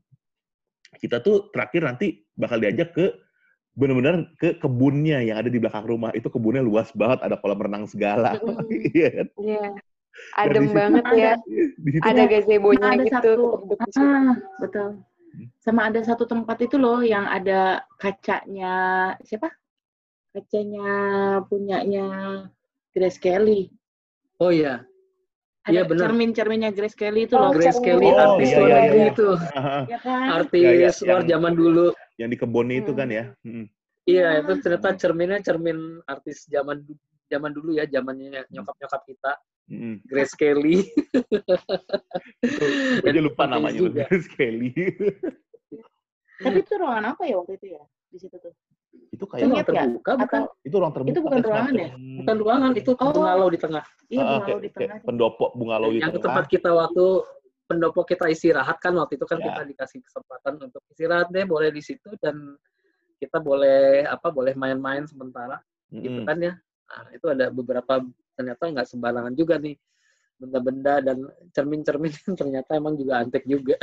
kita 0.98 1.22
tuh 1.22 1.48
terakhir 1.54 1.86
nanti 1.86 2.26
bakal 2.34 2.58
diajak 2.58 2.90
ke 2.92 3.06
benar-benar 3.78 4.26
ke 4.42 4.58
kebunnya 4.58 5.22
yang 5.22 5.38
ada 5.38 5.46
di 5.46 5.62
belakang 5.62 5.86
rumah. 5.86 6.10
Itu 6.10 6.26
kebunnya 6.28 6.66
luas 6.66 6.90
banget, 6.98 7.22
ada 7.22 7.38
kolam 7.38 7.62
renang 7.62 7.86
segala. 7.86 8.34
Mm-mm. 8.42 8.66
Iya 8.98 9.08
kan? 9.14 9.26
Iya. 9.38 9.66
di 9.78 10.34
Adem 10.34 10.64
situ 10.66 10.74
banget 10.74 11.04
ya. 11.14 11.32
Di 11.86 11.90
situ 11.94 12.02
Ada 12.02 12.22
gazebo-nya 12.26 12.86
ada 12.90 13.04
gitu. 13.06 13.14
satu. 13.14 13.44
Ah, 14.02 14.34
betul. 14.58 14.88
Sama 15.62 15.86
ada 15.86 16.02
satu 16.02 16.26
tempat 16.26 16.58
itu 16.66 16.74
loh 16.74 16.98
yang 17.06 17.22
ada 17.30 17.86
kacanya 18.02 18.74
siapa? 19.22 19.54
Kacanya 20.34 20.90
punyanya 21.46 22.06
Grace 22.90 23.22
Kelly. 23.22 23.70
Oh 24.42 24.50
iya, 24.50 24.82
Ada 24.82 24.97
Iya, 25.68 25.84
benar. 25.84 26.08
cermin-cerminnya 26.08 26.72
Grace 26.72 26.92
Kelly 26.92 27.24
itu 27.24 27.34
Oh, 27.34 27.44
loh. 27.44 27.52
Grace 27.52 27.78
Kelly 27.78 28.06
Oh, 28.06 28.16
artis 28.16 28.48
iya, 28.48 28.56
luar 28.56 28.68
iya, 28.68 28.80
negeri 28.80 28.98
iya. 28.98 29.08
itu, 29.08 29.36
Ya 29.86 29.98
kan? 30.00 30.30
artis 30.34 30.60
Iya, 30.60 30.72
iya, 30.72 30.90
luar 31.04 31.20
yang- 31.20 31.28
zaman 31.28 31.54
dulu. 31.54 31.92
yang 32.16 32.28
di 32.28 32.36
kebunnya 32.36 32.76
itu 32.78 32.92
Hmm. 32.92 32.98
kan 32.98 33.08
ya. 33.08 33.34
Hmm. 33.42 33.66
Iya, 34.02 34.40
itu 34.40 34.58
ternyata 34.58 34.94
cerminnya 34.94 35.38
cermin 35.38 36.02
artis 36.04 36.46
zaman 36.46 36.84
zaman 37.28 37.52
dulu 37.52 37.72
ya, 37.72 37.84
zamannya 37.84 38.44
nyokap-nyokap 38.48 39.04
kita, 39.04 39.32
Hmm. 39.68 40.00
Grace 40.02 40.32
Kelly. 40.32 40.80
Gue 43.04 43.06
aja 43.06 43.20
lupa 43.20 43.44
namanya 43.44 43.76
juga. 43.76 44.08
sekali. 44.16 44.72
Tapi 46.38 46.58
itu 46.58 46.72
ruangan 46.72 47.12
apa 47.12 47.22
ya 47.24 47.36
waktu 47.36 47.52
itu 47.56 47.66
ya? 47.74 47.82
Di 48.08 48.16
situ 48.16 48.36
tuh. 48.38 48.52
Itu 49.18 49.26
kayak 49.26 49.42
ruang 49.42 49.50
Ingat 49.50 49.66
ya? 49.66 49.72
terbuka 49.82 50.10
bukan? 50.14 50.40
Atau 50.40 50.42
itu 50.62 50.76
ruang 50.78 50.92
terbuka. 50.94 51.10
Itu 51.10 51.20
bukan 51.20 51.34
kayak 51.34 51.48
ruangan 51.50 51.74
ya? 51.74 51.88
semacam- 51.90 52.16
Bukan 52.18 52.36
ruangan, 52.38 52.70
itu 52.78 52.90
Oh. 52.94 53.10
bungalau 53.10 53.48
di 53.50 53.58
tengah. 53.58 53.84
iya 54.08 54.22
Ah, 54.22 54.24
bungalow 54.24 54.46
kayak, 54.46 54.58
di 54.62 54.70
kayak 54.70 54.78
tengah. 54.78 54.98
pendopo 55.04 55.46
bungalau 55.52 55.88
di 55.90 55.98
Yang 55.98 56.10
tengah. 56.14 56.24
tempat 56.24 56.44
kita 56.46 56.70
waktu 56.72 57.04
pendopo 57.68 58.00
kita 58.06 58.24
istirahat 58.32 58.76
kan 58.80 58.92
waktu 58.96 59.12
itu 59.20 59.26
kan 59.28 59.38
Ya. 59.42 59.44
kita 59.50 59.62
dikasih 59.66 59.98
kesempatan 60.00 60.54
untuk 60.64 60.80
istirahat 60.88 61.28
deh 61.28 61.44
boleh 61.44 61.68
di 61.68 61.82
situ 61.84 62.08
dan 62.16 62.56
kita 63.18 63.42
boleh 63.42 64.06
apa 64.06 64.30
boleh 64.30 64.54
main-main 64.54 65.04
sementara 65.04 65.58
gitu 65.90 66.22
Mm-mm. 66.22 66.24
kan 66.24 66.38
ya. 66.38 66.54
Nah, 66.88 67.06
itu 67.12 67.26
ada 67.28 67.50
beberapa 67.50 68.00
ternyata 68.32 68.62
nggak 68.70 68.86
sembarangan 68.88 69.34
juga 69.34 69.58
nih 69.58 69.74
benda-benda 70.38 71.02
dan 71.02 71.26
cermin-cermin 71.52 72.14
ternyata 72.40 72.78
emang 72.78 72.94
juga 72.94 73.20
antik 73.20 73.42
juga. 73.44 73.74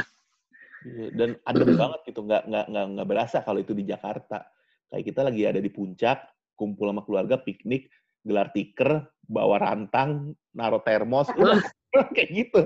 Iya, 0.81 1.09
Dan 1.11 1.29
adem 1.43 1.69
banget 1.75 1.99
gitu, 2.09 2.21
nggak 2.21 2.43
nggak 2.45 2.65
nggak 2.71 2.85
nggak 2.95 3.07
berasa 3.09 3.37
kalau 3.41 3.59
itu 3.59 3.73
di 3.77 3.85
Jakarta. 3.85 4.45
Kayak 4.89 5.03
kita 5.11 5.21
lagi 5.25 5.41
ada 5.45 5.59
di 5.59 5.71
puncak, 5.73 6.17
kumpul 6.55 6.89
sama 6.89 7.01
keluarga, 7.03 7.35
piknik, 7.41 7.91
gelar 8.25 8.49
tiker, 8.55 9.05
bawa 9.25 9.61
rantang, 9.61 10.33
naruh 10.53 10.81
termos, 10.81 11.29
udah, 11.37 11.61
kayak 12.15 12.29
gitu. 12.31 12.61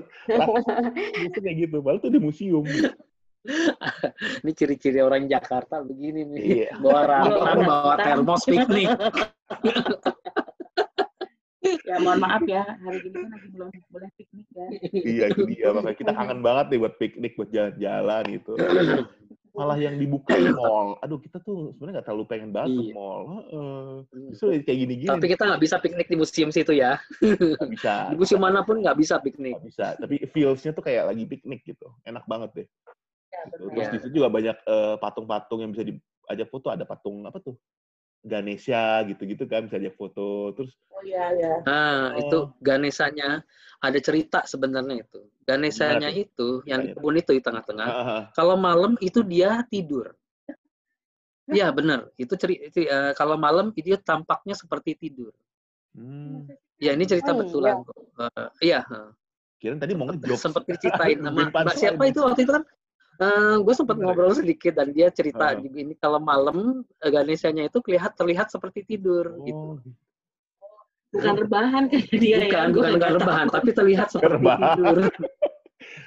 Itu 1.20 1.40
kayak 1.44 1.58
gitu, 1.68 1.78
baru 1.84 1.98
tuh 2.00 2.12
di 2.12 2.20
museum. 2.22 2.64
Ini 4.44 4.52
ciri-ciri 4.52 5.00
orang 5.00 5.28
Jakarta 5.32 5.80
begini 5.80 6.28
nih. 6.28 6.44
Iya. 6.44 6.72
Bawa 6.80 7.02
rantang, 7.08 7.60
bawa 7.64 7.96
termos 8.00 8.44
piknik. 8.48 8.90
Ya 11.90 11.98
mohon 12.02 12.22
maaf 12.22 12.46
ya, 12.46 12.64
hari 12.86 13.02
ini 13.02 13.18
kan 13.18 13.30
lagi 13.34 13.48
belum 13.50 13.70
boleh 13.90 14.10
piknik 14.14 14.48
ya. 14.54 14.68
Iya 14.94 15.26
itu 15.34 15.44
dia, 15.50 15.68
makanya 15.74 15.98
kita 15.98 16.12
kangen 16.14 16.40
banget 16.46 16.66
nih 16.70 16.80
buat 16.86 16.96
piknik, 17.02 17.34
buat 17.34 17.50
jalan-jalan 17.50 18.24
gitu. 18.30 18.54
Malah 19.60 19.78
yang 19.78 19.96
dibuka 19.96 20.34
di 20.34 20.48
mall. 20.56 20.96
Aduh, 21.00 21.20
kita 21.20 21.38
tuh 21.40 21.76
sebenarnya 21.76 22.00
nggak 22.00 22.08
terlalu 22.08 22.26
pengen 22.26 22.50
banget 22.50 22.70
ke 22.72 22.84
Iya. 22.84 22.94
mall. 22.96 23.22
Heeh. 23.28 23.84
Justru 24.32 24.46
kayak 24.64 24.78
gini-gini 24.80 25.10
Tapi 25.10 25.26
kita 25.28 25.44
nggak 25.44 25.62
bisa 25.62 25.76
piknik 25.78 26.08
di 26.08 26.16
museum 26.16 26.50
situ 26.50 26.72
ya. 26.72 26.96
nggak 27.20 27.70
bisa. 27.70 27.94
Di 28.12 28.16
museum 28.16 28.40
mana 28.40 28.64
pun 28.64 28.80
nggak 28.80 28.96
bisa 28.96 29.20
piknik. 29.20 29.60
Nggak 29.60 29.68
bisa. 29.68 29.86
Tapi 29.96 30.16
feels-nya 30.32 30.72
tuh 30.72 30.84
kayak 30.84 31.12
lagi 31.12 31.24
piknik 31.24 31.62
gitu. 31.64 31.92
Enak 32.04 32.24
banget 32.24 32.50
deh. 32.56 32.68
Ya, 33.30 33.40
Gitu. 33.46 33.52
betul. 33.52 33.68
Terus 33.70 33.86
Ya. 33.86 33.92
di 33.92 33.98
situ 34.00 34.14
juga 34.16 34.28
banyak 34.30 34.58
eh, 34.58 34.96
patung-patung 34.98 35.60
yang 35.60 35.72
bisa 35.72 35.84
diajak 35.84 36.48
foto. 36.48 36.68
Ada 36.72 36.84
patung 36.84 37.28
apa 37.28 37.38
tuh? 37.38 37.60
Ganesha 38.20 39.00
gitu-gitu 39.08 39.48
kan 39.48 39.64
bisa 39.64 39.76
diajak 39.76 39.96
foto. 39.96 40.52
Terus 40.52 40.72
Oh 40.92 41.00
iya 41.02 41.32
ya. 41.32 41.54
Nah, 41.64 42.12
Oh. 42.12 42.20
itu 42.20 42.38
Ganesanya 42.60 43.48
ada 43.80 44.00
cerita 44.04 44.44
sebenarnya 44.44 45.08
itu. 45.08 45.20
Ganesanya 45.48 46.12
Gimana 46.12 46.24
itu 46.28 46.48
yang 46.68 46.82
di 46.84 46.92
kebun 46.94 47.16
itu 47.18 47.32
di 47.36 47.42
tengah-tengah. 47.42 47.88
ah, 47.88 48.24
Kalau 48.36 48.56
malam 48.60 49.00
itu 49.00 49.24
dia 49.24 49.64
tidur. 49.72 50.14
Iya 51.50 51.74
benar. 51.74 52.14
Itu 52.20 52.38
cerita 52.38 53.14
kalau 53.18 53.34
malam 53.40 53.74
dia 53.74 53.98
tampaknya 53.98 54.54
seperti 54.54 54.94
tidur. 54.94 55.34
hmm, 55.98 56.46
Ya 56.80 56.96
ini 56.96 57.04
cerita 57.10 57.34
Oh, 57.34 57.36
iya. 57.36 57.42
betulan 57.44 57.76
kok. 57.84 57.98
Eh, 58.20 58.50
iya, 58.72 58.80
kirain 59.60 59.80
tadi 59.80 59.92
mau 59.96 60.08
ngejok. 60.08 60.38
sempat 60.40 60.64
diceritain 60.64 61.20
sama 61.20 61.42
Mbak 61.52 61.76
siapa 61.76 62.04
itu 62.08 62.20
waktu 62.24 62.48
itu 62.48 62.54
kan 62.56 62.64
gue 63.60 63.74
sempat 63.76 64.00
Bener 64.00 64.06
ya? 64.08 64.16
ngobrol 64.16 64.32
sedikit 64.32 64.74
dan 64.80 64.96
dia 64.96 65.12
cerita 65.12 65.52
juga 65.60 65.76
ini 65.76 65.92
kalau 66.00 66.24
malam 66.24 66.88
eh, 67.04 67.12
Ganesanya 67.12 67.68
itu 67.68 67.84
kelihatan 67.84 68.16
terlihat 68.16 68.48
seperti 68.48 68.88
tidur 68.88 69.36
Oh, 69.36 69.44
gitu. 69.44 69.68
Bukan 71.10 71.36
rebahan 71.40 71.84
kan 71.88 72.00
dia 72.22 72.38
ya. 72.38 72.46
bukan 72.46 72.66
Gua 72.68 72.76
bukan 72.76 72.86
nggak 72.86 72.96
nggak 72.96 73.10
tahu. 73.10 73.20
rebahan 73.20 73.48
tapi 73.50 73.70
terlihat 73.72 74.08
seperti 74.14 74.34
Rebahan. 74.36 74.76
tidur. 74.78 74.98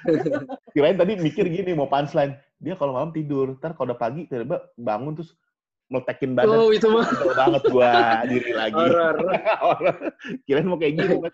kirain 0.73 0.95
tadi 0.95 1.13
mikir 1.17 1.45
gini 1.47 1.71
mau 1.71 1.87
punchline. 1.87 2.33
Dia 2.57 2.73
kalau 2.73 2.93
malam 2.93 3.11
tidur, 3.11 3.55
ntar 3.57 3.73
kalau 3.73 3.91
udah 3.91 3.99
pagi 3.99 4.23
tiba-tiba 4.23 4.63
bangun 4.75 5.13
terus 5.13 5.35
meletekin 5.85 6.31
badan. 6.33 6.55
Oh 6.55 6.69
itu 6.69 6.87
mah 6.87 7.03
banget 7.35 7.63
gua 7.67 7.91
diri 8.25 8.51
lagi. 8.51 8.79
Horor. 8.79 9.17
Kirain 10.43 10.63
mau 10.63 10.79
kayak 10.79 10.93
gini, 10.95 11.13
ya. 11.19 11.29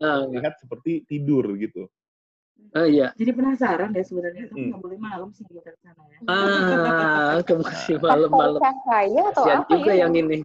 Ah, 0.00 0.24
Lihat 0.24 0.54
seperti 0.56 1.04
tidur 1.04 1.44
gitu. 1.54 1.84
oh 2.72 2.86
iya. 2.86 3.12
Jadi 3.12 3.30
penasaran 3.30 3.92
deh 3.92 4.00
sebenarnya, 4.00 4.48
tapi 4.48 4.56
Hmm. 4.58 4.68
nggak 4.72 4.80
boleh 4.80 4.98
malam 4.98 5.28
sih 5.30 5.44
kita 5.44 5.60
ke 5.62 5.78
sana 5.78 6.02
ya. 6.02 6.18
Ah, 6.26 7.38
ke 7.38 7.54
Faktor 7.54 8.00
malam-malam. 8.00 8.60
cahaya 8.60 9.22
atau 9.30 9.44
apa 9.44 9.68
juga 9.70 9.92
ya? 9.92 10.00
yang 10.04 10.12
ini. 10.14 10.40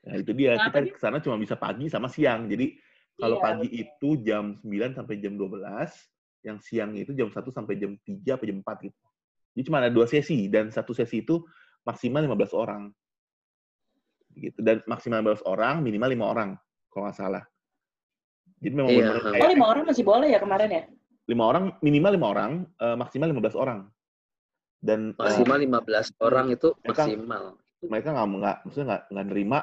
Nah, 0.00 0.16
itu 0.16 0.32
dia. 0.32 0.56
Nah, 0.56 0.68
Kita 0.72 0.78
ke 0.86 1.00
sana 1.00 1.20
cuma 1.20 1.36
bisa 1.36 1.54
pagi 1.54 1.86
sama 1.86 2.08
siang. 2.08 2.48
Jadi 2.48 2.72
kalau 3.14 3.36
Iya, 3.36 3.44
pagi 3.44 3.68
itu 3.68 4.08
jam 4.24 4.56
9 4.56 4.96
sampai 4.96 5.20
jam 5.20 5.36
12, 5.36 5.92
yang 6.40 6.56
siang 6.56 6.96
itu 6.96 7.12
jam 7.12 7.28
1 7.28 7.52
sampai 7.52 7.76
jam 7.76 7.92
3 8.00 8.40
atau 8.40 8.48
jam 8.48 8.58
4 8.64 8.76
gitu. 8.88 8.96
Jadi 9.52 9.62
cuma 9.68 9.82
ada 9.84 9.90
dua 9.92 10.06
sesi 10.08 10.48
dan 10.48 10.72
satu 10.72 10.96
sesi 10.96 11.20
itu 11.20 11.44
maksimal 11.84 12.24
15 12.24 12.54
orang. 12.56 12.88
Gitu. 14.32 14.56
Dan 14.62 14.80
maksimal 14.86 15.20
15 15.20 15.44
orang, 15.44 15.84
minimal 15.84 16.08
5 16.16 16.24
orang 16.24 16.50
kalau 16.88 17.02
nggak 17.10 17.18
salah. 17.18 17.44
Jadi 18.60 18.72
memang 18.72 18.90
Iya. 18.92 19.00
benar 19.04 19.16
Oh 19.20 19.32
kayak 19.32 19.50
lima 19.52 19.66
orang 19.68 19.82
masih 19.84 20.04
boleh 20.04 20.28
ya 20.30 20.38
kemarin 20.40 20.70
ya? 20.70 20.84
lima 21.30 21.44
orang, 21.46 21.64
minimal 21.78 22.12
5 22.18 22.26
orang, 22.26 22.50
eh, 22.74 22.96
maksimal 22.98 23.28
15 23.30 23.54
orang. 23.54 23.80
Dan 24.80 25.12
eh, 25.12 25.18
Maksimal 25.20 25.58
15 25.60 26.06
orang 26.18 26.46
itu 26.50 26.72
Mereka- 26.80 27.04
maksimal. 27.06 27.44
mereka 27.80 28.08
nggak 28.10 28.26
nggak 28.34 28.56
maksudnya 28.64 28.86
nggak 28.88 29.02
nggak 29.12 29.26
nerima 29.28 29.58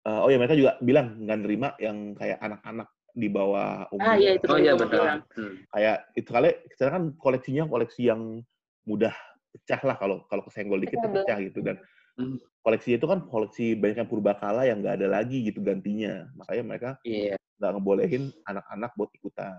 eh, 0.00 0.20
oh 0.20 0.28
ya 0.28 0.36
mereka 0.36 0.56
juga 0.56 0.76
bilang 0.80 1.20
nggak 1.20 1.38
nerima 1.40 1.68
yang 1.76 2.14
kayak 2.14 2.38
anak-anak 2.40 2.88
di 3.10 3.26
bawah 3.26 3.90
umur 3.90 4.06
Ah 4.06 4.14
iya 4.14 4.38
itu 4.38 4.46
Oh 4.46 4.54
iya 4.54 4.72
bilang. 4.74 5.26
Hmm. 5.34 5.54
kayak 5.68 5.96
itu 6.14 6.30
kali 6.30 6.50
sekarang 6.72 6.92
kan 6.94 7.04
koleksinya 7.18 7.64
koleksi 7.66 8.02
yang 8.06 8.40
mudah 8.86 9.12
pecah 9.50 9.80
lah 9.82 9.96
kalau 9.98 10.22
kalau 10.30 10.46
kesenggol 10.46 10.78
dikit 10.78 10.98
Pecah 10.98 11.10
pecah 11.12 11.38
gitu 11.42 11.60
dan 11.60 11.76
Hmm. 12.18 12.36
koleksi 12.60 13.00
itu 13.00 13.06
kan 13.06 13.24
koleksi 13.24 13.72
banyak 13.74 14.04
yang 14.04 14.10
purbakala 14.10 14.66
yang 14.68 14.82
nggak 14.82 14.98
ada 15.00 15.08
lagi 15.08 15.40
gitu 15.46 15.62
gantinya 15.64 16.28
makanya 16.36 16.62
mereka 16.66 16.90
Iya. 17.00 17.38
nggak 17.56 17.70
ngebolehin 17.78 18.28
anak-anak 18.44 18.90
buat 18.92 19.08
ikutan 19.14 19.56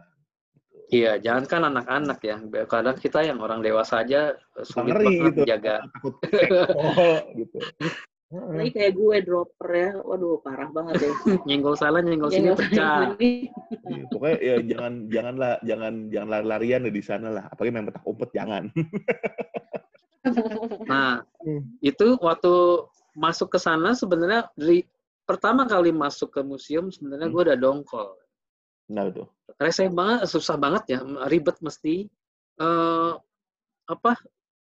gitu. 0.69 0.85
Iya, 0.91 1.11
jangan 1.23 1.43
kan 1.47 1.61
anak-anak 1.67 2.19
ya. 2.21 2.37
Kadang 2.67 2.99
kita 2.99 3.23
yang 3.23 3.39
orang 3.39 3.63
dewasa 3.63 4.03
aja 4.03 4.35
sulit 4.61 4.93
Ngeri 4.93 5.05
banget 5.19 5.31
gitu. 5.31 5.41
jaga. 5.47 5.75
Takut 5.89 6.13
sekol 6.21 7.15
Ini 8.31 8.71
kayak 8.71 8.95
gue 8.95 9.15
dropper 9.27 9.69
ya, 9.69 9.89
waduh 9.99 10.39
parah 10.39 10.71
banget 10.71 11.03
ya. 11.03 11.11
Nyenggol 11.47 11.75
salah, 11.75 11.99
nyenggol 11.99 12.31
sini 12.31 12.55
pecah. 12.55 13.11
Iya, 13.19 14.07
pokoknya 14.07 14.37
ya 14.39 14.55
jangan 14.63 14.93
janganlah 15.11 15.53
jangan 15.61 15.93
jangan 16.07 16.29
lari-larian 16.31 16.87
di 16.87 17.03
sana 17.03 17.27
lah. 17.27 17.43
Apalagi 17.51 17.71
main 17.75 17.87
petak 17.91 18.07
umpet 18.07 18.29
jangan. 18.31 18.63
Nah, 20.85 21.25
Hmm. 21.41 21.65
itu 21.81 22.13
waktu 22.21 22.53
masuk 23.17 23.49
ke 23.49 23.59
sana 23.59 23.97
sebenarnya 23.97 24.45
dari 24.53 24.85
pertama 25.25 25.65
kali 25.65 25.89
masuk 25.89 26.29
ke 26.29 26.41
museum 26.45 26.93
sebenarnya 26.93 27.25
Hmm. 27.27 27.33
gue 27.33 27.41
udah 27.49 27.57
dongkol. 27.57 28.13
Nah 28.93 29.09
itu. 29.09 29.25
Rese 29.57 29.89
banget, 29.89 30.29
susah 30.29 30.55
banget 30.55 30.83
ya, 30.87 30.99
ribet 31.25 31.57
mesti. 31.59 32.05
eh 32.61 33.11
apa 33.89 34.13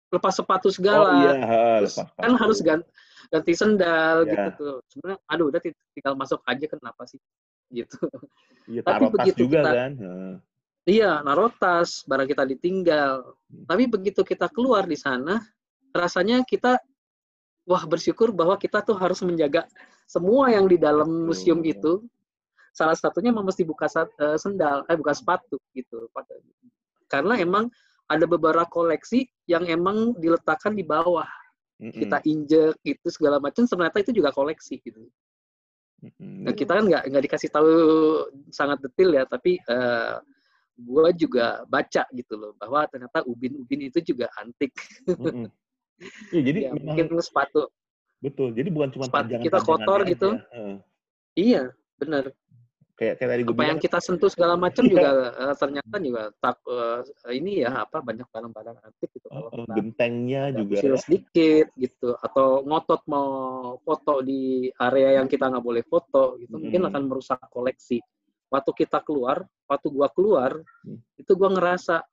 lepas 0.08 0.32
sepatu 0.32 0.66
Oh 0.66 0.72
segala. 0.72 1.12
iya, 1.20 1.32
ha, 1.36 1.56
Terus 1.84 1.92
lepas 1.92 2.08
kan 2.08 2.30
sepatu. 2.32 2.40
harus 2.40 2.58
ganti, 2.64 2.88
ganti 3.30 3.52
sendal 3.54 4.24
Ya. 4.24 4.30
gitu 4.32 4.48
tuh. 4.58 4.76
Sebenarnya 4.90 5.18
aduh 5.28 5.46
udah 5.52 5.60
ti- 5.62 5.78
tinggal 5.94 6.14
masuk 6.16 6.40
aja 6.48 6.66
kenapa 6.66 7.02
sih 7.06 7.20
gitu. 7.70 7.96
Iya, 8.68 8.80
Tapi 8.86 9.04
begitu 9.10 9.46
juga 9.50 9.58
kita- 9.62 9.74
kan. 9.74 9.92
Iya, 10.82 11.22
naruh 11.22 11.50
tas, 11.62 12.02
barang 12.06 12.26
kita 12.26 12.42
ditinggal. 12.42 13.38
Hmm. 13.46 13.64
Tapi 13.70 13.86
begitu 13.86 14.26
kita 14.26 14.50
keluar 14.50 14.82
di 14.82 14.98
sana, 14.98 15.38
rasanya 15.94 16.42
kita 16.42 16.78
wah 17.62 17.82
bersyukur 17.86 18.34
bahwa 18.34 18.58
kita 18.58 18.82
tuh 18.82 18.98
harus 18.98 19.22
menjaga 19.22 19.62
semua 20.10 20.50
yang 20.50 20.66
di 20.66 20.74
dalam 20.78 21.06
museum 21.30 21.62
Betul. 21.62 21.70
itu. 21.74 21.92
Salah 22.74 22.98
satunya 22.98 23.30
memang 23.30 23.46
mesti 23.46 23.62
buka 23.62 23.86
eh, 23.86 24.38
sendal, 24.38 24.82
eh 24.90 24.96
buka 24.98 25.14
sepatu 25.14 25.58
gitu. 25.70 26.10
Karena 27.06 27.38
emang 27.38 27.70
ada 28.10 28.26
beberapa 28.26 28.66
koleksi 28.66 29.28
yang 29.46 29.62
emang 29.70 30.18
diletakkan 30.18 30.74
di 30.74 30.82
bawah. 30.82 31.28
Mm-mm. 31.82 31.98
Kita 31.98 32.18
injek 32.22 32.78
itu 32.86 33.08
segala 33.10 33.42
macam, 33.42 33.66
ternyata 33.66 33.98
itu 33.98 34.14
juga 34.14 34.30
koleksi 34.30 34.78
gitu. 34.78 35.02
Mm-mm. 36.06 36.46
Nah, 36.46 36.54
kita 36.54 36.78
kan 36.78 36.84
nggak 36.86 37.02
nggak 37.10 37.24
dikasih 37.26 37.50
tahu 37.50 37.70
sangat 38.54 38.78
detail 38.86 39.10
ya, 39.18 39.24
tapi 39.26 39.58
eh 39.58 40.14
gue 40.78 41.06
juga 41.14 41.62
baca 41.68 42.02
gitu 42.16 42.34
loh 42.38 42.52
bahwa 42.56 42.86
ternyata 42.88 43.22
ubin-ubin 43.26 43.90
itu 43.90 43.98
juga 44.14 44.30
antik. 44.38 44.70
Mm-mm. 45.10 45.50
Iya, 46.34 46.42
jadi 46.50 46.58
Ya, 46.66 46.70
memang 46.74 46.98
mungkin 46.98 47.22
sepatu. 47.22 47.70
betul. 48.18 48.50
Jadi 48.58 48.74
bukan 48.74 48.90
cuma 48.90 49.06
sepatu 49.06 49.38
kita 49.38 49.62
kotor 49.62 50.00
gitu. 50.02 50.34
Heeh. 50.34 50.74
Iya, 51.38 51.62
benar. 51.94 52.34
Kayak 52.92 53.14
kayak 53.18 53.30
tadi 53.32 53.42
gue 53.42 53.48
Apa 53.48 53.56
bilang. 53.56 53.70
yang 53.72 53.80
kita 53.80 53.98
sentuh 54.04 54.28
segala 54.28 54.54
macam 54.54 54.84
Iya. 54.84 54.92
juga 54.92 55.08
eh, 55.32 55.54
ternyata 55.56 55.94
juga 55.96 56.22
tak 56.38 56.56
eh, 56.68 57.00
ini 57.32 57.52
ya 57.64 57.70
apa 57.82 57.98
banyak 58.04 58.28
barang-barang 58.28 58.76
antik 58.84 59.08
gitu 59.16 59.26
kalau 59.32 59.48
Heeh, 59.48 59.64
kita 59.64 59.74
gentengnya 59.80 60.42
juga. 60.52 60.76
usil 60.76 60.94
sedikit 61.00 61.66
gitu 61.74 62.08
atau 62.20 62.60
ngotot 62.62 63.00
mau 63.08 63.28
foto 63.80 64.20
di 64.20 64.68
area 64.76 65.16
yang 65.18 65.26
kita 65.26 65.48
nggak 65.48 65.64
boleh 65.64 65.82
foto 65.88 66.36
gitu 66.36 66.52
mungkin 66.60 66.84
Hmm. 66.84 66.88
akan 66.92 67.02
merusak 67.08 67.40
koleksi. 67.48 67.98
Waktu 68.52 68.70
kita 68.76 69.00
keluar, 69.00 69.40
waktu 69.64 69.88
gua 69.88 70.12
keluar, 70.12 70.60
Hmm. 70.84 71.00
itu 71.16 71.32
gua 71.32 71.48
ngerasa 71.48 72.04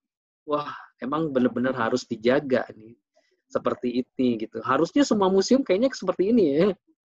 wah 0.48 0.72
emang 0.98 1.28
bener-bener 1.30 1.76
harus 1.76 2.08
dijaga 2.08 2.64
nih 2.72 2.96
seperti 3.52 4.00
ini 4.00 4.40
gitu. 4.40 4.64
Harusnya 4.64 5.04
semua 5.04 5.28
museum 5.28 5.60
kayaknya 5.60 5.92
seperti 5.92 6.32
ini 6.32 6.44
ya, 6.56 6.68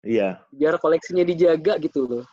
Iya, 0.07 0.29
biar 0.55 0.79
koleksinya 0.79 1.27
dijaga 1.27 1.75
gitu 1.83 2.07
loh. 2.07 2.25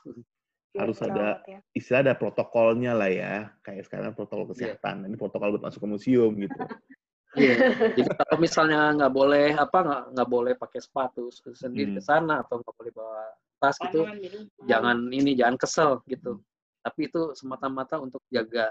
Harus 0.74 0.98
Iya, 0.98 1.06
ada 1.06 1.14
banget 1.14 1.38
ya. 1.48 1.58
istilah 1.72 2.00
ada 2.02 2.14
protokolnya 2.14 2.92
lah 2.92 3.10
ya. 3.10 3.34
Kayak 3.62 3.86
sekarang 3.86 4.12
protokol 4.12 4.44
Iya. 4.44 4.50
kesehatan. 4.52 5.06
Ini 5.06 5.16
protokol 5.16 5.48
buat 5.54 5.64
masuk 5.64 5.80
ke 5.82 5.88
museum 5.88 6.32
gitu. 6.38 6.58
Iya. 7.34 7.54
Jadi 7.98 8.10
kalau 8.14 8.36
misalnya 8.38 8.94
nggak 8.94 9.10
boleh 9.10 9.58
apa 9.58 9.78
nggak 9.82 10.02
nggak 10.14 10.28
boleh 10.30 10.52
pakai 10.54 10.78
sepatu 10.78 11.34
sendiri 11.34 11.90
Hmm. 11.90 11.98
ke 11.98 12.02
sana 12.06 12.34
atau 12.46 12.62
nggak 12.62 12.74
boleh 12.78 12.92
bawa 12.94 13.26
tas 13.58 13.74
gitu, 13.82 14.06
pangan, 14.06 14.18
minum. 14.22 14.42
jangan 14.70 14.96
ini 15.10 15.34
jangan 15.34 15.56
kesel 15.58 15.90
gitu. 16.06 16.38
Tapi 16.78 17.00
itu 17.10 17.34
semata-mata 17.34 17.98
untuk 17.98 18.22
jaga 18.30 18.70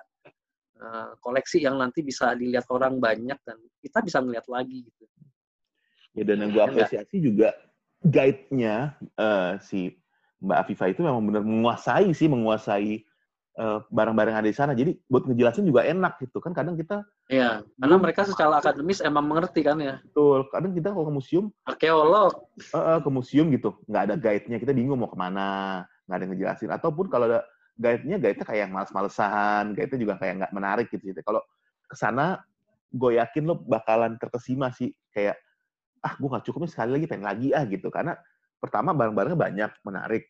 eh, 0.79 1.11
koleksi 1.19 1.59
yang 1.59 1.75
nanti 1.75 1.99
bisa 2.01 2.31
dilihat 2.33 2.63
orang 2.71 3.03
banyak 3.03 3.35
dan 3.43 3.59
kita 3.83 3.99
bisa 3.99 4.23
melihat 4.23 4.47
lagi 4.47 4.87
gitu. 4.87 5.03
Ya 6.15 6.23
dan 6.23 6.47
yang 6.47 6.55
gue 6.55 6.59
Ya 6.59 6.63
nggak? 6.63 6.75
apresiasi 6.87 7.17
juga 7.19 7.49
guide-nya 7.99 8.95
eh, 9.19 9.51
si 9.59 9.91
Mbak 10.43 10.57
Afifa 10.67 10.85
itu 10.91 10.99
memang 11.01 11.23
benar 11.23 11.43
menguasai 11.47 12.11
sih, 12.11 12.27
menguasai 12.27 13.01
eh, 13.53 13.79
barang-barang 13.87 14.35
ada 14.43 14.47
di 14.49 14.55
sana. 14.55 14.75
Jadi 14.75 14.99
buat 15.07 15.23
ngejelasin 15.23 15.63
juga 15.63 15.87
enak 15.87 16.19
gitu 16.19 16.43
kan. 16.43 16.51
Kadang 16.51 16.75
kita 16.75 17.07
Iya, 17.31 17.63
karena 17.79 17.95
mereka 17.95 18.27
secara 18.27 18.59
akademis 18.59 18.99
emang 18.99 19.23
mengerti 19.23 19.63
kan 19.63 19.79
ya. 19.79 20.03
betul, 20.03 20.43
kadang 20.51 20.75
kita 20.75 20.91
kalau 20.91 21.07
ke 21.07 21.13
museum, 21.15 21.45
Arkeolog. 21.63 22.51
eh, 22.59 22.75
eh, 22.75 22.99
ke 22.99 23.09
museum 23.09 23.47
gitu, 23.47 23.79
nggak 23.87 24.03
ada 24.11 24.15
guide-nya, 24.19 24.57
kita 24.59 24.75
bingung 24.75 24.99
mau 24.99 25.07
ke 25.07 25.15
mana, 25.15 25.81
nggak 26.03 26.17
ada 26.19 26.25
ngejelasin. 26.27 26.69
Ataupun 26.75 27.07
kalau 27.07 27.31
ada 27.31 27.47
guide-nya, 27.79 28.19
guide-nya 28.19 28.43
kayak 28.43 28.61
yang 28.67 28.73
males-malesan, 28.75 29.71
guide-nya 29.71 29.99
juga 30.03 30.13
kayak 30.19 30.33
nggak 30.43 30.53
menarik 30.53 30.87
gitu. 30.91 31.15
Kalau 31.23 31.39
ke 31.87 31.95
sana, 31.95 32.43
gue 32.91 33.11
yakin 33.17 33.43
lo 33.47 33.55
bakalan 33.63 34.19
terkesima 34.19 34.67
sih. 34.75 34.91
Kayak, 35.15 35.39
ah 36.03 36.13
gue 36.19 36.27
nggak 36.27 36.43
cukup 36.43 36.67
sekali 36.67 36.99
lagi, 36.99 37.07
pengen 37.07 37.23
lagi 37.25 37.55
ah 37.55 37.63
gitu. 37.63 37.87
Karena 37.87 38.19
pertama 38.63 38.95
barang-barangnya 38.95 39.35
banyak, 39.35 39.71
menarik. 39.83 40.23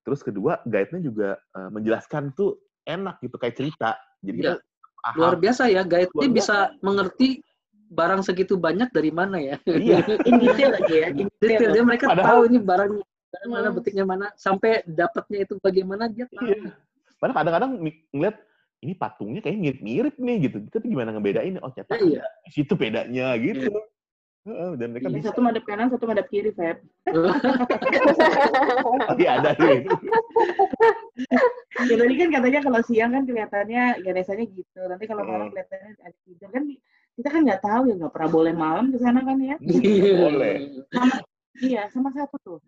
Terus 0.00 0.22
kedua, 0.22 0.62
guide-nya 0.62 1.02
juga 1.02 1.28
eh, 1.36 1.68
menjelaskan 1.68 2.30
tuh 2.32 2.54
enak 2.86 3.18
gitu, 3.18 3.34
kayak 3.34 3.58
cerita. 3.58 3.98
Jadi 4.22 4.38
Iya. 4.38 4.54
kita. 4.54 5.18
Luar 5.18 5.34
biasa 5.34 5.62
ya, 5.66 5.82
guide-nya 5.82 6.14
Luar 6.14 6.22
biasa. 6.22 6.36
bisa 6.38 6.56
mengerti 6.80 7.28
barang 7.90 8.22
segitu 8.22 8.54
banyak 8.54 8.94
dari 8.94 9.10
mana 9.10 9.36
ya. 9.36 9.58
Iya, 9.66 9.98
In 10.30 10.38
detail 10.38 10.70
lagi 10.70 10.94
ya, 10.94 11.08
in 11.10 11.26
detail 11.34 11.50
detail. 11.58 11.70
dia 11.74 11.82
mereka 11.82 12.04
Padahal- 12.06 12.28
tahu 12.30 12.42
ini 12.46 12.58
barang 12.62 12.92
barang 13.30 13.50
mana 13.50 13.66
Hmm. 13.66 13.76
betiknya 13.76 14.04
mana 14.04 14.26
sampai 14.36 14.82
dapatnya 14.84 15.38
itu 15.42 15.54
bagaimana 15.58 16.06
dia 16.06 16.26
tahu. 16.28 16.46
Iya. 16.46 16.70
Padahal 17.18 17.36
kadang-kadang 17.36 17.70
ngeliat 18.10 18.36
ini 18.80 18.92
patungnya 18.94 19.40
kayak 19.40 19.58
mirip-mirip 19.58 20.14
nih 20.16 20.36
gitu. 20.46 20.56
Tapi 20.66 20.86
gimana 20.88 21.10
ngebedain? 21.12 21.58
Oh 21.60 21.68
ternyata 21.68 21.98
Iya. 21.98 22.22
situ 22.48 22.72
bedanya 22.74 23.34
gitu. 23.36 23.70
Heeh, 24.40 24.72
dan 24.80 24.96
mereka 24.96 25.12
Yang 25.12 25.16
bisa. 25.20 25.28
satu 25.36 25.40
madep 25.44 25.64
kanan, 25.68 25.92
satu 25.92 26.04
madep 26.08 26.26
kiri, 26.32 26.48
Feb. 26.56 26.80
Iya 29.20 29.30
ada 29.36 29.52
tuh. 29.52 29.68
Ya 31.84 31.94
tadi 32.00 32.14
kan 32.16 32.28
katanya 32.32 32.60
kalau 32.64 32.80
siang 32.88 33.12
kan 33.12 33.28
kelihatannya 33.28 34.00
ganesanya 34.00 34.44
gitu. 34.48 34.80
Nanti 34.88 35.04
kalau 35.04 35.28
malam 35.28 35.48
Hmm. 35.48 35.52
kelihatannya 35.52 35.90
ada 36.00 36.16
tidur 36.24 36.48
kan 36.48 36.64
kita 37.18 37.28
kan 37.28 37.40
nggak 37.44 37.60
tahu 37.60 37.82
ya 37.92 37.94
nggak 38.00 38.12
pernah 38.16 38.30
boleh 38.32 38.54
malam 38.56 38.84
ke 38.88 38.96
sana 38.96 39.20
kan 39.20 39.36
ya. 39.38 39.56
Boleh. 40.24 40.54
Iya, 41.60 41.82
sama 41.92 42.08
satu 42.16 42.36
tuh 42.40 42.58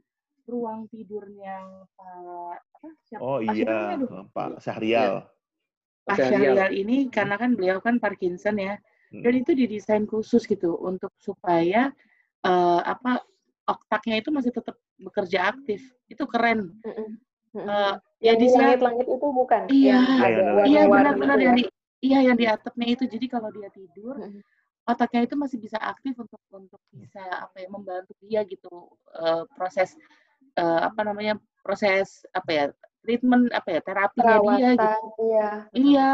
ruang 0.44 0.85
tidurnya 0.92 1.64
Pak 1.96 2.61
apa 2.61 2.88
siapa? 3.08 3.22
Oh 3.24 3.40
Pak 3.40 3.54
iya? 3.56 3.96
Pak 4.35 4.48
Syahrial. 4.61 5.14
Pak. 6.04 6.16
Syahrial 6.20 6.68
ini 6.76 7.08
karena 7.08 7.40
kan 7.40 7.56
beliau 7.56 7.80
kan 7.80 7.96
Parkinson 7.96 8.61
ya. 8.61 8.76
Dan 9.20 9.44
itu 9.44 9.53
didesain 9.53 10.09
khusus 10.09 10.48
gitu 10.48 10.81
untuk 10.81 11.12
supaya 11.20 11.92
eh, 12.46 12.81
apa 12.83 13.20
otaknya 13.68 14.25
itu 14.25 14.33
masih 14.33 14.51
tetap 14.55 14.81
bekerja 14.96 15.53
aktif. 15.53 15.85
Itu 16.09 16.25
keren. 16.25 16.72
Eh, 17.53 17.94
ya 18.25 18.33
yang 18.33 18.38
di 18.40 18.48
langit-langit 18.48 19.07
itu 19.12 19.27
bukan? 19.29 19.62
Iya. 19.68 19.98
Yang 20.01 20.25
ada 20.25 20.40
Iya, 20.40 20.64
Iya 20.64 20.83
benar-benar 20.88 21.38
yang 21.38 21.57
ya? 21.57 21.61
di 21.61 21.64
iya 22.03 22.18
yang 22.33 22.37
di 22.40 22.46
atapnya 22.48 22.87
itu. 22.96 23.05
Jadi 23.05 23.27
kalau 23.29 23.53
dia 23.53 23.68
tidur, 23.68 24.16
otaknya 24.88 25.29
itu 25.29 25.35
masih 25.37 25.59
bisa 25.61 25.79
aktif 25.79 26.16
untuk 26.18 26.40
untuk 26.51 26.81
bisa 26.90 27.22
apa 27.22 27.57
ya 27.61 27.68
membantu 27.70 28.12
dia 28.25 28.40
gitu 28.48 28.90
eh, 29.14 29.44
proses 29.55 29.94
eh, 30.59 30.81
apa 30.83 31.01
namanya 31.07 31.38
proses 31.62 32.27
apa 32.35 32.51
ya 32.51 32.64
treatment 33.03 33.51
apa 33.51 33.69
ya 33.79 33.81
terapinya 33.83 34.37
dia 34.38 34.71
gitu. 34.73 34.79
Perawatan, 34.79 35.03
iya. 35.19 35.49
Iya, 35.75 36.11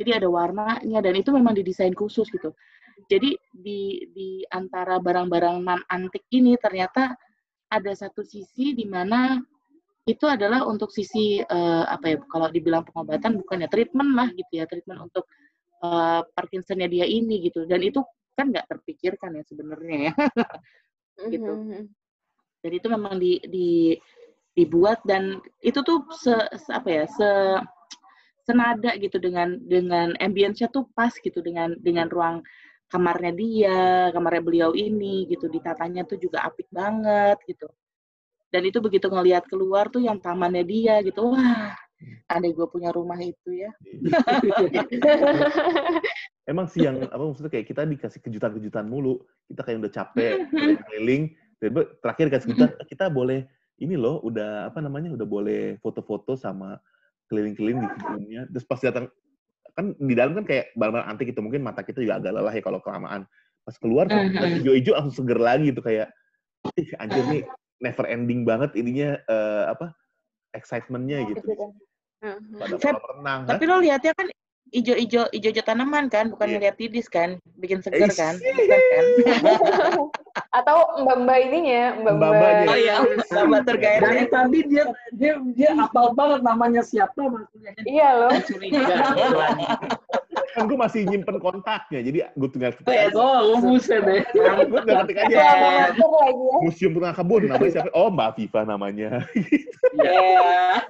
jadi 0.00 0.10
ada 0.18 0.28
warnanya 0.28 0.98
dan 1.04 1.14
itu 1.14 1.30
memang 1.30 1.54
didesain 1.54 1.94
khusus 1.94 2.26
gitu. 2.32 2.52
Jadi 3.06 3.38
di 3.54 4.08
di 4.10 4.28
antara 4.50 4.98
barang-barang 4.98 5.62
non 5.62 5.80
antik 5.86 6.26
ini 6.34 6.58
ternyata 6.58 7.14
ada 7.68 7.92
satu 7.94 8.24
sisi 8.24 8.74
di 8.74 8.88
mana 8.88 9.38
itu 10.08 10.24
adalah 10.24 10.64
untuk 10.64 10.88
sisi 10.88 11.38
eh, 11.44 11.84
apa 11.84 12.04
ya 12.08 12.16
kalau 12.32 12.48
dibilang 12.48 12.82
pengobatan 12.88 13.36
bukan 13.44 13.64
ya 13.64 13.68
treatment 13.68 14.10
lah 14.16 14.28
gitu 14.32 14.52
ya 14.56 14.64
treatment 14.64 15.04
untuk 15.04 15.28
eh, 15.84 16.20
Parkinsonnya 16.32 16.88
dia 16.88 17.04
ini 17.04 17.44
gitu 17.44 17.68
dan 17.68 17.84
itu 17.84 18.00
kan 18.32 18.48
nggak 18.48 18.66
terpikirkan 18.72 19.36
ya 19.36 19.44
sebenarnya 19.44 19.96
ya 20.10 20.12
Gitu. 21.18 21.50
Mhm. 21.50 21.90
dan 22.62 22.70
itu 22.74 22.86
memang 22.86 23.14
di, 23.18 23.42
di 23.46 23.98
dibuat 24.58 24.98
dan 25.06 25.38
itu 25.62 25.78
tuh 25.86 26.02
se, 26.18 26.34
se- 26.58 26.74
apa 26.74 26.88
ya 26.90 27.04
se 27.06 27.30
senada 28.42 28.90
gitu 28.98 29.22
dengan 29.22 29.54
dengan 29.62 30.18
ambience-nya 30.18 30.72
tuh 30.72 30.88
pas 30.96 31.12
gitu 31.14 31.38
dengan 31.44 31.76
dengan 31.78 32.10
ruang 32.10 32.42
kamarnya 32.88 33.32
dia, 33.36 34.08
kamarnya 34.16 34.42
beliau 34.42 34.70
ini 34.72 35.28
gitu 35.28 35.46
ditatanya 35.52 36.08
tuh 36.08 36.16
juga 36.16 36.48
apik 36.48 36.66
banget 36.72 37.36
gitu. 37.44 37.68
Dan 38.48 38.64
itu 38.64 38.80
begitu 38.80 39.12
ngelihat 39.12 39.44
keluar 39.44 39.92
tuh 39.92 40.00
yang 40.00 40.16
tamannya 40.16 40.64
dia 40.64 41.04
gitu, 41.04 41.36
wah 41.36 41.76
Andai 42.28 42.56
gue 42.56 42.64
punya 42.64 42.88
rumah 42.88 43.20
itu 43.20 43.52
ya. 43.52 43.68
Emang 46.48 46.64
sih 46.72 46.80
yang 46.80 47.04
apa 47.12 47.20
maksudnya 47.20 47.52
kayak 47.52 47.68
kita 47.68 47.84
dikasih 47.84 48.20
kejutan-kejutan 48.24 48.88
mulu, 48.88 49.20
kita 49.52 49.60
kayak 49.60 49.84
udah 49.84 49.92
capek 49.92 50.48
keliling, 50.88 51.36
tiba 51.60 51.84
terakhir 52.00 52.32
dikasih 52.32 52.46
kejutan 52.48 52.70
kita 52.92 53.12
boleh 53.12 53.44
ini 53.78 53.94
loh 53.94 54.18
udah 54.26 54.70
apa 54.70 54.82
namanya 54.82 55.14
udah 55.14 55.26
boleh 55.26 55.78
foto-foto 55.78 56.34
sama 56.34 56.78
keliling-keliling 57.30 57.84
di 57.84 57.88
kebunnya. 57.88 58.42
Terus 58.50 58.64
pas 58.66 58.80
datang 58.82 59.06
kan 59.76 59.94
di 59.94 60.14
dalam 60.18 60.34
kan 60.34 60.44
kayak 60.44 60.74
barang-barang 60.74 61.08
antik 61.08 61.30
itu 61.30 61.38
mungkin 61.38 61.62
mata 61.62 61.86
kita 61.86 62.02
juga 62.02 62.18
agak 62.18 62.32
lelah 62.34 62.54
ya 62.54 62.62
kalau 62.64 62.80
kelamaan. 62.82 63.22
Pas 63.62 63.76
keluar 63.78 64.10
uh 64.10 64.16
-huh. 64.16 64.58
hijau-hijau 64.58 64.98
langsung 64.98 65.24
seger 65.24 65.38
lagi 65.38 65.70
gitu 65.70 65.80
kayak 65.84 66.10
ih 66.74 66.90
anjir 66.98 67.22
nih 67.30 67.42
never 67.78 68.06
ending 68.10 68.42
banget 68.42 68.74
ininya 68.74 69.14
uh, 69.30 69.70
apa 69.70 69.94
excitementnya 70.56 71.22
gitu. 71.30 71.42
Pada 72.58 72.74
Feb, 72.82 72.98
renang. 72.98 73.46
Tapi 73.46 73.62
kan? 73.62 73.70
lo 73.70 73.76
lihatnya 73.78 74.12
kan 74.18 74.26
ijo-ijo 74.72 75.26
ijo-ijo 75.32 75.62
tanaman 75.64 76.12
kan, 76.12 76.28
bukan 76.32 76.46
yeah. 76.48 76.54
ngeliat 76.60 76.76
tidis 76.76 77.06
kan, 77.08 77.40
bikin 77.60 77.80
seger 77.80 78.10
kan, 78.12 78.36
bukan 78.36 78.80
kan? 78.92 79.04
Atau 80.58 81.02
mbak-mbak 81.02 81.38
ininya, 81.50 81.98
mbak-mbak. 82.04 82.68
Oh 82.68 82.78
iya, 82.78 82.94
mbak 83.48 83.62
tergairah. 83.66 84.06
Dari 84.06 84.24
tadi 84.30 84.58
dia 84.68 84.84
dia 85.16 85.32
dia 85.56 85.70
apal 85.76 86.14
banget 86.14 86.40
namanya 86.44 86.82
siapa 86.84 87.18
maksudnya. 87.18 87.72
Iya 87.84 88.08
loh. 88.16 88.32
kan 90.56 90.66
gue 90.66 90.78
masih 90.80 91.06
nyimpen 91.06 91.38
kontaknya, 91.38 92.02
jadi 92.02 92.18
gue 92.34 92.48
tinggal 92.50 92.72
ketik 92.74 92.90
aja. 92.90 93.14
Oh, 93.14 93.38
lu 93.54 93.56
buset 93.62 94.02
deh. 94.02 94.26
gue 94.32 94.80
tinggal 94.82 95.06
ketik 95.06 95.18
aja. 95.22 95.38
Museum 96.64 96.98
Tengah 96.98 97.14
Kebun, 97.14 97.46
namanya 97.46 97.72
siapa? 97.78 97.90
Oh, 97.94 98.10
Mbak 98.10 98.30
Viva 98.40 98.60
namanya. 98.66 99.22
Iya. 99.94 100.82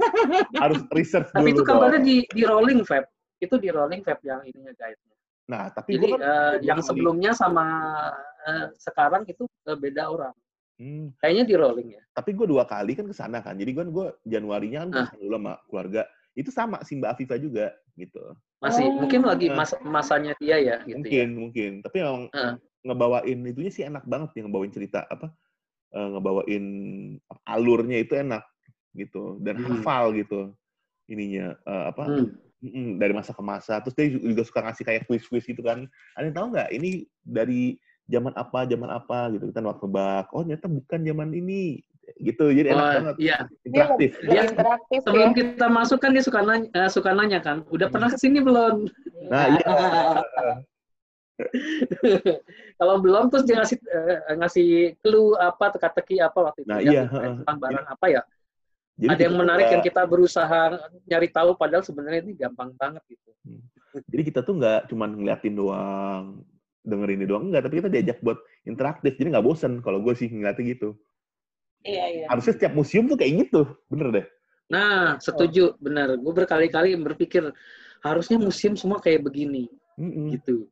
Harus 0.57 0.81
research 0.97 1.29
dulu. 1.37 1.39
Tapi 1.45 1.49
itu 1.53 1.63
kabarnya 1.69 2.01
di, 2.01 2.17
di 2.33 2.43
rolling, 2.49 2.81
Feb 2.87 3.05
itu 3.39 3.55
di 3.59 3.69
rolling 3.71 4.03
vape 4.03 4.27
yang 4.27 4.43
ininya 4.43 4.75
guide-nya. 4.75 5.17
Nah, 5.49 5.73
tapi 5.73 5.97
Jadi, 5.97 6.13
kan, 6.13 6.21
uh, 6.21 6.55
yang 6.61 6.81
sebelumnya 6.85 7.33
sama 7.33 7.65
uh, 8.45 8.67
sekarang 8.77 9.25
itu 9.25 9.49
uh, 9.65 9.79
beda 9.79 10.13
orang. 10.13 10.35
Hmm. 10.79 11.11
Kayaknya 11.19 11.45
di 11.49 11.55
rolling 11.59 11.89
ya. 11.97 12.03
Tapi 12.15 12.37
gue 12.37 12.47
dua 12.47 12.69
kali 12.69 12.95
kan 12.95 13.09
ke 13.09 13.17
sana 13.17 13.41
kan. 13.41 13.57
Jadi 13.57 13.73
kan 13.75 13.89
gue 13.89 14.07
Januarinya 14.29 14.87
kan 14.87 14.91
nah. 14.93 15.11
dulu 15.17 15.35
sama 15.41 15.55
keluarga. 15.67 16.03
Itu 16.37 16.51
sama 16.55 16.85
si 16.87 16.95
Mbak 17.01 17.11
Afifa 17.19 17.35
juga 17.41 17.75
gitu. 17.99 18.23
Masih 18.63 18.87
oh. 18.87 19.03
mungkin 19.03 19.27
lagi 19.27 19.51
mas 19.51 19.75
masanya 19.83 20.39
dia 20.39 20.59
ya 20.59 20.77
gitu 20.87 21.03
Mungkin, 21.03 21.27
ya. 21.27 21.35
mungkin. 21.35 21.71
Tapi 21.83 21.97
memang 21.99 22.23
uh. 22.31 22.55
ngebawain 22.87 23.39
itunya 23.43 23.73
sih 23.75 23.85
enak 23.89 24.05
banget 24.07 24.39
ya 24.39 24.47
ngebawain 24.47 24.71
cerita 24.71 25.03
apa 25.11 25.35
uh, 25.99 26.09
ngebawain 26.15 26.65
alurnya 27.43 27.99
itu 27.99 28.15
enak 28.15 28.47
gitu 28.95 29.43
dan 29.43 29.59
hmm. 29.59 29.83
hafal 29.83 30.15
gitu 30.15 30.55
ininya 31.11 31.59
uh, 31.67 31.91
apa 31.91 32.03
hmm 32.07 32.48
Mm, 32.59 32.99
dari 32.99 33.15
masa 33.15 33.31
ke 33.31 33.43
masa. 33.43 33.79
Terus 33.87 33.95
dia 33.95 34.07
juga 34.11 34.43
suka 34.43 34.61
ngasih 34.67 34.83
kayak 34.83 35.07
quiz-quiz 35.07 35.47
gitu 35.47 35.63
kan. 35.63 35.87
Ada 36.19 36.27
yang 36.27 36.37
tahu 36.37 36.47
nggak 36.51 36.69
ini 36.75 37.07
dari 37.23 37.79
zaman 38.11 38.35
apa, 38.35 38.67
zaman 38.67 38.91
apa 38.91 39.31
gitu. 39.31 39.47
Kita 39.55 39.63
waktu 39.63 39.87
bak. 39.87 40.35
Oh 40.35 40.43
ternyata 40.43 40.67
bukan 40.67 41.01
zaman 41.07 41.31
ini. 41.39 41.79
Gitu. 42.19 42.51
Jadi 42.51 42.75
enak 42.75 42.83
oh, 42.83 42.91
banget. 42.99 43.17
Iya. 43.23 43.39
Interaktif. 43.63 44.11
Dia, 44.27 44.43
interaktif 44.51 44.99
sebelum 45.07 45.31
ya. 45.31 45.37
kita 45.39 45.67
masuk 45.71 45.99
kan 46.03 46.11
dia 46.11 46.25
suka 46.25 46.41
nanya, 46.43 46.69
uh, 46.75 46.91
suka 46.91 47.11
nanya 47.15 47.39
kan, 47.39 47.63
udah 47.69 47.87
pernah 47.93 48.09
ke 48.11 48.19
sini 48.19 48.41
belum? 48.43 48.89
Nah, 49.29 49.45
iya. 49.55 49.67
Kalau 52.81 52.99
belum 52.99 53.31
terus 53.31 53.47
dia 53.47 53.63
ngasih 53.63 53.79
uh, 53.87 54.35
ngasih 54.41 54.99
clue 55.05 55.39
apa 55.39 55.79
teka-teki 55.79 56.19
apa 56.19 56.39
waktu 56.43 56.67
itu. 56.67 56.71
Nah, 56.73 56.81
ya, 56.83 57.07
iya. 57.07 57.45
barang 57.45 57.87
apa 57.87 58.07
ya? 58.11 58.23
Jadi 58.99 59.15
ada 59.15 59.23
yang 59.31 59.39
menarik 59.39 59.67
yang 59.71 59.83
kita 59.83 60.03
berusaha 60.11 60.75
nyari 61.07 61.31
tahu 61.31 61.55
padahal 61.55 61.87
sebenarnya 61.87 62.27
ini 62.27 62.35
gampang 62.35 62.75
banget 62.75 63.03
gitu. 63.07 63.31
Hmm. 63.47 63.63
Jadi 64.11 64.23
kita 64.27 64.43
tuh 64.43 64.59
nggak 64.59 64.91
cuma 64.91 65.07
ngeliatin 65.07 65.55
doang, 65.55 66.43
dengerin 66.83 67.23
doang 67.31 67.45
enggak, 67.47 67.71
tapi 67.71 67.79
kita 67.79 67.89
diajak 67.95 68.19
buat 68.27 68.43
interaktif. 68.67 69.15
Jadi 69.15 69.29
nggak 69.31 69.47
bosen 69.47 69.79
kalau 69.87 70.03
gue 70.03 70.19
sih 70.19 70.27
ngeliatnya 70.27 70.75
gitu. 70.75 70.99
Iya, 71.87 72.05
iya. 72.11 72.27
Harusnya 72.27 72.59
setiap 72.59 72.75
museum 72.75 73.07
tuh 73.07 73.15
kayak 73.15 73.47
gitu, 73.47 73.71
bener 73.87 74.09
deh. 74.11 74.27
Nah, 74.67 75.15
setuju, 75.23 75.73
oh. 75.73 75.79
bener. 75.79 76.19
Gue 76.19 76.35
berkali-kali 76.35 76.99
berpikir 76.99 77.55
harusnya 78.03 78.35
museum 78.43 78.75
semua 78.75 78.99
kayak 78.99 79.23
begini, 79.23 79.71
mm 79.95 80.11
-mm. 80.11 80.27
gitu. 80.35 80.67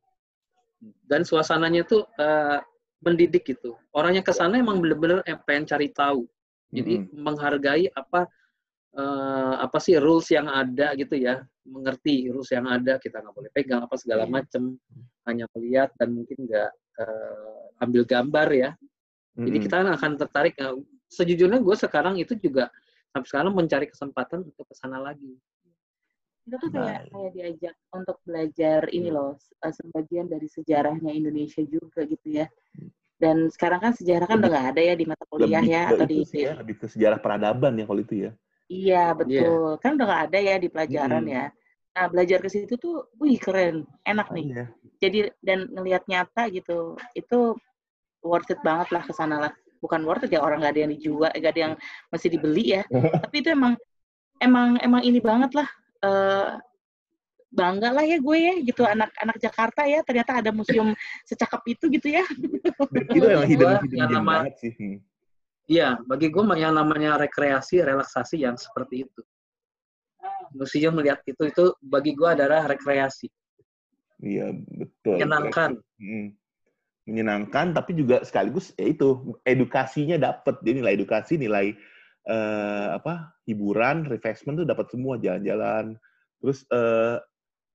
Dan 1.07 1.23
suasananya 1.23 1.87
tuh 1.87 2.03
uh, 2.19 2.59
mendidik 3.07 3.47
gitu. 3.47 3.79
Orangnya 3.95 4.27
ke 4.27 4.35
sana 4.35 4.59
emang 4.59 4.83
bener-bener 4.83 5.23
pengen 5.47 5.71
cari 5.71 5.95
tahu 5.95 6.27
jadi 6.71 6.95
mm-hmm. 7.03 7.23
menghargai 7.23 7.87
apa 7.95 8.27
uh, 8.99 9.55
apa 9.63 9.79
sih 9.79 9.95
rules 10.01 10.27
yang 10.33 10.51
ada 10.51 10.97
gitu 10.99 11.15
ya, 11.15 11.45
mengerti 11.63 12.27
rules 12.33 12.51
yang 12.51 12.67
ada 12.67 12.99
kita 12.99 13.23
nggak 13.23 13.35
boleh 13.35 13.51
pegang 13.55 13.87
apa 13.87 13.95
segala 13.95 14.27
macam, 14.27 14.75
hanya 15.31 15.47
melihat 15.55 15.95
dan 16.01 16.17
mungkin 16.17 16.47
nggak 16.47 16.71
uh, 17.03 17.83
ambil 17.87 18.03
gambar 18.03 18.49
ya. 18.51 18.71
Mm-hmm. 18.75 19.45
Jadi 19.47 19.59
kita 19.63 19.77
akan 19.85 20.13
tertarik. 20.19 20.55
Uh, 20.59 20.81
sejujurnya 21.07 21.63
gue 21.63 21.77
sekarang 21.79 22.19
itu 22.19 22.35
juga 22.35 22.67
sampai 23.15 23.29
sekarang 23.31 23.55
mencari 23.55 23.87
kesempatan 23.87 24.43
untuk 24.43 24.67
ke 24.67 24.75
sana 24.75 24.99
lagi. 24.99 25.39
Kita 26.43 26.59
tuh 26.59 26.71
kayak 26.75 27.11
kayak 27.15 27.31
diajak 27.35 27.75
untuk 27.95 28.19
belajar 28.27 28.91
ini 28.91 29.15
loh 29.15 29.39
sebagian 29.63 30.27
dari 30.27 30.51
sejarahnya 30.51 31.15
Indonesia 31.15 31.63
juga 31.63 32.03
gitu 32.07 32.43
ya 32.43 32.47
dan 33.17 33.49
sekarang 33.49 33.81
kan 33.81 33.93
sejarah 33.97 34.27
kan 34.29 34.37
udah 34.45 34.51
nggak 34.53 34.69
ada 34.77 34.83
ya 34.93 34.95
di 34.95 35.05
mata 35.09 35.25
kuliah 35.29 35.61
lebih 35.61 35.73
ya 35.73 35.83
atau 35.89 36.05
di 36.05 36.19
ya, 36.37 36.53
lebih 36.61 36.75
ke 36.77 36.87
sejarah 36.93 37.19
peradaban 37.21 37.73
ya 37.81 37.85
kalau 37.89 38.01
itu 38.05 38.15
ya. 38.29 38.31
Iya 38.67 39.05
betul. 39.17 39.79
Yeah. 39.79 39.81
kan 39.81 39.91
udah 39.97 40.07
nggak 40.07 40.23
ada 40.31 40.39
ya 40.39 40.55
di 40.61 40.69
pelajaran 40.69 41.25
hmm. 41.25 41.33
ya. 41.33 41.45
Nah 41.97 42.07
belajar 42.13 42.39
ke 42.45 42.49
situ 42.53 42.75
tuh 42.77 43.09
wih 43.17 43.41
keren. 43.41 43.89
Enak 44.05 44.29
nih. 44.37 44.47
Oh, 44.53 44.69
jadi 45.01 45.33
dan 45.41 45.71
ngelihat 45.73 46.05
nyata 46.05 46.53
gitu 46.53 47.01
itu 47.17 47.57
worth 48.21 48.53
it 48.53 48.61
banget 48.61 48.93
lah 48.93 49.03
ke 49.07 49.13
sana 49.17 49.49
lah. 49.49 49.53
Bukan 49.81 50.05
worth 50.05 50.29
it 50.29 50.37
ya 50.37 50.45
orang 50.45 50.61
nggak 50.61 50.77
ada 50.77 50.81
yang 50.85 50.93
dijual 50.93 51.33
nggak 51.33 51.53
ada 51.57 51.63
yang 51.73 51.75
masih 52.13 52.29
dibeli 52.29 52.77
ya. 52.77 52.83
Tapi 53.25 53.37
itu 53.41 53.49
emang 53.49 53.81
emang 54.45 54.77
emang 54.85 55.01
ini 55.01 55.25
banget 55.25 55.57
lah 55.57 55.69
uh, 56.05 56.61
bangga 57.57 57.89
lah 57.97 58.05
ya 58.05 58.21
gue 58.21 58.37
ya 58.37 58.55
gitu 58.61 58.85
anak-anak 58.85 59.37
Jakarta 59.41 59.89
ya 59.89 60.05
ternyata 60.05 60.45
ada 60.45 60.53
museum 60.53 60.93
secakap 61.25 61.65
itu 61.65 61.89
gitu 61.89 62.21
ya. 62.21 62.25
itu 63.17 63.25
yang 63.25 63.49
hidden 63.49 63.81
hidden 63.89 64.09
nama, 64.13 64.45
banget 64.45 64.55
sih. 64.61 64.73
Iya, 65.67 65.99
bagi 66.07 66.31
gue 66.31 66.43
yang 66.55 66.79
namanya 66.79 67.19
rekreasi, 67.19 67.83
relaksasi 67.83 68.47
yang 68.47 68.55
seperti 68.55 69.09
itu. 69.09 69.23
Museum 70.55 70.95
melihat 70.95 71.19
itu 71.27 71.43
itu 71.43 71.75
bagi 71.83 72.15
gue 72.15 72.29
adalah 72.29 72.71
rekreasi. 72.71 73.27
Iya 74.23 74.55
betul. 74.55 75.19
Menyenangkan. 75.19 75.71
Hmm. 75.99 76.29
Menyenangkan, 77.07 77.75
tapi 77.75 77.99
juga 77.99 78.23
sekaligus 78.23 78.71
ya 78.79 78.95
itu 78.95 79.39
edukasinya 79.43 80.19
dapat. 80.19 80.63
Dia 80.63 80.75
nilai 80.79 80.95
edukasi, 80.95 81.35
nilai 81.35 81.75
uh, 82.31 82.99
apa 82.99 83.35
hiburan, 83.51 84.07
refreshment 84.07 84.63
tuh 84.63 84.67
dapat 84.71 84.87
semua 84.91 85.19
jalan-jalan. 85.19 85.99
Terus 86.43 86.63
uh, 86.71 87.19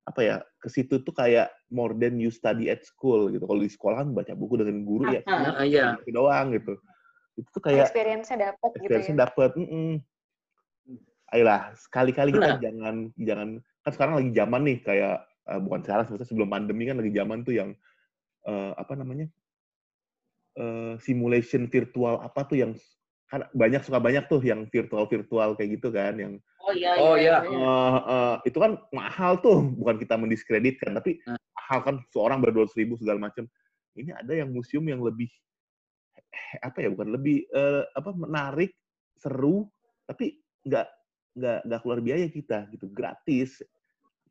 apa 0.02 0.20
ya 0.20 0.36
ke 0.58 0.66
situ 0.66 0.98
tuh 1.06 1.14
kayak 1.14 1.46
more 1.70 1.94
than 1.94 2.18
you 2.18 2.26
study 2.26 2.66
at 2.66 2.82
school 2.82 3.30
gitu 3.30 3.46
kalau 3.46 3.62
di 3.62 3.70
sekolah 3.70 4.02
kan 4.02 4.10
baca 4.10 4.34
buku 4.34 4.58
dengan 4.58 4.82
guru 4.82 5.14
ya 5.14 5.22
uh, 5.26 5.62
iya. 5.62 5.94
doang 6.10 6.50
gitu 6.58 6.74
itu 7.38 7.48
tuh 7.48 7.62
kayak 7.62 7.86
experience-nya 7.86 8.50
dapat 8.50 8.70
gitu 8.76 8.82
experience-nya 8.82 9.16
ya. 9.16 9.22
dapat 9.30 9.50
mm 9.54 9.68
-mm. 9.70 9.92
ayolah 11.32 11.60
sekali-kali 11.78 12.30
kita 12.34 12.58
jangan 12.58 12.96
jangan 13.14 13.48
kan 13.82 13.92
sekarang 13.94 14.14
lagi 14.18 14.30
zaman 14.34 14.60
nih 14.66 14.78
kayak 14.82 15.16
uh, 15.48 15.60
bukan 15.62 15.80
sekarang 15.86 16.04
sebetulnya 16.06 16.30
sebelum 16.30 16.48
pandemi 16.50 16.82
kan 16.90 16.96
lagi 16.98 17.12
zaman 17.14 17.38
tuh 17.46 17.54
yang 17.54 17.70
uh, 18.46 18.72
apa 18.74 18.92
namanya 18.98 19.26
uh, 20.58 20.98
simulation 20.98 21.70
virtual 21.70 22.18
apa 22.20 22.42
tuh 22.46 22.58
yang 22.58 22.72
kan 23.32 23.48
banyak 23.56 23.80
suka 23.80 23.96
banyak 23.96 24.28
tuh 24.28 24.44
yang 24.44 24.68
virtual 24.68 25.08
virtual 25.08 25.56
kayak 25.56 25.80
gitu 25.80 25.88
kan 25.88 26.12
yang 26.20 26.32
oh 26.60 26.72
iya 26.76 26.92
oh 27.00 27.16
iya, 27.16 27.40
iya. 27.40 27.56
Uh, 27.56 27.96
uh, 28.04 28.34
itu 28.44 28.60
kan 28.60 28.76
mahal 28.92 29.40
tuh 29.40 29.72
bukan 29.80 29.96
kita 29.96 30.20
mendiskreditkan 30.20 30.92
tapi 30.92 31.16
nah. 31.24 31.40
mahal 31.56 31.78
kan 31.80 31.94
seorang 32.12 32.44
berdua 32.44 32.68
ribu 32.76 33.00
segala 33.00 33.32
macam 33.32 33.48
ini 33.96 34.12
ada 34.12 34.36
yang 34.36 34.52
museum 34.52 34.84
yang 34.84 35.00
lebih 35.00 35.32
apa 36.60 36.84
ya 36.84 36.92
bukan 36.92 37.08
lebih 37.16 37.48
uh, 37.56 37.88
apa 37.96 38.12
menarik 38.12 38.76
seru 39.16 39.64
tapi 40.04 40.36
nggak 40.68 40.86
nggak 41.32 41.58
nggak 41.64 41.80
keluar 41.80 42.00
biaya 42.04 42.26
kita 42.28 42.68
gitu 42.72 42.86
gratis. 42.92 43.64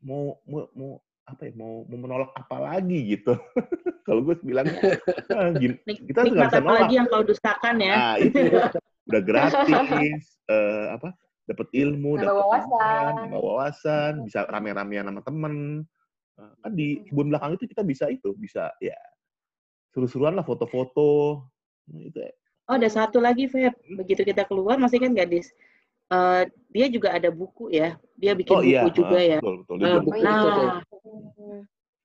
Mau 0.02 0.38
mau 0.46 0.66
mau 0.74 0.92
apa 1.22 1.46
ya 1.46 1.52
mau, 1.54 1.86
mau 1.86 1.98
menolak 1.98 2.30
apa 2.34 2.56
lagi 2.58 3.18
gitu. 3.18 3.34
Kalau 4.06 4.26
gue 4.26 4.34
bilang 4.42 4.66
ah, 5.30 5.54
gini, 5.54 5.78
kita 5.86 6.26
nggak 6.26 6.50
bisa 6.50 6.58
nolak. 6.58 6.78
lagi 6.86 6.94
yang 6.98 7.06
kau 7.06 7.22
dustakan 7.22 7.76
ya. 7.78 7.94
Nah 7.94 8.16
itu 8.18 8.38
udah 9.10 9.22
gratis 9.22 10.38
uh, 10.46 10.86
apa 10.96 11.14
dapat 11.42 11.68
ilmu 11.74 12.22
dapat 12.22 12.38
wawasan. 12.38 13.12
dapat 13.26 13.42
wawasan 13.42 14.12
bisa 14.26 14.46
rame-ramean 14.46 15.10
sama 15.10 15.22
temen. 15.26 15.54
Uh, 16.38 16.52
kan 16.64 16.72
di 16.72 17.04
kebun 17.10 17.28
belakang 17.28 17.60
itu 17.60 17.68
kita 17.68 17.82
bisa 17.84 18.08
itu 18.08 18.32
bisa 18.40 18.72
ya 18.80 18.96
seru-seruan 19.92 20.32
lah 20.32 20.46
foto-foto. 20.46 21.44
Nah, 21.92 22.00
itu 22.00 22.18
ya. 22.18 22.32
oh 22.70 22.74
ada 22.80 22.88
satu 22.88 23.20
lagi 23.20 23.50
Feb. 23.50 23.74
Begitu 24.00 24.22
kita 24.24 24.48
keluar 24.48 24.80
masih 24.80 25.02
kan 25.02 25.12
gadis 25.12 25.52
uh, 26.12 26.42
dia 26.72 26.86
juga 26.92 27.16
ada 27.16 27.28
buku 27.32 27.72
ya. 27.72 27.96
Dia 28.16 28.32
bikin 28.36 28.54
Oh 28.54 28.62
buku 28.62 28.70
iya, 28.70 28.82
juga 28.92 29.18
ah, 29.18 29.24
ya. 29.24 29.38
betul 29.40 29.54
betul. 29.64 29.76
Nah, 29.80 29.98
buku 30.00 30.20
buku. 30.20 30.24
Nah, 30.24 31.60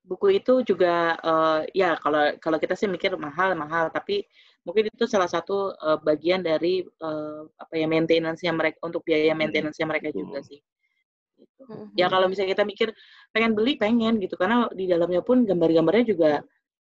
buku 0.08 0.28
itu 0.40 0.54
juga 0.64 1.20
uh, 1.20 1.62
ya 1.76 2.00
kalau 2.00 2.32
kalau 2.40 2.58
kita 2.58 2.74
sih 2.80 2.88
mikir 2.88 3.12
mahal 3.20 3.54
mahal, 3.60 3.92
tapi 3.92 4.24
mungkin 4.68 4.92
itu 4.92 5.08
salah 5.08 5.32
satu 5.32 5.72
uh, 5.80 5.96
bagian 6.04 6.44
dari 6.44 6.84
uh, 7.00 7.48
apa 7.56 7.74
ya 7.80 7.88
maintenance-nya 7.88 8.52
mereka 8.52 8.84
untuk 8.84 9.00
biaya 9.08 9.32
Hmm, 9.32 9.40
maintenance-nya 9.40 9.88
mereka 9.88 10.12
juga 10.12 10.44
sih. 10.44 10.60
Gitu. 11.40 11.64
Ya 11.96 12.12
kalau 12.12 12.28
misalnya 12.28 12.52
kita 12.52 12.68
mikir 12.68 12.92
pengen 13.32 13.56
beli 13.56 13.80
pengen 13.80 14.20
gitu 14.20 14.36
karena 14.36 14.68
di 14.76 14.92
dalamnya 14.92 15.24
pun 15.24 15.48
gambar-gambarnya 15.48 16.06
juga 16.12 16.32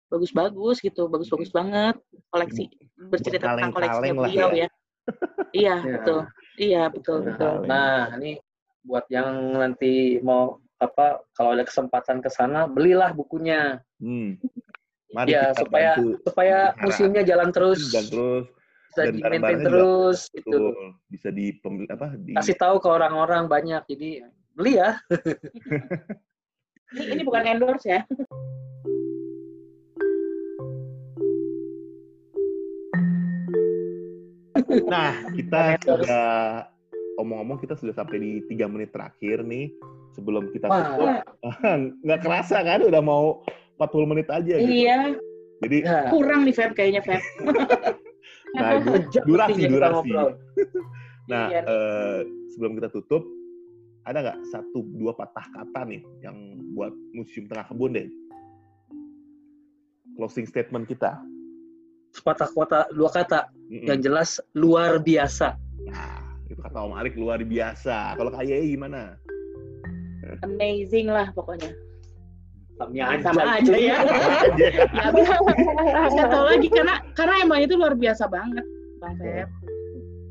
bagus-bagus 0.08 0.80
gitu, 0.80 1.12
bagus-bagus 1.12 1.52
banget. 1.52 2.00
Koleksi 2.32 2.72
bercerita 3.12 3.52
tentang 3.52 3.76
koleksinya 3.76 4.14
beliau 4.16 4.50
ya. 4.56 4.64
ya. 4.64 4.70
Iya, 5.52 5.76
Ya. 5.84 5.94
betul. 6.00 6.20
Iya, 6.54 6.84
betul, 6.88 7.18
betul. 7.28 7.54
Nah, 7.66 8.14
ini 8.22 8.38
buat 8.86 9.10
yang 9.12 9.58
nanti 9.60 10.22
mau 10.24 10.64
apa 10.78 11.24
kalau 11.34 11.56
ada 11.56 11.64
kesempatan 11.64 12.20
ke 12.20 12.30
sana 12.32 12.68
belilah 12.68 13.12
bukunya 13.16 13.80
Hmm. 14.04 14.36
Mari 15.14 15.30
ya 15.30 15.54
kita 15.54 15.62
supaya 15.62 15.92
bantu 15.94 16.10
supaya 16.26 16.58
pelihara. 16.74 16.82
museumnya 16.82 17.24
jalan 17.24 17.50
terus 17.54 17.80
dan 17.94 18.06
terus 18.10 18.46
bisa 18.90 19.02
dan 19.02 19.14
di 19.14 19.22
maintain 19.22 19.22
barang-barangnya 19.22 19.66
terus 19.70 20.20
gitu 20.34 20.50
betul 20.50 20.74
bisa 21.10 21.30
di 21.30 21.46
apa 21.90 22.08
di 22.18 22.32
kasih 22.34 22.58
tahu 22.58 22.76
ke 22.82 22.90
orang-orang 22.90 23.46
banyak 23.46 23.82
jadi 23.86 24.10
beli 24.58 24.74
ya 24.82 24.98
Ini, 26.94 27.18
ini 27.18 27.22
bukan 27.26 27.42
endorse 27.50 27.90
ya. 27.90 28.02
Nah, 34.86 35.26
kita 35.34 35.82
sudah 35.82 36.28
omong-omong 37.18 37.58
kita 37.66 37.74
sudah 37.74 37.98
sampai 37.98 38.18
di 38.22 38.32
tiga 38.46 38.70
menit 38.70 38.94
terakhir 38.94 39.42
nih 39.42 39.74
sebelum 40.14 40.54
kita 40.54 40.70
tutup. 40.70 41.10
Nggak 42.06 42.22
kerasa 42.22 42.62
kan 42.62 42.86
udah 42.86 43.02
mau 43.02 43.42
40 43.84 44.12
menit 44.12 44.28
aja 44.32 44.56
gitu. 44.56 44.72
Iya, 44.72 45.00
Jadi 45.64 45.78
ya 45.84 46.12
kurang 46.12 46.44
nih 46.44 46.56
Feb 46.56 46.72
kayaknya 46.76 47.02
Feb. 47.02 47.22
nah 48.56 48.70
Sejam 48.80 49.24
durasi 49.26 49.62
durasi. 49.66 50.10
Nah, 51.24 51.48
Iya. 51.48 51.64
eh, 51.64 52.20
sebelum 52.52 52.76
kita 52.76 52.92
tutup 52.92 53.24
ada 54.04 54.20
nggak 54.20 54.40
satu 54.52 54.84
dua 55.00 55.16
patah 55.16 55.48
kata 55.56 55.88
nih 55.88 56.04
yang 56.20 56.36
buat 56.76 56.92
Museum 57.16 57.48
Tengah 57.48 57.64
Kebun 57.72 57.96
deh? 57.96 58.12
Closing 60.20 60.44
statement 60.44 60.86
kita. 60.86 61.16
sepatah 62.14 62.46
kata 62.46 62.80
dua 62.94 63.10
kata 63.10 63.50
Mm-mm. 63.72 63.90
yang 63.90 63.98
jelas 63.98 64.38
luar 64.54 65.02
biasa 65.02 65.58
Nah, 65.90 66.22
itu 66.46 66.62
kata 66.62 66.78
Om 66.86 66.94
Arik 66.94 67.18
luar 67.18 67.42
biasa. 67.42 68.14
Kalau 68.14 68.30
kayak 68.30 68.62
gimana? 68.62 69.18
Amazing 70.46 71.10
lah 71.10 71.32
pokoknya. 71.34 71.74
Kami 72.90 73.22
Sama 73.24 73.42
aja 73.60 73.74
ya. 73.76 73.96
Aja. 74.02 74.16
Ya, 75.94 76.00
bisa 76.10 76.24
tahu 76.28 76.46
lagi 76.50 76.68
karena 76.72 76.96
karena 77.14 77.36
emang 77.44 77.60
itu 77.64 77.74
luar 77.78 77.94
biasa 77.94 78.26
banget, 78.28 78.66
Bang 79.00 79.16
Feb. 79.20 79.48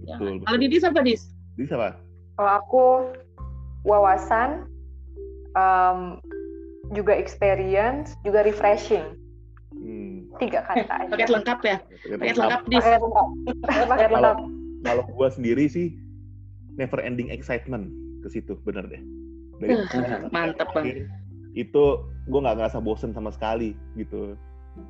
Ya. 0.02 0.16
Betul, 0.18 0.42
Kalau. 0.42 0.58
Didi 0.58 0.76
apa 0.82 1.00
Dis? 1.00 1.22
Jadi 1.54 1.66
siapa? 1.70 1.88
Kalau 2.36 2.52
aku 2.58 2.84
wawasan, 3.84 4.66
um, 5.54 6.18
juga 6.92 7.14
experience, 7.14 8.18
juga 8.26 8.42
refreshing. 8.42 9.16
Hmm, 9.72 10.28
Tiga 10.36 10.60
kata 10.66 11.06
aja. 11.06 11.10
Paket 11.12 11.30
lengkap 11.32 11.58
ya? 11.64 11.76
paket 12.18 12.36
lengkap. 12.36 12.60
Dis. 12.68 12.82
Paket 12.82 13.00
lengkap. 13.00 13.26
Paket 13.88 14.10
lengkap. 14.12 14.38
Kalau 14.82 15.04
gua 15.14 15.28
sendiri 15.30 15.64
sih 15.70 15.94
never 16.74 16.98
ending 16.98 17.30
excitement 17.30 17.88
ke 18.22 18.28
situ, 18.30 18.58
bener 18.66 18.84
deh. 18.88 19.02
Dari 19.60 19.70
Uh, 19.94 20.26
mantep, 20.34 20.66
Bang. 20.74 20.82
akhir, 20.82 21.06
Itu 21.54 22.10
gua 22.26 22.40
nggak 22.46 22.56
ngerasa 22.62 22.78
bosen 22.78 23.10
sama 23.10 23.30
sekali 23.34 23.74
gitu. 23.98 24.38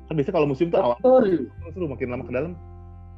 Kan 0.07 0.13
biasanya 0.15 0.35
kalau 0.39 0.47
musim 0.47 0.71
tuh 0.71 0.79
awal 0.79 0.95
betul. 1.01 1.49
seru 1.73 1.85
makin 1.89 2.07
lama 2.13 2.23
ke 2.23 2.33
dalam 2.33 2.51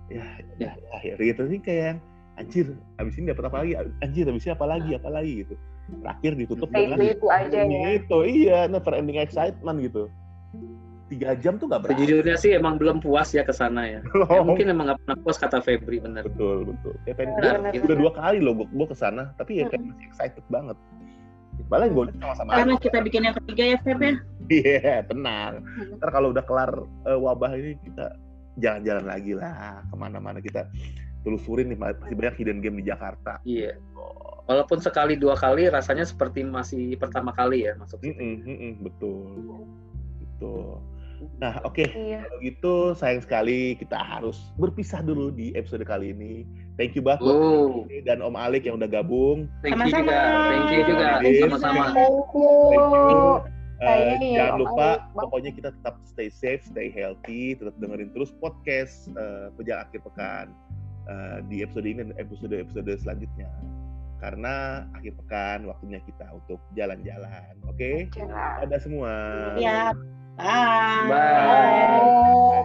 ya 0.07 0.25
Ya. 0.61 0.71
ya 0.77 0.93
akhir 0.95 1.17
gitu. 1.19 1.41
Sih 1.49 1.59
kayak 1.61 1.99
anjir 2.35 2.73
abis 2.97 3.15
ini 3.17 3.31
dapat 3.33 3.45
apa 3.49 3.57
lagi? 3.65 3.73
Anjir 4.01 4.25
abis 4.29 4.43
ini 4.45 4.53
apa 4.53 4.65
lagi? 4.65 4.89
Apa 4.93 5.09
lagi? 5.09 5.33
Gitu. 5.45 5.55
Terakhir 6.01 6.31
ditutup 6.33 6.69
dengan 6.73 6.97
itu 7.01 7.27
aja 7.29 7.59
ya. 7.61 7.89
itu. 7.97 8.17
Iya 8.25 8.59
never 8.65 8.93
ending 8.93 9.21
excitement 9.21 9.77
gitu. 9.81 10.09
Tiga 11.05 11.37
jam 11.37 11.61
tuh 11.61 11.69
nggak 11.69 11.85
berasa. 11.85 11.93
Sejujurnya 12.01 12.37
sih 12.41 12.51
emang 12.57 12.81
belum 12.81 12.97
puas 12.97 13.29
ya 13.29 13.45
ke 13.45 13.53
sana 13.53 13.85
ya. 13.85 13.99
Ya, 14.33 14.41
mungkin 14.41 14.73
emang 14.73 14.89
nggak 14.89 14.99
pernah 15.05 15.17
puas 15.21 15.37
kata 15.37 15.61
Febri 15.61 16.01
bener. 16.01 16.25
Betul 16.25 16.73
betul. 16.73 16.97
Ya 17.05 17.13
pengen 17.13 17.37
Benar, 17.37 17.55
gua 17.61 17.69
benar, 17.69 17.85
udah 17.85 17.97
dua 18.01 18.11
kali 18.17 18.37
loh 18.41 18.53
gua, 18.57 18.67
gua 18.73 18.87
ke 18.89 18.97
sana 18.97 19.29
tapi 19.37 19.61
ya 19.61 19.69
kayak 19.69 19.85
masih 19.85 20.05
excited 20.09 20.45
banget 20.49 20.77
malah 21.67 21.87
gue 21.89 22.03
sama-sama 22.21 22.49
aja. 22.53 22.57
Karena 22.61 22.75
kita 22.77 22.97
bikin 23.01 23.21
yang 23.25 23.35
ketiga 23.41 23.63
ya 23.75 23.77
Feb 23.81 23.99
ya. 24.01 24.13
Iya, 24.45 24.95
tenang. 25.09 25.65
Ntar 25.97 26.09
kalau 26.13 26.29
udah 26.29 26.45
kelar 26.45 26.71
eh, 27.09 27.17
wabah 27.17 27.51
ini 27.57 27.73
kita 27.81 28.13
jalan-jalan 28.61 29.05
lagi 29.09 29.33
lah 29.33 29.81
ke 29.89 29.95
mana-mana 29.97 30.39
kita 30.39 30.69
telusurin 31.25 31.73
nih 31.73 31.79
masih 31.81 32.13
banyak 32.13 32.35
hidden 32.37 32.61
game 32.61 32.77
di 32.79 32.85
Jakarta. 32.87 33.41
iya 33.43 33.73
walaupun 34.45 34.77
sekali 34.77 35.17
dua 35.17 35.33
kali 35.33 35.65
rasanya 35.69 36.05
seperti 36.05 36.45
masih 36.45 36.93
pertama 37.01 37.33
kali 37.33 37.65
ya 37.65 37.73
masuk 37.81 37.97
situ. 38.01 38.13
Mm-mm, 38.13 38.35
mm-mm, 38.45 38.71
betul, 38.85 39.65
betul. 40.21 40.77
Nah, 41.41 41.57
oke. 41.65 41.89
Iya. 41.89 42.27
Kalau 42.29 42.37
gitu 42.43 42.73
sayang 42.93 43.21
sekali 43.25 43.73
kita 43.79 43.97
harus 43.97 44.37
berpisah 44.61 45.01
dulu 45.01 45.33
di 45.33 45.51
episode 45.57 45.81
kali 45.87 46.13
ini. 46.13 46.45
Thank 46.75 46.91
you 46.99 47.03
banget 47.03 47.23
Oh, 47.23 47.87
Dede 47.87 48.03
dan 48.03 48.19
Om 48.19 48.35
Alik 48.35 48.67
yang 48.67 48.75
udah 48.75 48.89
gabung. 48.91 49.47
thank 49.63 49.79
you 49.79 49.91
juga, 49.95 50.19
thank 50.51 50.67
you 50.75 50.83
juga, 50.83 51.07
sama-sama. 51.23 51.85
Thank 51.95 52.91
you. 52.91 53.15
Ya, 53.75 54.15
jangan 54.19 54.53
Om 54.55 54.61
lupa 54.63 54.87
Alik, 54.87 55.15
pokoknya 55.15 55.51
kita 55.55 55.69
tetap 55.71 55.95
stay 56.07 56.27
safe, 56.31 56.63
stay 56.63 56.87
healthy, 56.91 57.55
tetap 57.55 57.75
dengerin 57.79 58.11
terus 58.11 58.31
podcast 58.39 59.07
eh, 59.15 59.47
Pejalan 59.55 59.87
Akhir 59.87 60.03
Pekan 60.03 60.47
eh, 61.07 61.37
di 61.47 61.63
episode 61.63 61.87
ini 61.87 62.11
dan 62.11 62.11
episode-episode 62.19 62.91
selanjutnya. 62.99 63.47
Karena 64.23 64.87
akhir 64.95 65.13
pekan 65.21 65.59
waktunya 65.67 65.99
kita 66.07 66.25
untuk 66.31 66.57
jalan-jalan. 66.73 67.51
Oke? 67.67 68.07
Jangan. 68.15 68.63
Ada 68.63 68.77
semua. 68.79 69.11
Iya. 69.59 69.91
Bye. 70.39 71.07
Bye. 71.11 72.63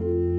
Bye. 0.00 0.35